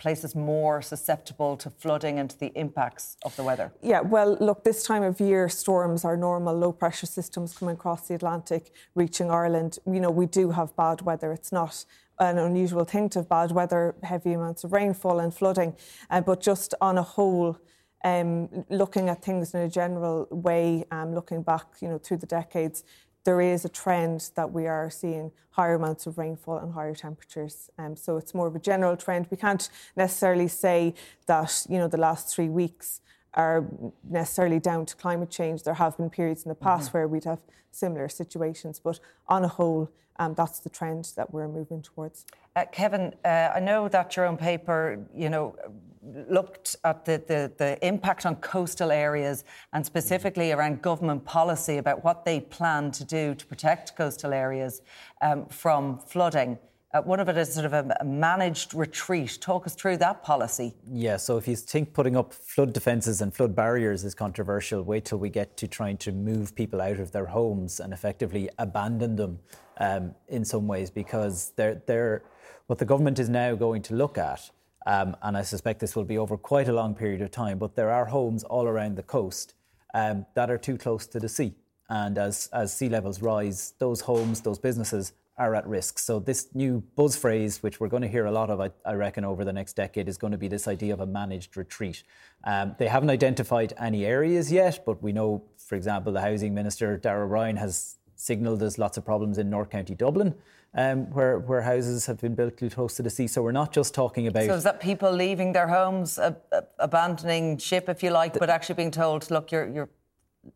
places 0.00 0.34
more 0.34 0.82
susceptible 0.82 1.56
to 1.58 1.70
flooding 1.70 2.18
and 2.18 2.30
to 2.30 2.40
the 2.40 2.50
impacts 2.56 3.16
of 3.24 3.36
the 3.36 3.44
weather? 3.44 3.72
Yeah, 3.82 4.00
well, 4.00 4.36
look, 4.40 4.64
this 4.64 4.82
time 4.82 5.02
of 5.02 5.20
year, 5.20 5.48
storms 5.48 6.04
are 6.04 6.16
normal, 6.16 6.56
low 6.56 6.72
pressure 6.72 7.06
systems 7.06 7.56
coming 7.56 7.74
across 7.74 8.08
the 8.08 8.14
Atlantic, 8.14 8.72
reaching 8.94 9.30
Ireland. 9.30 9.78
You 9.86 10.00
know, 10.00 10.10
we 10.10 10.26
do 10.26 10.50
have 10.50 10.74
bad 10.74 11.02
weather. 11.02 11.32
It's 11.32 11.52
not 11.52 11.84
an 12.18 12.38
unusual 12.38 12.84
thing 12.84 13.08
to 13.10 13.20
have 13.20 13.28
bad 13.28 13.52
weather, 13.52 13.94
heavy 14.02 14.32
amounts 14.32 14.64
of 14.64 14.72
rainfall 14.72 15.20
and 15.20 15.32
flooding, 15.32 15.76
uh, 16.10 16.20
but 16.20 16.40
just 16.40 16.74
on 16.80 16.98
a 16.98 17.02
whole, 17.02 17.58
um, 18.04 18.64
looking 18.70 19.08
at 19.08 19.22
things 19.22 19.54
in 19.54 19.60
a 19.60 19.68
general 19.68 20.26
way, 20.30 20.84
um, 20.90 21.14
looking 21.14 21.42
back, 21.42 21.66
you 21.80 21.88
know, 21.88 21.98
through 21.98 22.18
the 22.18 22.26
decades, 22.26 22.84
there 23.24 23.40
is 23.40 23.64
a 23.64 23.68
trend 23.68 24.30
that 24.34 24.52
we 24.52 24.66
are 24.66 24.90
seeing 24.90 25.32
higher 25.50 25.74
amounts 25.74 26.06
of 26.06 26.16
rainfall 26.16 26.58
and 26.58 26.72
higher 26.72 26.94
temperatures. 26.94 27.70
Um, 27.78 27.96
so 27.96 28.16
it's 28.16 28.34
more 28.34 28.46
of 28.46 28.56
a 28.56 28.58
general 28.58 28.96
trend. 28.96 29.26
We 29.30 29.36
can't 29.36 29.68
necessarily 29.96 30.48
say 30.48 30.94
that 31.26 31.66
you 31.68 31.78
know 31.78 31.88
the 31.88 31.98
last 31.98 32.34
three 32.34 32.48
weeks 32.48 33.00
are 33.34 33.64
necessarily 34.08 34.58
down 34.58 34.86
to 34.86 34.96
climate 34.96 35.30
change. 35.30 35.62
There 35.62 35.74
have 35.74 35.96
been 35.96 36.10
periods 36.10 36.44
in 36.44 36.48
the 36.48 36.54
past 36.54 36.88
mm-hmm. 36.88 36.98
where 36.98 37.08
we'd 37.08 37.24
have 37.24 37.40
similar 37.70 38.08
situations, 38.08 38.80
but 38.82 38.98
on 39.28 39.44
a 39.44 39.48
whole, 39.48 39.90
um, 40.18 40.34
that's 40.34 40.58
the 40.58 40.68
trend 40.68 41.12
that 41.16 41.32
we're 41.32 41.48
moving 41.48 41.82
towards. 41.82 42.26
Uh, 42.56 42.64
Kevin, 42.72 43.14
uh, 43.24 43.50
I 43.54 43.60
know 43.60 43.88
that 43.88 44.16
your 44.16 44.26
own 44.26 44.36
paper, 44.36 44.98
you 45.14 45.30
know, 45.30 45.54
looked 46.02 46.76
at 46.84 47.04
the, 47.04 47.22
the, 47.26 47.52
the, 47.58 47.86
impact 47.86 48.24
on 48.24 48.36
coastal 48.36 48.90
areas 48.90 49.44
and 49.72 49.84
specifically 49.84 50.52
around 50.52 50.80
government 50.80 51.24
policy 51.24 51.76
about 51.76 52.02
what 52.02 52.24
they 52.24 52.40
plan 52.40 52.90
to 52.90 53.04
do 53.04 53.34
to 53.34 53.46
protect 53.46 53.96
coastal 53.96 54.32
areas 54.32 54.80
um, 55.20 55.46
from 55.46 55.98
flooding. 55.98 56.58
Uh, 56.92 57.00
one 57.02 57.20
of 57.20 57.28
it 57.28 57.36
is 57.36 57.52
sort 57.52 57.66
of 57.66 57.72
a, 57.72 57.96
a, 58.00 58.04
managed 58.04 58.74
retreat. 58.74 59.38
Talk 59.40 59.64
us 59.66 59.74
through 59.74 59.98
that 59.98 60.24
policy. 60.24 60.74
Yeah, 60.90 61.18
so 61.18 61.36
if 61.36 61.46
you 61.46 61.54
think 61.54 61.92
putting 61.92 62.16
up 62.16 62.32
flood 62.32 62.72
defences 62.72 63.20
and 63.20 63.32
flood 63.32 63.54
barriers 63.54 64.02
is 64.02 64.14
controversial, 64.14 64.82
wait 64.82 65.04
till 65.04 65.18
we 65.18 65.28
get 65.28 65.56
to 65.58 65.68
trying 65.68 65.98
to 65.98 66.10
move 66.10 66.56
people 66.56 66.80
out 66.80 66.98
of 66.98 67.12
their 67.12 67.26
homes 67.26 67.78
and 67.78 67.92
effectively 67.92 68.48
abandon 68.58 69.14
them 69.14 69.38
um, 69.78 70.14
in 70.28 70.44
some 70.44 70.66
ways 70.66 70.90
because 70.90 71.52
they're, 71.54 71.80
they're, 71.86 72.24
what 72.66 72.80
the 72.80 72.84
government 72.84 73.20
is 73.20 73.28
now 73.28 73.54
going 73.54 73.82
to 73.82 73.94
look 73.94 74.18
at 74.18 74.50
um, 74.86 75.16
and 75.22 75.36
I 75.36 75.42
suspect 75.42 75.80
this 75.80 75.94
will 75.94 76.04
be 76.04 76.18
over 76.18 76.36
quite 76.36 76.68
a 76.68 76.72
long 76.72 76.94
period 76.94 77.20
of 77.22 77.30
time. 77.30 77.58
But 77.58 77.76
there 77.76 77.90
are 77.90 78.06
homes 78.06 78.44
all 78.44 78.66
around 78.66 78.96
the 78.96 79.02
coast 79.02 79.54
um, 79.94 80.26
that 80.34 80.50
are 80.50 80.58
too 80.58 80.78
close 80.78 81.06
to 81.08 81.20
the 81.20 81.28
sea. 81.28 81.54
And 81.88 82.18
as, 82.18 82.48
as 82.52 82.74
sea 82.74 82.88
levels 82.88 83.20
rise, 83.20 83.74
those 83.78 84.02
homes, 84.02 84.40
those 84.40 84.58
businesses 84.58 85.12
are 85.36 85.54
at 85.54 85.66
risk. 85.66 85.98
So, 85.98 86.20
this 86.20 86.54
new 86.54 86.82
buzz 86.96 87.16
phrase, 87.16 87.62
which 87.62 87.80
we're 87.80 87.88
going 87.88 88.02
to 88.02 88.08
hear 88.08 88.26
a 88.26 88.30
lot 88.30 88.50
of, 88.50 88.60
I, 88.60 88.70
I 88.84 88.92
reckon, 88.92 89.24
over 89.24 89.44
the 89.44 89.52
next 89.52 89.72
decade, 89.72 90.06
is 90.06 90.18
going 90.18 90.32
to 90.32 90.38
be 90.38 90.48
this 90.48 90.68
idea 90.68 90.92
of 90.92 91.00
a 91.00 91.06
managed 91.06 91.56
retreat. 91.56 92.02
Um, 92.44 92.76
they 92.78 92.88
haven't 92.88 93.10
identified 93.10 93.72
any 93.78 94.04
areas 94.04 94.52
yet, 94.52 94.84
but 94.84 95.02
we 95.02 95.12
know, 95.12 95.42
for 95.56 95.76
example, 95.76 96.12
the 96.12 96.20
Housing 96.20 96.54
Minister, 96.54 96.96
Darragh 96.98 97.30
Ryan, 97.30 97.56
has 97.56 97.96
signalled 98.16 98.60
there's 98.60 98.78
lots 98.78 98.98
of 98.98 99.04
problems 99.04 99.38
in 99.38 99.48
North 99.48 99.70
County 99.70 99.94
Dublin 99.94 100.34
um, 100.74 101.10
where, 101.10 101.38
where 101.38 101.62
houses 101.62 102.06
have 102.06 102.20
been 102.20 102.34
built 102.34 102.56
close 102.72 102.94
to 102.96 103.02
the 103.02 103.10
sea. 103.10 103.26
So 103.26 103.42
we're 103.42 103.52
not 103.52 103.72
just 103.72 103.94
talking 103.94 104.26
about. 104.26 104.44
So 104.46 104.54
is 104.54 104.64
that 104.64 104.80
people 104.80 105.10
leaving 105.12 105.52
their 105.52 105.68
homes, 105.68 106.18
uh, 106.18 106.34
uh, 106.52 106.60
abandoning 106.78 107.58
ship, 107.58 107.88
if 107.88 108.02
you 108.02 108.10
like, 108.10 108.34
the, 108.34 108.38
but 108.38 108.50
actually 108.50 108.76
being 108.76 108.90
told, 108.90 109.30
look, 109.30 109.50
you're, 109.50 109.68
you're 109.68 109.88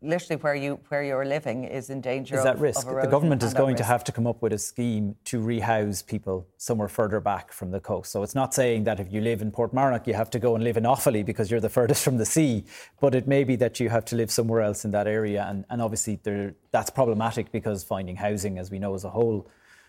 literally 0.00 0.40
where 0.40 0.54
you 0.54 0.80
where 0.88 1.04
you're 1.04 1.26
living 1.26 1.64
is 1.64 1.90
in 1.90 2.00
danger 2.00 2.38
is 2.38 2.44
at 2.46 2.58
risk. 2.58 2.86
the 2.86 3.06
government 3.06 3.42
is 3.42 3.52
going 3.52 3.76
to 3.76 3.84
have 3.84 4.02
to 4.02 4.12
come 4.12 4.26
up 4.26 4.40
with 4.40 4.52
a 4.54 4.58
scheme 4.58 5.14
to 5.24 5.40
rehouse 5.40 6.00
people 6.00 6.46
somewhere 6.56 6.88
further 6.88 7.20
back 7.20 7.52
from 7.52 7.70
the 7.70 7.80
coast. 7.80 8.10
So 8.10 8.22
it's 8.22 8.34
not 8.34 8.54
saying 8.54 8.84
that 8.84 8.98
if 8.98 9.12
you 9.12 9.20
live 9.20 9.42
in 9.42 9.50
Port 9.50 9.74
Portmarnock 9.74 10.06
you 10.06 10.14
have 10.14 10.30
to 10.30 10.38
go 10.38 10.54
and 10.54 10.64
live 10.64 10.78
in 10.78 10.84
Offaly 10.84 11.24
because 11.24 11.50
you're 11.50 11.60
the 11.60 11.68
furthest 11.80 12.02
from 12.02 12.16
the 12.16 12.24
sea, 12.24 12.64
but 12.98 13.14
it 13.14 13.28
may 13.28 13.44
be 13.44 13.56
that 13.56 13.78
you 13.78 13.90
have 13.90 14.06
to 14.06 14.16
live 14.16 14.30
somewhere 14.30 14.62
else 14.62 14.86
in 14.86 14.90
that 14.92 15.06
area, 15.06 15.46
and, 15.48 15.66
and 15.68 15.82
obviously 15.82 16.18
there, 16.22 16.54
that's 16.70 16.88
problematic 16.88 17.52
because 17.52 17.84
finding 17.84 18.16
housing, 18.16 18.58
as 18.58 18.70
we 18.70 18.78
know 18.78 18.94
as 18.94 19.04
a 19.04 19.10
whole 19.10 19.46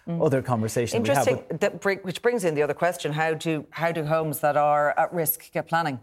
mm. 0.07 0.25
other 0.25 0.41
conversation. 0.41 0.97
Interesting, 0.97 1.43
that, 1.59 1.83
which 2.03 2.21
brings 2.21 2.43
in 2.43 2.55
the 2.55 2.63
other 2.63 2.73
question: 2.73 3.13
How 3.13 3.33
do 3.33 3.65
how 3.71 3.91
do 3.91 4.03
homes 4.03 4.39
that 4.39 4.57
are 4.57 4.97
at 4.97 5.13
risk 5.13 5.51
get 5.51 5.67
planning? 5.67 5.99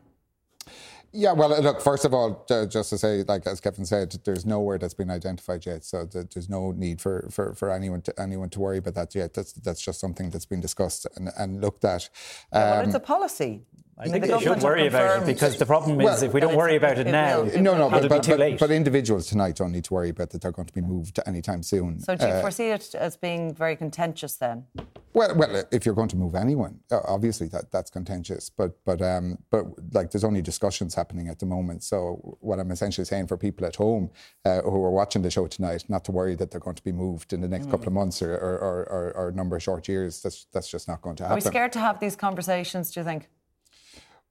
Yeah, 1.14 1.32
well, 1.32 1.50
look, 1.60 1.82
first 1.82 2.06
of 2.06 2.14
all, 2.14 2.46
just 2.48 2.88
to 2.88 2.96
say, 2.96 3.22
like 3.22 3.46
as 3.46 3.60
Kevin 3.60 3.84
said, 3.84 4.16
there's 4.24 4.46
nowhere 4.46 4.78
that's 4.78 4.94
been 4.94 5.10
identified 5.10 5.66
yet, 5.66 5.84
so 5.84 6.06
there's 6.06 6.48
no 6.48 6.72
need 6.72 7.02
for, 7.02 7.28
for, 7.30 7.54
for 7.54 7.70
anyone 7.70 8.00
to 8.02 8.18
anyone 8.18 8.48
to 8.50 8.60
worry 8.60 8.78
about 8.78 8.94
that 8.94 9.14
yet. 9.14 9.34
That's 9.34 9.52
that's 9.52 9.82
just 9.82 10.00
something 10.00 10.30
that's 10.30 10.46
been 10.46 10.62
discussed 10.62 11.06
and, 11.16 11.28
and 11.36 11.60
looked 11.60 11.84
at. 11.84 12.08
Um, 12.50 12.62
yeah, 12.62 12.82
it's 12.84 12.94
a 12.94 13.00
policy. 13.00 13.60
I 14.02 14.08
think 14.08 14.26
they 14.26 14.38
should 14.40 14.62
worry 14.62 14.86
about 14.86 15.22
it 15.22 15.26
because 15.26 15.56
the 15.56 15.66
problem 15.66 16.00
is 16.00 16.04
well, 16.04 16.22
if 16.22 16.34
we 16.34 16.40
don't 16.40 16.56
worry 16.56 16.76
about 16.76 16.98
it, 16.98 17.06
it 17.06 17.12
now, 17.12 17.42
will, 17.42 17.60
no, 17.60 17.78
no, 17.78 17.90
but, 17.90 18.08
but, 18.08 18.26
but, 18.26 18.58
but, 18.58 18.70
individuals 18.70 19.26
tonight 19.26 19.56
don't 19.56 19.72
need 19.72 19.84
to 19.84 19.94
worry 19.94 20.08
about 20.08 20.30
that 20.30 20.42
they're 20.42 20.52
going 20.52 20.66
to 20.66 20.72
be 20.72 20.80
moved 20.80 21.20
anytime 21.26 21.62
soon. 21.62 22.00
So 22.00 22.16
do 22.16 22.26
you 22.26 22.32
uh, 22.32 22.40
foresee 22.40 22.70
it 22.70 22.94
as 22.94 23.16
being 23.16 23.54
very 23.54 23.76
contentious 23.76 24.36
then? 24.36 24.66
Well, 25.14 25.34
well, 25.36 25.64
if 25.70 25.84
you're 25.84 25.94
going 25.94 26.08
to 26.08 26.16
move 26.16 26.34
anyone, 26.34 26.80
obviously 26.90 27.46
that 27.48 27.70
that's 27.70 27.90
contentious. 27.90 28.48
But 28.48 28.82
but 28.84 29.02
um, 29.02 29.38
but 29.50 29.66
like 29.92 30.10
there's 30.10 30.24
only 30.24 30.40
discussions 30.40 30.94
happening 30.94 31.28
at 31.28 31.38
the 31.38 31.46
moment. 31.46 31.82
So 31.82 32.36
what 32.40 32.58
I'm 32.58 32.70
essentially 32.70 33.04
saying 33.04 33.26
for 33.26 33.36
people 33.36 33.66
at 33.66 33.76
home 33.76 34.10
uh, 34.44 34.62
who 34.62 34.82
are 34.84 34.90
watching 34.90 35.22
the 35.22 35.30
show 35.30 35.46
tonight, 35.46 35.84
not 35.88 36.04
to 36.06 36.12
worry 36.12 36.34
that 36.36 36.50
they're 36.50 36.60
going 36.60 36.76
to 36.76 36.84
be 36.84 36.92
moved 36.92 37.32
in 37.32 37.42
the 37.42 37.48
next 37.48 37.66
mm. 37.66 37.72
couple 37.72 37.88
of 37.88 37.92
months 37.92 38.22
or 38.22 38.34
or, 38.34 38.86
or, 38.88 39.12
or, 39.14 39.28
a 39.28 39.32
number 39.32 39.54
of 39.54 39.62
short 39.62 39.86
years. 39.86 40.22
That's 40.22 40.46
that's 40.52 40.68
just 40.68 40.88
not 40.88 41.02
going 41.02 41.16
to 41.16 41.24
happen. 41.24 41.34
Are 41.34 41.36
we 41.36 41.40
scared 41.42 41.72
to 41.74 41.80
have 41.80 42.00
these 42.00 42.16
conversations? 42.16 42.90
Do 42.90 43.00
you 43.00 43.04
think? 43.04 43.28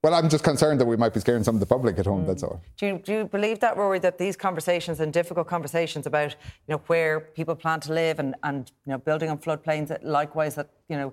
Well, 0.02 0.14
I'm 0.14 0.28
just 0.28 0.42
concerned 0.42 0.80
that 0.80 0.86
we 0.86 0.96
might 0.96 1.14
be 1.14 1.20
scaring 1.20 1.44
some 1.44 1.54
of 1.54 1.60
the 1.60 1.66
public 1.66 1.96
at 1.98 2.06
home. 2.06 2.24
Mm. 2.24 2.26
That's 2.26 2.42
all. 2.42 2.60
Do 2.76 2.86
you, 2.86 2.98
do 2.98 3.12
you 3.12 3.24
believe 3.24 3.60
that, 3.60 3.76
Ruairí, 3.76 4.00
that 4.02 4.18
these 4.18 4.36
conversations 4.36 4.98
and 4.98 5.12
difficult 5.12 5.46
conversations 5.46 6.06
about 6.06 6.32
you 6.66 6.72
know 6.72 6.82
where 6.88 7.20
people 7.20 7.54
plan 7.54 7.78
to 7.80 7.92
live 7.92 8.18
and, 8.18 8.34
and 8.42 8.70
you 8.84 8.90
know 8.90 8.98
building 8.98 9.30
on 9.30 9.38
floodplains, 9.38 9.96
likewise 10.02 10.56
that 10.56 10.70
you 10.88 10.96
know 10.96 11.12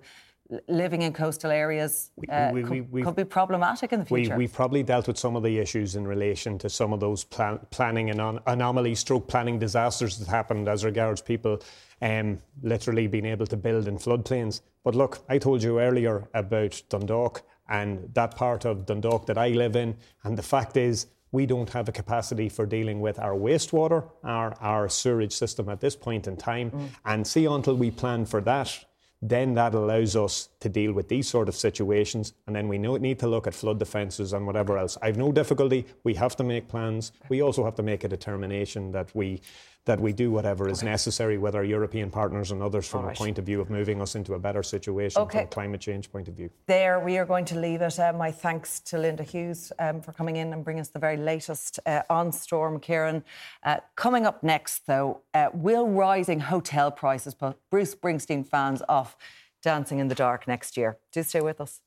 living 0.67 1.03
in 1.03 1.13
coastal 1.13 1.51
areas 1.51 2.09
uh, 2.27 2.49
we, 2.51 2.63
we, 2.63 2.81
could, 2.81 3.03
could, 3.03 3.15
be 3.15 3.23
problematic 3.23 3.93
in 3.93 3.99
the 3.99 4.05
future. 4.05 4.35
We, 4.35 4.45
have 4.45 4.53
probably 4.53 4.81
dealt 4.81 5.07
with 5.07 5.17
some 5.17 5.35
of 5.35 5.43
the 5.43 5.59
issues 5.59 5.95
in 5.95 6.07
relation 6.07 6.57
to 6.57 6.69
some 6.69 6.91
of 6.91 6.99
those 6.99 7.23
plan, 7.23 7.59
planning 7.69 8.09
and 8.09 8.39
anomalies, 8.47 8.99
stroke 8.99 9.27
planning 9.27 9.59
disasters 9.59 10.17
that 10.17 10.27
happened 10.27 10.67
as 10.67 10.83
regards 10.83 11.21
people 11.21 11.61
um, 12.01 12.41
literally 12.63 13.05
being 13.05 13.25
able 13.25 13.45
to 13.45 13.57
build 13.57 13.87
in 13.87 13.99
floodplains. 13.99 14.61
But 14.83 14.95
look, 14.95 15.19
I 15.29 15.37
told 15.37 15.61
you 15.61 15.79
earlier 15.79 16.27
about 16.33 16.81
Dundalk 16.89 17.43
and 17.69 18.09
that 18.13 18.35
part 18.35 18.65
of 18.65 18.85
Dundalk 18.85 19.25
that 19.27 19.37
I 19.37 19.49
live 19.49 19.75
in. 19.75 19.95
And 20.23 20.37
the 20.37 20.43
fact 20.43 20.75
is, 20.75 21.07
we 21.31 21.45
don't 21.45 21.69
have 21.69 21.87
a 21.87 21.91
capacity 21.91 22.49
for 22.49 22.65
dealing 22.65 22.99
with 23.01 23.19
our 23.19 23.35
wastewater, 23.35 24.09
our, 24.23 24.55
our 24.61 24.89
sewerage 24.89 25.33
system 25.33 25.69
at 25.69 25.79
this 25.79 25.95
point 25.95 26.27
in 26.27 26.35
time. 26.35 26.71
Mm. 26.71 26.89
And 27.05 27.27
see 27.27 27.45
until 27.45 27.75
we 27.75 27.91
plan 27.91 28.25
for 28.25 28.41
that, 28.41 28.85
then 29.21 29.53
that 29.53 29.75
allows 29.75 30.15
us 30.15 30.49
to 30.61 30.69
deal 30.69 30.93
with 30.93 31.09
these 31.09 31.27
sort 31.27 31.49
of 31.49 31.55
situations. 31.55 32.33
And 32.47 32.55
then 32.55 32.67
we 32.67 32.77
need 32.77 33.19
to 33.19 33.27
look 33.27 33.47
at 33.47 33.53
flood 33.53 33.77
defences 33.77 34.33
and 34.33 34.47
whatever 34.47 34.77
else. 34.77 34.97
I've 35.01 35.17
no 35.17 35.31
difficulty. 35.31 35.85
We 36.03 36.15
have 36.15 36.35
to 36.37 36.43
make 36.43 36.67
plans. 36.67 37.11
We 37.27 37.41
also 37.41 37.63
have 37.63 37.75
to 37.75 37.83
make 37.83 38.03
a 38.03 38.07
determination 38.07 38.91
that 38.93 39.13
we 39.13 39.41
that 39.85 39.99
we 39.99 40.13
do 40.13 40.29
whatever 40.29 40.69
is 40.69 40.83
necessary 40.83 41.37
with 41.37 41.55
our 41.55 41.63
European 41.63 42.11
partners 42.11 42.51
and 42.51 42.61
others 42.61 42.87
from 42.87 43.05
right. 43.05 43.15
a 43.15 43.17
point 43.17 43.39
of 43.39 43.45
view 43.45 43.59
of 43.59 43.69
moving 43.69 44.01
us 44.01 44.15
into 44.15 44.33
a 44.33 44.39
better 44.39 44.61
situation 44.61 45.21
okay. 45.21 45.39
from 45.39 45.45
a 45.45 45.49
climate 45.49 45.81
change 45.81 46.11
point 46.11 46.27
of 46.27 46.35
view. 46.35 46.49
There, 46.67 46.99
we 46.99 47.17
are 47.17 47.25
going 47.25 47.45
to 47.45 47.59
leave 47.59 47.81
it. 47.81 47.99
Uh, 47.99 48.13
my 48.13 48.31
thanks 48.31 48.79
to 48.81 48.97
Linda 48.97 49.23
Hughes 49.23 49.71
um, 49.79 50.01
for 50.01 50.11
coming 50.11 50.35
in 50.35 50.53
and 50.53 50.63
bringing 50.63 50.81
us 50.81 50.89
the 50.89 50.99
very 50.99 51.17
latest 51.17 51.79
uh, 51.85 52.03
on 52.09 52.31
Storm 52.31 52.79
Ciarán. 52.79 53.23
Uh, 53.63 53.77
coming 53.95 54.25
up 54.25 54.43
next, 54.43 54.85
though, 54.85 55.21
uh, 55.33 55.49
will 55.53 55.87
rising 55.87 56.39
hotel 56.39 56.91
prices 56.91 57.33
put 57.33 57.57
Bruce 57.71 57.95
Springsteen 57.95 58.47
fans 58.47 58.81
off 58.87 59.17
dancing 59.63 59.99
in 59.99 60.07
the 60.07 60.15
dark 60.15 60.47
next 60.47 60.77
year? 60.77 60.99
Do 61.11 61.23
stay 61.23 61.41
with 61.41 61.59
us. 61.59 61.81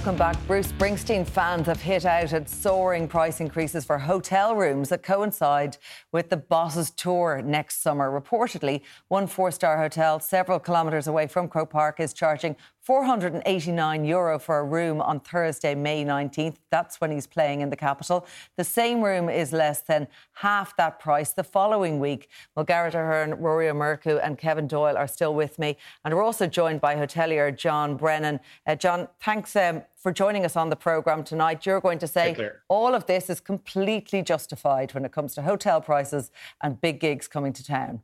Welcome 0.00 0.16
back. 0.16 0.46
Bruce 0.46 0.72
Springsteen 0.72 1.26
fans 1.26 1.66
have 1.66 1.82
hit 1.82 2.06
out 2.06 2.32
at 2.32 2.48
soaring 2.48 3.06
price 3.06 3.38
increases 3.38 3.84
for 3.84 3.98
hotel 3.98 4.56
rooms 4.56 4.88
that 4.88 5.02
coincide 5.02 5.76
with 6.10 6.30
the 6.30 6.38
Boss's 6.38 6.90
tour 6.90 7.42
next 7.44 7.82
summer. 7.82 8.10
Reportedly, 8.10 8.80
one 9.08 9.26
four 9.26 9.50
star 9.50 9.76
hotel 9.76 10.18
several 10.18 10.58
kilometres 10.58 11.06
away 11.06 11.26
from 11.26 11.48
Croke 11.48 11.68
Park 11.68 12.00
is 12.00 12.14
charging 12.14 12.56
489 12.82 14.04
euro 14.04 14.38
for 14.38 14.58
a 14.58 14.64
room 14.64 15.00
on 15.02 15.20
Thursday, 15.20 15.74
May 15.74 16.04
19th. 16.04 16.56
That's 16.70 17.00
when 17.00 17.10
he's 17.10 17.26
playing 17.26 17.60
in 17.60 17.68
the 17.68 17.76
capital. 17.76 18.26
The 18.56 18.64
same 18.64 19.02
room 19.02 19.28
is 19.28 19.52
less 19.52 19.82
than 19.82 20.08
half 20.32 20.76
that 20.76 20.98
price 20.98 21.32
the 21.32 21.44
following 21.44 22.00
week. 22.00 22.28
Well, 22.56 22.64
Garret 22.64 22.94
Ahearn, 22.94 23.34
Rory 23.34 23.68
O'Murchu, 23.68 24.18
and 24.22 24.38
Kevin 24.38 24.66
Doyle 24.66 24.96
are 24.96 25.06
still 25.06 25.34
with 25.34 25.58
me. 25.58 25.76
And 26.04 26.14
we're 26.14 26.22
also 26.22 26.46
joined 26.46 26.80
by 26.80 26.96
hotelier 26.96 27.54
John 27.54 27.96
Brennan. 27.96 28.40
Uh, 28.66 28.76
John, 28.76 29.08
thanks 29.20 29.54
um, 29.56 29.82
for 29.94 30.10
joining 30.10 30.46
us 30.46 30.56
on 30.56 30.70
the 30.70 30.76
programme 30.76 31.22
tonight. 31.22 31.66
You're 31.66 31.80
going 31.80 31.98
to 31.98 32.06
say 32.06 32.50
all 32.68 32.94
of 32.94 33.06
this 33.06 33.28
is 33.28 33.40
completely 33.40 34.22
justified 34.22 34.94
when 34.94 35.04
it 35.04 35.12
comes 35.12 35.34
to 35.34 35.42
hotel 35.42 35.82
prices 35.82 36.30
and 36.62 36.80
big 36.80 36.98
gigs 36.98 37.28
coming 37.28 37.52
to 37.52 37.64
town. 37.64 38.02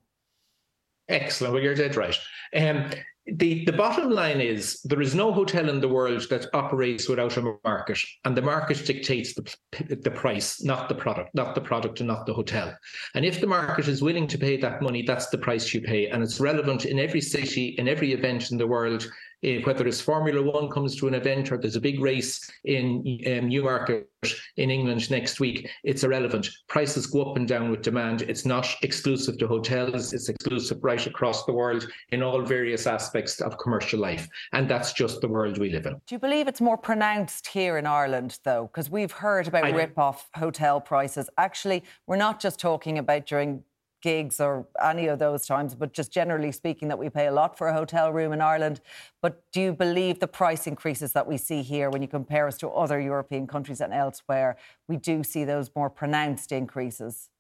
Excellent. 1.09 1.55
Well, 1.55 1.62
you're 1.62 1.74
dead 1.74 1.97
right. 1.97 2.16
Um, 2.55 2.91
the, 3.27 3.64
the 3.64 3.72
bottom 3.72 4.11
line 4.11 4.41
is 4.41 4.81
there 4.85 5.01
is 5.01 5.14
no 5.14 5.33
hotel 5.33 5.68
in 5.68 5.81
the 5.81 5.89
world 5.89 6.29
that 6.31 6.47
operates 6.55 7.09
without 7.09 7.37
a 7.37 7.57
market, 7.64 7.99
and 8.24 8.37
the 8.37 8.43
market 8.43 8.85
dictates 8.87 9.35
the, 9.35 9.53
the 9.97 10.11
price, 10.11 10.62
not 10.62 10.89
the 10.89 10.95
product, 10.95 11.35
not 11.35 11.55
the 11.55 11.61
product 11.61 12.01
and 12.01 12.07
not 12.07 12.27
the 12.27 12.35
hotel. 12.35 12.77
And 13.14 13.24
if 13.24 13.41
the 13.41 13.47
market 13.47 13.89
is 13.89 14.03
willing 14.03 14.29
to 14.29 14.39
pay 14.39 14.57
that 14.59 14.81
money, 14.81 15.03
that's 15.03 15.29
the 15.29 15.39
price 15.39 15.74
you 15.74 15.81
pay. 15.81 16.09
And 16.09 16.22
it's 16.22 16.39
relevant 16.39 16.85
in 16.85 17.01
every 17.01 17.20
city, 17.20 17.74
in 17.79 17.89
every 17.89 18.12
event 18.12 18.53
in 18.53 18.59
the 18.59 18.66
world 18.66 19.11
uh, 19.45 19.61
whether 19.64 19.87
it's 19.87 20.01
Formula 20.01 20.43
One 20.43 20.70
comes 20.70 20.97
to 20.97 21.09
an 21.09 21.14
event 21.14 21.53
or 21.53 21.59
there's 21.59 21.76
a 21.76 21.80
big 21.80 22.01
race 22.01 22.51
in 22.64 23.20
um, 23.26 23.49
Newmarket 23.49 24.09
in 24.57 24.70
England 24.70 25.11
next 25.11 25.41
week, 25.41 25.68
it's 25.84 26.05
irrelevant. 26.05 26.49
Prices 26.68 27.07
go 27.07 27.30
up 27.30 27.37
and 27.37 27.47
down 27.47 27.70
with 27.70 27.82
demand. 27.82 28.22
It's 28.22 28.45
not 28.45 28.66
exclusive 28.82 29.39
to 29.39 29.47
hotels, 29.47 30.12
it's 30.12 30.28
exclusive 30.28 30.82
right 30.82 31.07
across 31.07 31.45
the 31.45 31.53
world 31.53 31.87
in 32.11 32.22
all 32.22 32.43
various 32.43 32.87
aspects 32.87 33.41
of 33.41 33.59
commercial 33.59 34.01
life. 34.01 34.26
And 34.53 34.68
that's 34.68 34.93
just 34.93 35.20
the 35.20 35.28
world 35.28 35.59
we 35.59 35.70
live 35.70 35.87
in. 35.87 35.95
Do 36.07 36.14
you 36.14 36.18
believe 36.18 36.49
it's 36.49 36.61
more 36.61 36.78
pronounced 36.78 37.47
here 37.47 37.78
in 37.78 37.87
Ireland, 37.87 38.39
though? 38.45 38.68
Because 38.72 38.91
we've 38.91 39.12
heard 39.12 39.49
about 39.49 39.72
rip-off 39.72 40.28
hotel 40.34 40.80
prices. 40.80 41.28
Actually, 41.39 41.84
we're 42.07 42.16
not 42.16 42.41
just 42.41 42.59
talking 42.59 42.99
about 42.99 43.26
during 43.26 43.62
gigs 44.07 44.40
or 44.40 44.52
any 44.92 45.09
of 45.09 45.18
those 45.18 45.42
times, 45.46 45.74
but 45.74 45.92
just 45.92 46.12
generally 46.12 46.52
speaking, 46.52 46.86
that 46.88 46.98
we 47.04 47.09
pay 47.11 47.26
a 47.26 47.32
lot 47.32 47.59
for 47.59 47.66
a 47.68 47.74
hotel 47.80 48.12
room 48.12 48.32
in 48.32 48.40
Ireland. 48.40 48.80
But 49.20 49.32
do 49.52 49.61
you 49.61 49.72
believe 49.72 50.20
the 50.20 50.28
price 50.28 50.68
increases 50.68 51.11
that 51.16 51.26
we 51.26 51.36
see 51.48 51.61
here, 51.62 51.90
when 51.90 52.02
you 52.02 52.09
compare 52.09 52.46
us 52.46 52.57
to 52.59 52.68
other 52.68 53.00
European 53.00 53.48
countries 53.48 53.80
and 53.80 53.92
elsewhere, 53.92 54.57
we 54.86 54.96
do 54.96 55.24
see 55.24 55.42
those 55.44 55.70
more 55.74 55.90
pronounced 55.90 56.52
increases? 56.52 57.30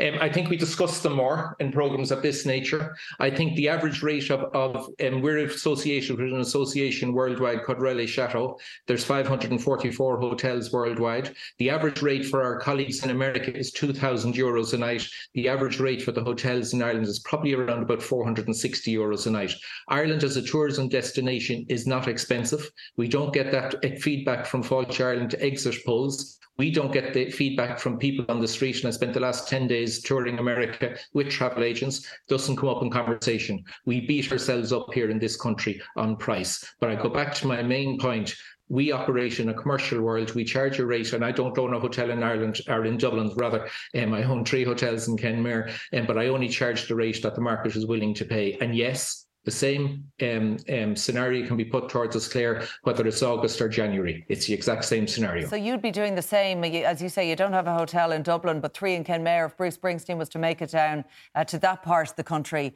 Um, 0.00 0.14
I 0.20 0.28
think 0.28 0.48
we 0.48 0.56
discuss 0.56 1.00
them 1.00 1.14
more 1.14 1.56
in 1.58 1.72
programs 1.72 2.12
of 2.12 2.22
this 2.22 2.46
nature. 2.46 2.96
I 3.18 3.30
think 3.30 3.56
the 3.56 3.68
average 3.68 4.02
rate 4.02 4.30
of, 4.30 4.42
of 4.54 4.88
um, 5.04 5.22
we're 5.22 5.38
associated 5.38 6.18
with 6.18 6.32
an 6.32 6.40
association 6.40 7.12
worldwide 7.12 7.64
called 7.64 7.78
Relais 7.78 8.06
Châteaux. 8.06 8.58
There's 8.86 9.04
544 9.04 10.20
hotels 10.20 10.72
worldwide. 10.72 11.34
The 11.58 11.70
average 11.70 12.00
rate 12.02 12.26
for 12.26 12.42
our 12.42 12.60
colleagues 12.60 13.02
in 13.02 13.10
America 13.10 13.56
is 13.56 13.72
2,000 13.72 14.34
euros 14.34 14.72
a 14.72 14.78
night. 14.78 15.06
The 15.34 15.48
average 15.48 15.80
rate 15.80 16.02
for 16.02 16.12
the 16.12 16.22
hotels 16.22 16.72
in 16.72 16.82
Ireland 16.82 17.06
is 17.06 17.18
probably 17.20 17.54
around 17.54 17.82
about 17.82 18.02
460 18.02 18.94
euros 18.94 19.26
a 19.26 19.30
night. 19.30 19.52
Ireland 19.88 20.22
as 20.22 20.36
a 20.36 20.42
tourism 20.42 20.88
destination 20.88 21.66
is 21.68 21.86
not 21.86 22.06
expensive. 22.08 22.70
We 22.96 23.08
don't 23.08 23.34
get 23.34 23.50
that 23.50 23.74
uh, 23.84 23.96
feedback 24.00 24.46
from 24.46 24.62
Fáilte 24.62 25.04
Ireland 25.04 25.34
exit 25.40 25.84
polls. 25.84 26.38
We 26.58 26.72
don't 26.72 26.92
get 26.92 27.14
the 27.14 27.30
feedback 27.30 27.78
from 27.78 27.98
people 27.98 28.24
on 28.28 28.40
the 28.40 28.48
street. 28.48 28.78
And 28.78 28.88
I 28.88 28.90
spent 28.90 29.14
the 29.14 29.20
last 29.20 29.48
10 29.48 29.68
days 29.68 29.87
touring 30.02 30.38
America 30.38 30.96
with 31.14 31.30
travel 31.30 31.64
agents. 31.64 32.06
Doesn't 32.28 32.56
come 32.56 32.68
up 32.68 32.82
in 32.82 32.90
conversation. 32.90 33.62
We 33.86 34.06
beat 34.06 34.30
ourselves 34.30 34.72
up 34.72 34.92
here 34.92 35.10
in 35.10 35.18
this 35.18 35.36
country 35.36 35.80
on 35.96 36.16
price. 36.16 36.64
But 36.80 36.90
I 36.90 36.94
go 36.94 37.08
back 37.08 37.34
to 37.36 37.46
my 37.46 37.62
main 37.62 37.98
point 37.98 38.34
we 38.68 38.92
operate 38.92 39.40
in 39.40 39.48
a 39.48 39.54
commercial 39.54 40.02
world. 40.02 40.34
We 40.34 40.44
charge 40.44 40.78
a 40.78 40.86
rate, 40.86 41.12
and 41.12 41.24
I 41.24 41.32
don't 41.32 41.58
own 41.58 41.74
a 41.74 41.80
hotel 41.80 42.10
in 42.10 42.22
Ireland 42.22 42.60
or 42.68 42.84
in 42.84 42.98
Dublin, 42.98 43.32
rather. 43.36 43.68
Um, 43.96 44.12
I 44.12 44.22
own 44.24 44.44
three 44.44 44.64
hotels 44.64 45.08
in 45.08 45.16
Kenmare, 45.16 45.72
um, 45.92 46.06
but 46.06 46.18
I 46.18 46.28
only 46.28 46.48
charge 46.48 46.86
the 46.86 46.94
rate 46.94 47.22
that 47.22 47.34
the 47.34 47.40
market 47.40 47.76
is 47.76 47.86
willing 47.86 48.14
to 48.14 48.24
pay. 48.24 48.58
And 48.60 48.74
yes, 48.74 49.26
the 49.48 49.56
same 49.56 50.04
um, 50.20 50.58
um, 50.68 50.94
scenario 50.94 51.46
can 51.46 51.56
be 51.56 51.64
put 51.64 51.88
towards 51.88 52.14
us, 52.14 52.28
Claire, 52.28 52.66
whether 52.82 53.06
it's 53.06 53.22
August 53.22 53.62
or 53.62 53.68
January. 53.68 54.26
It's 54.28 54.46
the 54.46 54.52
exact 54.52 54.84
same 54.84 55.06
scenario. 55.06 55.48
So 55.48 55.56
you'd 55.56 55.80
be 55.80 55.90
doing 55.90 56.14
the 56.14 56.20
same, 56.36 56.62
as 56.64 57.00
you 57.00 57.08
say, 57.08 57.26
you 57.30 57.34
don't 57.34 57.54
have 57.54 57.66
a 57.66 57.72
hotel 57.72 58.12
in 58.12 58.22
Dublin, 58.22 58.60
but 58.60 58.74
three 58.74 58.94
in 58.94 59.04
Kenmare. 59.04 59.46
If 59.46 59.56
Bruce 59.56 59.78
Springsteen 59.78 60.18
was 60.18 60.28
to 60.30 60.38
make 60.38 60.60
it 60.60 60.70
down 60.70 61.02
uh, 61.34 61.44
to 61.44 61.58
that 61.60 61.82
part 61.82 62.10
of 62.10 62.16
the 62.16 62.24
country, 62.24 62.74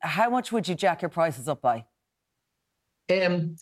how 0.00 0.28
much 0.28 0.50
would 0.50 0.66
you 0.66 0.74
jack 0.74 1.02
your 1.02 1.08
prices 1.08 1.46
up 1.46 1.62
by? 1.62 1.84
Um, 3.12 3.54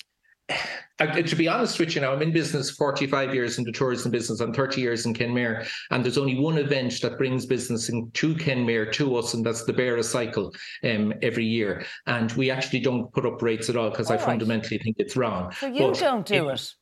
I, 0.99 1.21
to 1.21 1.37
be 1.37 1.47
honest 1.47 1.79
with 1.79 1.95
you 1.95 2.01
now, 2.01 2.13
I'm 2.13 2.23
in 2.23 2.33
business 2.33 2.71
45 2.71 3.35
years 3.35 3.59
in 3.59 3.65
the 3.65 3.73
tourism 3.73 4.11
business. 4.11 4.41
I'm 4.41 4.55
30 4.55 4.81
years 4.81 5.05
in 5.05 5.13
Kenmare, 5.13 5.69
and 5.91 6.03
there's 6.03 6.17
only 6.17 6.39
one 6.39 6.57
event 6.57 7.01
that 7.03 7.19
brings 7.19 7.45
business 7.45 7.91
in, 7.91 8.11
to 8.13 8.35
Kenmare 8.35 8.91
to 8.93 9.17
us, 9.17 9.35
and 9.35 9.45
that's 9.45 9.65
the 9.65 9.75
Beara 9.75 10.03
Cycle 10.03 10.55
um, 10.85 11.13
every 11.21 11.45
year. 11.45 11.85
And 12.07 12.33
we 12.33 12.51
actually 12.51 12.81
don't 12.81 13.13
put 13.13 13.27
up 13.27 13.43
rates 13.43 13.69
at 13.69 13.77
all 13.77 13.91
because 13.91 14.11
I 14.11 14.15
right. 14.15 14.25
fundamentally 14.25 14.79
think 14.79 14.97
it's 14.99 15.17
wrong. 15.17 15.53
So 15.53 15.67
you 15.67 15.89
but 15.89 15.99
don't 15.99 16.27
do 16.27 16.49
it, 16.49 16.55
it. 16.55 16.73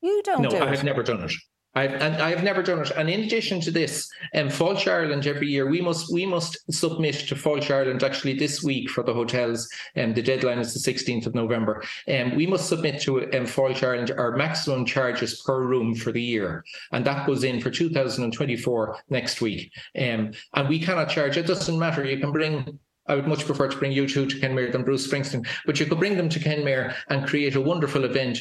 You 0.00 0.22
don't 0.24 0.42
no, 0.42 0.50
do 0.50 0.58
I've 0.58 0.84
never 0.84 1.02
done 1.02 1.24
it. 1.24 1.32
I've, 1.78 1.94
and 1.94 2.16
I've 2.16 2.42
never 2.42 2.62
done 2.62 2.80
it. 2.80 2.90
And 2.96 3.08
in 3.08 3.20
addition 3.20 3.60
to 3.60 3.70
this, 3.70 4.10
um, 4.34 4.48
Fáilte 4.48 4.88
Ireland 4.88 5.26
every 5.26 5.48
year 5.48 5.66
we 5.70 5.80
must 5.80 6.12
we 6.12 6.26
must 6.26 6.52
submit 6.72 7.14
to 7.28 7.34
Fáilte 7.36 7.70
Ireland 7.70 8.02
actually 8.02 8.34
this 8.34 8.62
week 8.64 8.90
for 8.90 9.04
the 9.04 9.14
hotels. 9.14 9.68
And 9.94 10.10
um, 10.10 10.14
the 10.14 10.22
deadline 10.22 10.58
is 10.58 10.74
the 10.74 10.92
16th 10.92 11.26
of 11.26 11.34
November. 11.34 11.84
And 12.08 12.32
um, 12.32 12.36
we 12.36 12.46
must 12.46 12.68
submit 12.68 13.00
to 13.02 13.12
um, 13.36 13.46
Ireland 13.56 14.10
our 14.10 14.36
maximum 14.36 14.84
charges 14.84 15.40
per 15.46 15.62
room 15.62 15.94
for 15.94 16.10
the 16.10 16.22
year, 16.22 16.64
and 16.92 17.04
that 17.04 17.26
goes 17.26 17.44
in 17.44 17.60
for 17.60 17.70
2024 17.70 18.98
next 19.10 19.40
week. 19.40 19.72
Um, 19.96 20.32
and 20.54 20.68
we 20.68 20.80
cannot 20.80 21.10
charge. 21.10 21.36
It 21.36 21.46
doesn't 21.46 21.78
matter. 21.78 22.04
You 22.04 22.18
can 22.18 22.32
bring 22.32 22.78
I 23.06 23.14
would 23.14 23.26
much 23.26 23.46
prefer 23.46 23.68
to 23.68 23.78
bring 23.78 23.92
you 23.92 24.06
two 24.06 24.26
to 24.26 24.36
Kenmare 24.38 24.70
than 24.70 24.84
Bruce 24.84 25.06
Springsteen, 25.06 25.46
but 25.64 25.80
you 25.80 25.86
could 25.86 25.98
bring 25.98 26.16
them 26.16 26.28
to 26.28 26.38
Kenmare 26.38 26.94
and 27.08 27.26
create 27.26 27.54
a 27.54 27.60
wonderful 27.60 28.04
event 28.04 28.38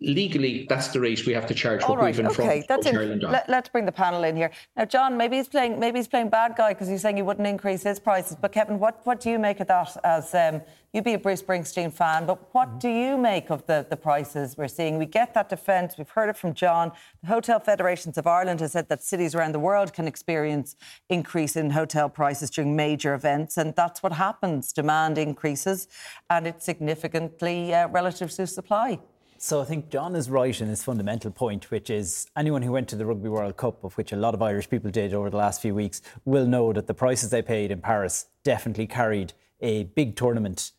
legally 0.00 0.66
that's 0.68 0.88
the 0.88 1.00
rate 1.00 1.24
we 1.24 1.32
have 1.32 1.46
to 1.46 1.54
charge 1.54 1.82
what 1.82 2.02
we've 2.02 2.16
been 2.16 2.28
from 2.28 2.42
All 2.42 2.48
right, 2.48 2.58
okay, 2.58 2.66
that's 2.68 2.86
it. 2.86 3.22
Let, 3.22 3.48
us 3.48 3.68
bring 3.68 3.86
the 3.86 3.92
panel 3.92 4.24
in 4.24 4.36
here 4.36 4.50
now. 4.76 4.84
John, 4.84 5.16
maybe 5.16 5.36
he's 5.36 5.48
playing 5.48 5.78
maybe 5.78 5.98
he's 5.98 6.08
playing 6.08 6.30
bad 6.30 6.56
guy 6.56 6.72
because 6.72 6.88
he's 6.88 7.00
saying 7.00 7.16
he 7.16 7.22
wouldn't 7.22 7.46
increase 7.46 7.84
his 7.84 8.00
prices. 8.00 8.36
But 8.40 8.52
Kevin, 8.52 8.80
what, 8.80 9.00
what 9.06 9.20
do 9.20 9.30
you 9.30 9.38
make 9.38 9.60
of 9.60 9.68
that? 9.68 9.96
As 10.02 10.34
um, 10.34 10.62
you 10.92 11.00
be 11.00 11.14
a 11.14 11.18
Bruce 11.18 11.42
Springsteen 11.42 11.92
fan, 11.92 12.26
but 12.26 12.52
what 12.54 12.68
mm-hmm. 12.68 12.78
do 12.78 12.88
you 12.88 13.16
make 13.16 13.50
of 13.50 13.64
the 13.66 13.86
the 13.88 13.96
prices 13.96 14.56
we're 14.56 14.68
seeing? 14.68 14.98
We 14.98 15.06
get 15.06 15.32
that 15.34 15.48
defence. 15.48 15.94
We've 15.96 16.08
heard 16.08 16.28
it 16.28 16.36
from 16.36 16.54
John. 16.54 16.90
The 17.22 17.28
Hotel 17.28 17.60
Federations 17.60 18.18
of 18.18 18.26
Ireland 18.26 18.60
has 18.60 18.72
said 18.72 18.88
that 18.88 19.02
cities 19.02 19.34
around 19.34 19.52
the 19.52 19.60
world 19.60 19.92
can 19.92 20.08
experience 20.08 20.74
increase 21.08 21.54
in 21.54 21.70
hotel 21.70 22.08
prices 22.08 22.50
during 22.50 22.74
major 22.74 23.14
events, 23.14 23.56
and 23.56 23.74
that's 23.76 24.02
what 24.02 24.12
happens. 24.12 24.72
Demand 24.72 25.18
increases, 25.18 25.86
and 26.28 26.48
it's 26.48 26.64
significantly 26.64 27.72
uh, 27.72 27.86
relative 27.88 28.32
to 28.32 28.46
supply. 28.48 28.98
So 29.46 29.60
I 29.60 29.66
think 29.66 29.90
John 29.90 30.16
is 30.16 30.30
right 30.30 30.58
in 30.58 30.68
his 30.68 30.82
fundamental 30.82 31.30
point, 31.30 31.70
which 31.70 31.90
is 31.90 32.26
anyone 32.34 32.62
who 32.62 32.72
went 32.72 32.88
to 32.88 32.96
the 32.96 33.04
Rugby 33.04 33.28
World 33.28 33.58
Cup, 33.58 33.84
of 33.84 33.94
which 33.98 34.10
a 34.10 34.16
lot 34.16 34.32
of 34.32 34.40
Irish 34.40 34.70
people 34.70 34.90
did 34.90 35.12
over 35.12 35.28
the 35.28 35.36
last 35.36 35.60
few 35.60 35.74
weeks, 35.74 36.00
will 36.24 36.46
know 36.46 36.72
that 36.72 36.86
the 36.86 36.94
prices 36.94 37.28
they 37.28 37.42
paid 37.42 37.70
in 37.70 37.82
Paris 37.82 38.24
definitely 38.42 38.86
carried 38.86 39.34
a 39.60 39.84
big 39.84 40.16
tournament 40.16 40.70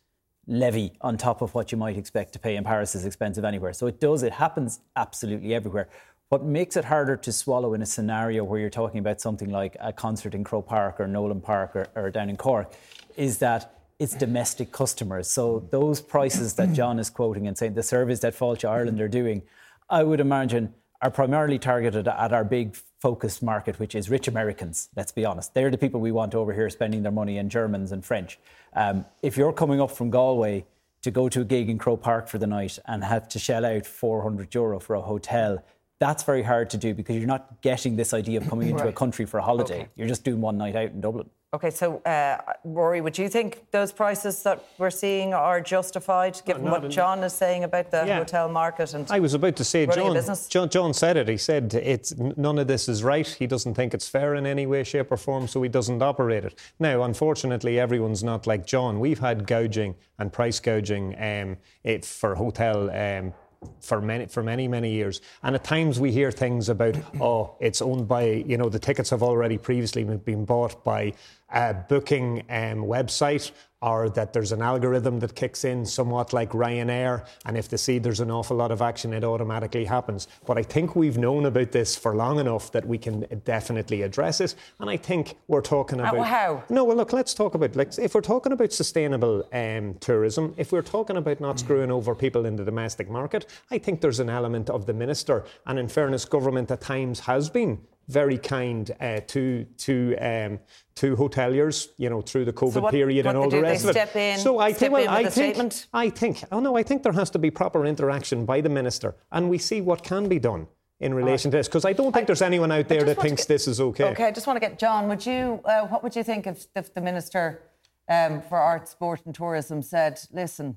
levy 0.48 0.94
on 1.00 1.16
top 1.16 1.42
of 1.42 1.54
what 1.54 1.70
you 1.70 1.78
might 1.78 1.96
expect 1.96 2.32
to 2.32 2.40
pay 2.40 2.56
in 2.56 2.64
Paris 2.64 2.96
is 2.96 3.06
expensive 3.06 3.44
anywhere. 3.44 3.72
So 3.72 3.86
it 3.86 4.00
does, 4.00 4.24
it 4.24 4.32
happens 4.32 4.80
absolutely 4.96 5.54
everywhere. 5.54 5.88
What 6.30 6.42
makes 6.42 6.76
it 6.76 6.86
harder 6.86 7.16
to 7.18 7.30
swallow 7.30 7.72
in 7.72 7.82
a 7.82 7.86
scenario 7.86 8.42
where 8.42 8.58
you're 8.58 8.68
talking 8.68 8.98
about 8.98 9.20
something 9.20 9.50
like 9.50 9.76
a 9.78 9.92
concert 9.92 10.34
in 10.34 10.42
Croke 10.42 10.66
Park 10.66 10.98
or 10.98 11.06
Nowlan 11.06 11.40
Park 11.40 11.76
or, 11.76 11.86
or 11.94 12.10
down 12.10 12.28
in 12.28 12.36
Cork 12.36 12.72
is 13.16 13.38
that 13.38 13.75
it's 13.98 14.14
domestic 14.14 14.72
customers. 14.72 15.30
So 15.30 15.66
those 15.70 16.00
prices 16.00 16.54
that 16.54 16.72
John 16.78 16.98
is 16.98 17.10
quoting 17.10 17.46
and 17.46 17.56
saying 17.56 17.74
the 17.74 17.82
service 17.82 18.20
that 18.20 18.34
Fáilte 18.34 18.68
Ireland 18.68 19.00
are 19.00 19.08
doing, 19.08 19.42
I 19.88 20.02
would 20.02 20.20
imagine 20.20 20.74
are 21.02 21.10
primarily 21.10 21.58
targeted 21.58 22.08
at 22.08 22.32
our 22.32 22.44
big 22.44 22.74
focused 23.00 23.42
market, 23.42 23.78
which 23.78 23.94
is 23.94 24.08
rich 24.08 24.28
Americans. 24.28 24.88
Let's 24.96 25.12
be 25.12 25.24
honest. 25.24 25.52
They're 25.54 25.70
the 25.70 25.78
people 25.78 26.00
we 26.00 26.10
want 26.12 26.34
over 26.34 26.52
here 26.54 26.70
spending 26.70 27.02
their 27.02 27.12
money 27.12 27.36
in 27.36 27.50
Germans 27.50 27.92
and 27.92 28.04
French. 28.04 28.38
Um, 28.72 29.04
if 29.22 29.36
you're 29.36 29.52
coming 29.52 29.80
up 29.80 29.90
from 29.90 30.10
Galway 30.10 30.64
to 31.02 31.10
go 31.10 31.28
to 31.28 31.42
a 31.42 31.44
gig 31.44 31.68
in 31.68 31.78
Croke 31.78 32.02
Park 32.02 32.28
for 32.28 32.38
the 32.38 32.46
night 32.46 32.78
and 32.86 33.04
have 33.04 33.28
to 33.28 33.38
shell 33.38 33.64
out 33.66 33.84
400 33.86 34.54
euro 34.54 34.80
for 34.80 34.94
a 34.96 35.02
hotel, 35.02 35.62
That's 35.98 36.24
very 36.24 36.42
hard 36.42 36.68
to 36.70 36.76
do 36.76 36.92
because 36.92 37.16
you're 37.16 37.26
not 37.26 37.62
getting 37.62 37.96
this 37.96 38.12
idea 38.12 38.38
of 38.40 38.48
coming 38.48 38.68
into 38.68 38.84
Right. 38.84 38.90
a 38.90 38.92
country 38.92 39.24
for 39.24 39.38
a 39.38 39.42
holiday. 39.42 39.80
Okay. 39.82 39.88
You're 39.96 40.08
just 40.08 40.24
doing 40.24 40.42
one 40.42 40.58
night 40.58 40.76
out 40.76 40.90
in 40.90 41.00
Dublin. 41.00 41.30
Okay, 41.54 41.70
so 41.70 41.98
uh, 42.04 42.38
Ruairí, 42.66 43.02
would 43.02 43.16
you 43.16 43.28
think 43.28 43.70
those 43.70 43.92
prices 43.92 44.42
that 44.42 44.64
we're 44.78 44.90
seeing 44.90 45.32
are 45.32 45.60
justified, 45.60 46.40
given 46.44 46.64
not 46.64 46.82
what 46.82 46.90
John 46.90 47.22
is 47.22 47.32
saying 47.32 47.62
about 47.62 47.92
the 47.92 48.04
Yeah. 48.04 48.18
hotel 48.18 48.48
market? 48.48 48.92
And 48.94 49.06
I 49.10 49.20
was 49.20 49.32
about 49.32 49.54
to 49.56 49.64
say, 49.64 49.86
John? 49.86 50.20
John. 50.50 50.68
John 50.68 50.92
said 50.92 51.16
it. 51.16 51.28
He 51.28 51.36
said 51.36 51.72
it's 51.72 52.14
none 52.16 52.58
of 52.58 52.66
this 52.66 52.88
is 52.88 53.04
right. 53.04 53.26
He 53.26 53.46
doesn't 53.46 53.74
think 53.74 53.94
it's 53.94 54.08
fair 54.08 54.34
in 54.34 54.44
any 54.44 54.66
way, 54.66 54.82
shape, 54.82 55.12
or 55.12 55.16
form, 55.16 55.46
so 55.46 55.62
he 55.62 55.68
doesn't 55.68 56.02
operate 56.02 56.44
it. 56.44 56.58
Now, 56.80 57.04
unfortunately, 57.04 57.78
everyone's 57.78 58.24
not 58.24 58.46
like 58.46 58.66
John. 58.66 58.98
We've 58.98 59.20
had 59.20 59.46
gouging 59.46 59.94
and 60.18 60.32
price 60.32 60.58
gouging 60.58 61.14
um, 61.18 61.58
it 61.84 62.04
for 62.04 62.34
hotel. 62.34 62.90
Um, 62.90 63.32
for 63.80 64.00
many 64.00 64.26
for 64.26 64.42
many 64.42 64.68
many 64.68 64.92
years 64.92 65.20
and 65.42 65.54
at 65.54 65.64
times 65.64 65.98
we 65.98 66.12
hear 66.12 66.30
things 66.30 66.68
about 66.68 66.94
oh 67.20 67.54
it's 67.58 67.80
owned 67.80 68.06
by 68.06 68.24
you 68.46 68.56
know 68.56 68.68
the 68.68 68.78
tickets 68.78 69.10
have 69.10 69.22
already 69.22 69.58
previously 69.58 70.04
been 70.04 70.44
bought 70.44 70.84
by 70.84 71.12
a 71.52 71.74
booking 71.74 72.40
um, 72.50 72.78
website 72.84 73.52
or 73.82 74.08
that 74.08 74.32
there's 74.32 74.52
an 74.52 74.62
algorithm 74.62 75.20
that 75.20 75.34
kicks 75.36 75.62
in 75.62 75.84
somewhat 75.84 76.32
like 76.32 76.50
Ryanair 76.50 77.26
and 77.44 77.58
if 77.58 77.68
they 77.68 77.76
see 77.76 77.98
there's 77.98 78.20
an 78.20 78.30
awful 78.30 78.56
lot 78.56 78.72
of 78.72 78.80
action 78.80 79.12
it 79.12 79.22
automatically 79.22 79.84
happens 79.84 80.26
but 80.46 80.56
I 80.58 80.62
think 80.62 80.96
we've 80.96 81.18
known 81.18 81.44
about 81.44 81.72
this 81.72 81.94
for 81.94 82.16
long 82.16 82.40
enough 82.40 82.72
that 82.72 82.86
we 82.86 82.96
can 82.98 83.20
definitely 83.44 84.00
address 84.02 84.40
it 84.40 84.54
and 84.80 84.88
I 84.88 84.96
think 84.96 85.36
we're 85.46 85.60
talking 85.60 86.00
Uh, 86.00 86.04
about 86.10 86.26
how? 86.26 86.64
no, 86.70 86.84
well, 86.84 86.96
look, 86.96 87.12
let's 87.12 87.34
talk 87.34 87.54
about 87.54 87.76
like 87.76 87.96
if 87.98 88.14
we're 88.14 88.22
talking 88.22 88.52
about 88.52 88.72
sustainable 88.72 89.46
um, 89.52 89.94
tourism, 90.00 90.54
if 90.56 90.72
we're 90.72 90.82
talking 90.82 91.18
about 91.18 91.40
not 91.40 91.60
screwing 91.60 91.92
over 91.92 92.14
people 92.14 92.46
in 92.46 92.56
the 92.56 92.64
domestic 92.64 93.08
market, 93.10 93.46
I 93.70 93.78
think 93.78 94.00
there's 94.00 94.20
an 94.20 94.30
element 94.30 94.70
of 94.70 94.86
the 94.86 94.94
minister, 94.94 95.44
and 95.66 95.78
in 95.78 95.88
fairness, 95.88 96.24
government 96.24 96.70
at 96.70 96.80
times 96.80 97.20
has 97.20 97.50
been 97.50 97.78
very 98.08 98.38
kind 98.38 98.90
uh, 99.00 99.20
to 99.26 99.64
to 99.78 100.16
um, 100.18 100.60
to 100.94 101.16
hoteliers, 101.16 101.88
you 101.98 102.08
know, 102.08 102.20
through 102.22 102.44
the 102.44 102.52
COVID 102.52 102.82
what- 102.82 102.92
period 102.92 103.26
what 103.26 103.34
and 103.34 103.38
all 103.44 103.50
the 103.50 103.56
do, 103.56 103.62
they 103.62 103.70
rest 103.72 103.84
of 103.84 103.96
it. 103.96 104.16
in- 104.16 104.38
so 104.38 104.58
I 104.58 104.72
think, 104.72 104.92
well, 104.92 105.02
in 105.02 105.10
with 105.10 105.16
I 105.18 105.20
a 105.22 105.30
think, 105.30 105.54
statement? 105.54 105.86
I 105.92 106.10
think, 106.10 106.44
oh 106.52 106.60
no, 106.60 106.76
I 106.76 106.82
think 106.82 107.02
there 107.02 107.12
has 107.12 107.30
to 107.30 107.38
be 107.38 107.50
proper 107.50 107.84
interaction 107.84 108.44
by 108.44 108.60
the 108.60 108.68
minister, 108.68 109.14
and 109.32 109.50
we 109.50 109.58
see 109.58 109.80
what 109.80 110.02
can 110.04 110.28
be 110.28 110.38
done 110.38 110.66
in 111.00 111.12
relation 111.12 111.50
to 111.50 111.56
this, 111.58 111.68
because 111.68 111.84
I 111.84 111.92
don't 111.92 112.12
think 112.12 112.26
there's 112.26 112.40
anyone 112.42 112.72
out 112.72 112.88
there 112.88 113.02
that 113.04 113.20
thinks 113.20 113.42
get- 113.42 113.48
this 113.48 113.68
is 113.68 113.80
okay. 113.80 114.04
Okay, 114.04 114.24
I 114.24 114.30
just 114.30 114.46
want 114.46 114.56
to 114.56 114.60
get 114.60 114.78
John. 114.78 115.08
Would 115.08 115.26
you? 115.26 115.60
Uh, 115.64 115.86
what 115.88 116.02
would 116.02 116.14
you 116.16 116.22
think 116.24 116.46
if, 116.46 116.66
if 116.74 116.94
the 116.94 117.00
minister 117.00 117.62
um, 118.08 118.40
for 118.42 118.56
art, 118.58 118.88
sport, 118.88 119.22
and 119.26 119.34
tourism 119.34 119.82
said, 119.82 120.20
"Listen, 120.32 120.76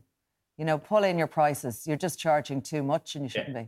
you 0.57 0.65
know, 0.65 0.77
pull 0.77 1.03
in 1.03 1.17
your 1.17 1.27
prices. 1.27 1.85
You're 1.87 1.95
just 1.95 2.19
charging 2.19 2.61
too 2.61 2.81
much, 2.83 3.15
and 3.15 3.23
you 3.23 3.29
shouldn't 3.29 3.55
be." 3.55 3.67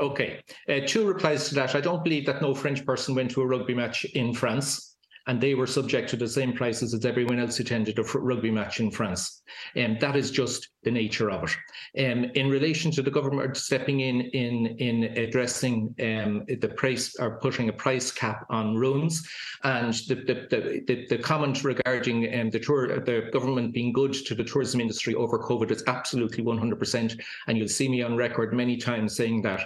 Okay. 0.00 0.40
Uh, 0.68 0.80
two 0.86 1.06
replies 1.06 1.48
to 1.48 1.54
that. 1.56 1.74
I 1.74 1.80
don't 1.80 2.04
believe 2.04 2.26
that 2.26 2.40
no 2.40 2.54
French 2.54 2.84
person 2.84 3.14
went 3.14 3.30
to 3.32 3.42
a 3.42 3.46
rugby 3.46 3.74
match 3.74 4.04
in 4.04 4.32
France 4.32 4.96
and 5.28 5.40
they 5.40 5.54
were 5.54 5.66
subject 5.66 6.08
to 6.08 6.16
the 6.16 6.26
same 6.26 6.54
prices 6.54 6.94
as 6.94 7.04
everyone 7.04 7.38
else 7.38 7.56
who 7.56 7.62
attended 7.62 7.98
a 7.98 8.02
rugby 8.02 8.50
match 8.50 8.80
in 8.80 8.90
France. 8.90 9.42
And 9.76 10.00
that 10.00 10.16
is 10.16 10.30
just 10.30 10.68
the 10.84 10.90
nature 10.90 11.30
of 11.30 11.44
it. 11.44 12.10
Um, 12.10 12.24
in 12.34 12.48
relation 12.48 12.90
to 12.92 13.02
the 13.02 13.10
government 13.10 13.56
stepping 13.56 14.00
in 14.00 14.22
in, 14.22 14.66
in 14.78 15.04
addressing 15.18 15.94
um, 16.00 16.44
the 16.48 16.72
price 16.76 17.14
or 17.18 17.38
putting 17.40 17.68
a 17.68 17.72
price 17.72 18.10
cap 18.10 18.46
on 18.48 18.74
rooms 18.74 19.28
and 19.64 19.92
the, 20.08 20.14
the, 20.14 20.34
the, 20.50 20.80
the, 20.86 21.06
the 21.10 21.18
comment 21.18 21.62
regarding 21.62 22.34
um, 22.34 22.48
the 22.48 22.58
tour, 22.58 22.98
the 23.00 23.28
government 23.30 23.74
being 23.74 23.92
good 23.92 24.14
to 24.14 24.34
the 24.34 24.44
tourism 24.44 24.80
industry 24.80 25.14
over 25.14 25.38
COVID 25.38 25.70
is 25.70 25.84
absolutely 25.86 26.42
100%. 26.42 27.20
And 27.46 27.58
you'll 27.58 27.68
see 27.68 27.88
me 27.88 28.02
on 28.02 28.16
record 28.16 28.54
many 28.54 28.78
times 28.78 29.14
saying 29.14 29.42
that 29.42 29.60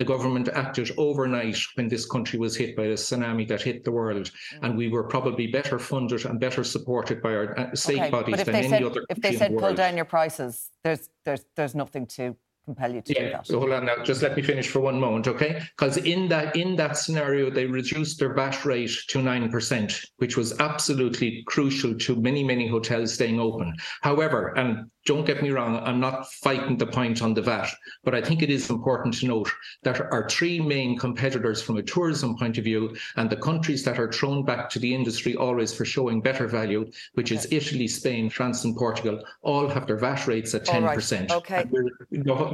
the 0.00 0.04
government 0.06 0.48
acted 0.54 0.90
overnight 0.96 1.58
when 1.74 1.86
this 1.86 2.06
country 2.06 2.38
was 2.38 2.56
hit 2.56 2.74
by 2.74 2.84
the 2.84 2.94
tsunami 2.94 3.46
that 3.46 3.60
hit 3.60 3.84
the 3.84 3.92
world, 3.92 4.30
and 4.62 4.74
we 4.74 4.88
were 4.88 5.04
probably 5.04 5.46
better 5.46 5.78
funded 5.78 6.24
and 6.24 6.40
better 6.40 6.64
supported 6.64 7.20
by 7.20 7.34
our 7.34 7.58
uh, 7.60 7.74
state 7.74 8.00
Okay, 8.00 8.10
bodies 8.10 8.42
than 8.42 8.54
any 8.54 8.68
said 8.68 8.82
other 8.82 9.04
if 9.10 9.20
they 9.20 9.36
said 9.36 9.52
the 9.52 9.58
pull 9.58 9.74
down 9.74 9.96
your 9.96 10.06
prices, 10.06 10.70
there's 10.82 11.10
there's 11.26 11.44
there's 11.54 11.74
nothing 11.74 12.06
to 12.06 12.34
compel 12.64 12.92
you 12.94 13.02
to 13.02 13.14
do 13.14 13.20
Yeah, 13.22 13.30
that. 13.30 13.46
so 13.46 13.58
hold 13.58 13.72
on 13.72 13.86
now. 13.86 14.02
Just 14.04 14.22
let 14.22 14.36
me 14.36 14.42
finish 14.42 14.68
for 14.68 14.80
one 14.80 14.98
moment, 15.00 15.26
okay? 15.26 15.62
Because 15.76 15.96
in 15.98 16.28
that 16.28 16.54
in 16.56 16.76
that 16.76 16.96
scenario, 16.96 17.50
they 17.50 17.66
reduced 17.66 18.18
their 18.18 18.32
VAT 18.34 18.64
rate 18.64 18.90
to 19.08 19.22
nine 19.22 19.50
percent, 19.50 20.00
which 20.18 20.36
was 20.36 20.58
absolutely 20.60 21.42
crucial 21.46 21.94
to 21.98 22.16
many 22.16 22.44
many 22.44 22.68
hotels 22.68 23.14
staying 23.14 23.40
open. 23.40 23.74
However, 24.02 24.54
and 24.56 24.90
don't 25.06 25.24
get 25.26 25.42
me 25.42 25.50
wrong, 25.50 25.76
I'm 25.78 25.98
not 25.98 26.30
fighting 26.44 26.76
the 26.76 26.86
point 26.86 27.22
on 27.22 27.32
the 27.32 27.40
VAT, 27.40 27.70
but 28.04 28.14
I 28.14 28.20
think 28.20 28.42
it 28.42 28.50
is 28.50 28.68
important 28.68 29.14
to 29.14 29.26
note 29.26 29.50
that 29.82 29.98
our 30.12 30.28
three 30.28 30.60
main 30.60 30.98
competitors 30.98 31.62
from 31.62 31.78
a 31.78 31.82
tourism 31.82 32.36
point 32.36 32.58
of 32.58 32.64
view, 32.64 32.94
and 33.16 33.30
the 33.30 33.36
countries 33.36 33.82
that 33.84 33.98
are 33.98 34.12
thrown 34.12 34.44
back 34.44 34.68
to 34.70 34.78
the 34.78 34.94
industry 34.94 35.34
always 35.34 35.72
for 35.72 35.86
showing 35.86 36.20
better 36.20 36.46
value, 36.46 36.88
which 37.14 37.32
is 37.32 37.48
Italy, 37.50 37.88
Spain, 37.88 38.28
France, 38.28 38.64
and 38.64 38.76
Portugal, 38.76 39.24
all 39.42 39.66
have 39.68 39.86
their 39.86 39.96
VAT 39.96 40.26
rates 40.26 40.54
at 40.54 40.68
All 40.68 40.74
ten 40.74 40.84
right, 40.84 40.94
percent. 40.94 41.30
okay. 41.32 41.64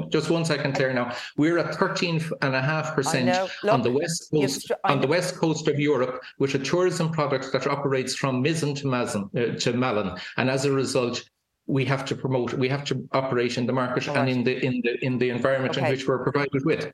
Just 0.08 0.30
one 0.30 0.44
second, 0.44 0.74
Claire. 0.74 0.92
Now 0.92 1.14
we're 1.36 1.58
at 1.58 1.74
thirteen 1.74 2.22
and 2.42 2.54
a 2.54 2.62
half 2.62 2.94
percent 2.94 3.26
know. 3.26 3.48
on 3.70 3.82
the 3.82 3.90
west 3.90 4.28
coast 4.32 4.72
on 4.84 5.00
the 5.00 5.06
west 5.06 5.36
coast 5.36 5.68
of 5.68 5.78
Europe 5.78 6.22
with 6.38 6.54
a 6.54 6.58
tourism 6.58 7.10
product 7.10 7.52
that 7.52 7.66
operates 7.66 8.14
from 8.14 8.42
Mizen 8.42 8.74
to 8.76 8.86
Mazin 8.86 9.28
uh, 9.36 9.58
to 9.58 9.72
Malin, 9.72 10.16
and 10.36 10.50
as 10.50 10.64
a 10.64 10.72
result. 10.72 11.24
We 11.68 11.84
have 11.86 12.04
to 12.04 12.14
promote. 12.14 12.54
We 12.54 12.68
have 12.68 12.84
to 12.84 13.08
operate 13.10 13.58
in 13.58 13.66
the 13.66 13.72
market 13.72 14.06
and 14.06 14.28
in 14.28 14.44
the 14.44 14.64
in 14.64 14.80
the 14.84 15.04
in 15.04 15.18
the 15.18 15.30
environment 15.30 15.76
in 15.76 15.84
which 15.88 16.06
we're 16.06 16.22
provided 16.22 16.64
with. 16.64 16.92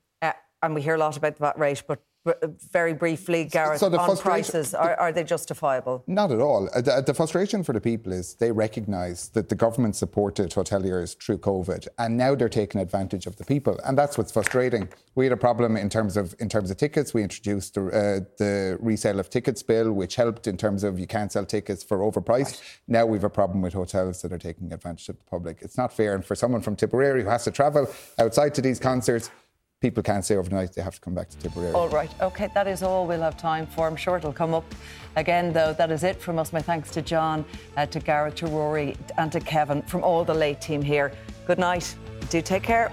And 0.63 0.75
we 0.75 0.83
hear 0.83 0.95
a 0.95 0.99
lot 0.99 1.17
about 1.17 1.37
the 1.37 1.41
VAT 1.41 1.59
rate, 1.59 1.83
but 1.87 2.01
uh, 2.25 2.35
very 2.71 2.95
briefly, 2.95 3.45
Gareth, 3.47 3.81
so 3.81 3.89
the 3.89 3.99
on 3.99 4.17
prices, 4.17 4.75
are, 4.75 4.95
are 4.95 5.11
they 5.11 5.25
justifiable? 5.25 6.05
Not 6.07 6.31
at 6.31 6.41
all. 6.41 6.69
Uh, 6.73 6.81
The, 6.81 7.03
the 7.05 7.15
frustration 7.15 7.65
for 7.65 7.73
the 7.73 7.81
people 7.81 8.13
is 8.13 8.35
they 8.35 8.53
recognise 8.53 9.29
that 9.31 9.49
the 9.49 9.57
government 9.57 9.97
supported 9.97 10.53
hoteliers 10.53 11.21
through 11.21 11.39
COVID, 11.39 11.89
and 11.99 12.17
now 12.17 12.37
they're 12.37 12.49
taking 12.49 12.81
advantage 12.81 13.27
of 13.27 13.35
the 13.37 13.45
people, 13.45 13.77
and 13.85 13.99
that's 13.99 14.17
what's 14.17 14.31
frustrating. 14.31 14.89
We 15.17 15.25
had 15.25 15.33
a 15.33 15.37
problem 15.37 15.77
in 15.77 15.89
terms 15.89 16.17
of 16.17 16.37
in 16.39 16.49
terms 16.49 16.71
of 16.71 16.77
tickets. 16.77 17.13
We 17.13 17.25
introduced 17.25 17.75
the, 17.75 17.87
uh, 17.87 18.21
the 18.39 18.79
resale 18.81 19.19
of 19.19 19.29
tickets 19.29 19.65
bill, 19.65 19.93
which 19.93 20.15
helped 20.15 20.47
in 20.47 20.57
terms 20.57 20.85
of 20.85 21.01
you 21.01 21.09
can't 21.09 21.33
sell 21.33 21.45
tickets 21.45 21.83
for 21.83 21.99
overpriced. 21.99 22.63
Now 22.87 23.05
we've 23.05 23.25
a 23.25 23.31
problem 23.31 23.63
with 23.63 23.73
hotels 23.73 24.23
that 24.23 24.33
are 24.33 24.39
taking 24.39 24.73
advantage 24.73 25.09
of 25.09 25.19
the 25.19 25.25
public. 25.25 25.59
It's 25.61 25.77
not 25.77 25.93
fair, 25.93 26.15
and 26.15 26.25
for 26.25 26.37
someone 26.37 26.63
from 26.63 26.77
Tipperary 26.77 27.25
who 27.25 27.31
has 27.31 27.43
to 27.45 27.51
travel 27.51 27.89
outside 28.17 28.55
to 28.55 28.63
these 28.63 28.79
concerts. 28.79 29.29
People 29.83 30.05
can't 30.05 30.25
stay 30.25 30.37
overnight; 30.37 30.73
they 30.75 30.81
have 30.81 30.95
to 30.95 31.01
come 31.01 31.13
back 31.13 31.29
to 31.31 31.37
Tipperary. 31.39 31.73
All 31.73 31.89
right. 31.89 32.11
Okay, 32.23 32.49
that 32.55 32.69
is 32.69 32.85
all 32.85 33.05
we'll 33.05 33.21
have 33.21 33.37
time 33.37 33.67
for. 33.67 33.89
I'm 33.89 33.97
sure 33.97 34.17
it'll 34.17 34.33
come 34.33 34.55
up 34.55 34.65
again, 35.17 35.53
though. 35.53 35.73
That 35.73 35.91
is 35.91 36.05
it 36.05 36.21
from 36.21 36.39
us. 36.39 36.53
My 36.53 36.63
thanks 36.63 36.93
to 36.93 37.03
John, 37.03 37.45
uh, 37.77 37.87
to 37.87 37.99
Gareth, 37.99 38.37
to 38.37 38.47
Ruairí, 38.47 38.97
and 39.19 39.33
to 39.33 39.41
Kevin 39.41 39.83
from 39.83 40.05
all 40.05 40.25
the 40.25 40.35
late 40.35 40.61
team 40.61 40.83
here. 40.83 41.11
Good 41.49 41.59
night. 41.59 41.97
Do 42.31 42.41
take 42.41 42.63
care. 42.63 42.93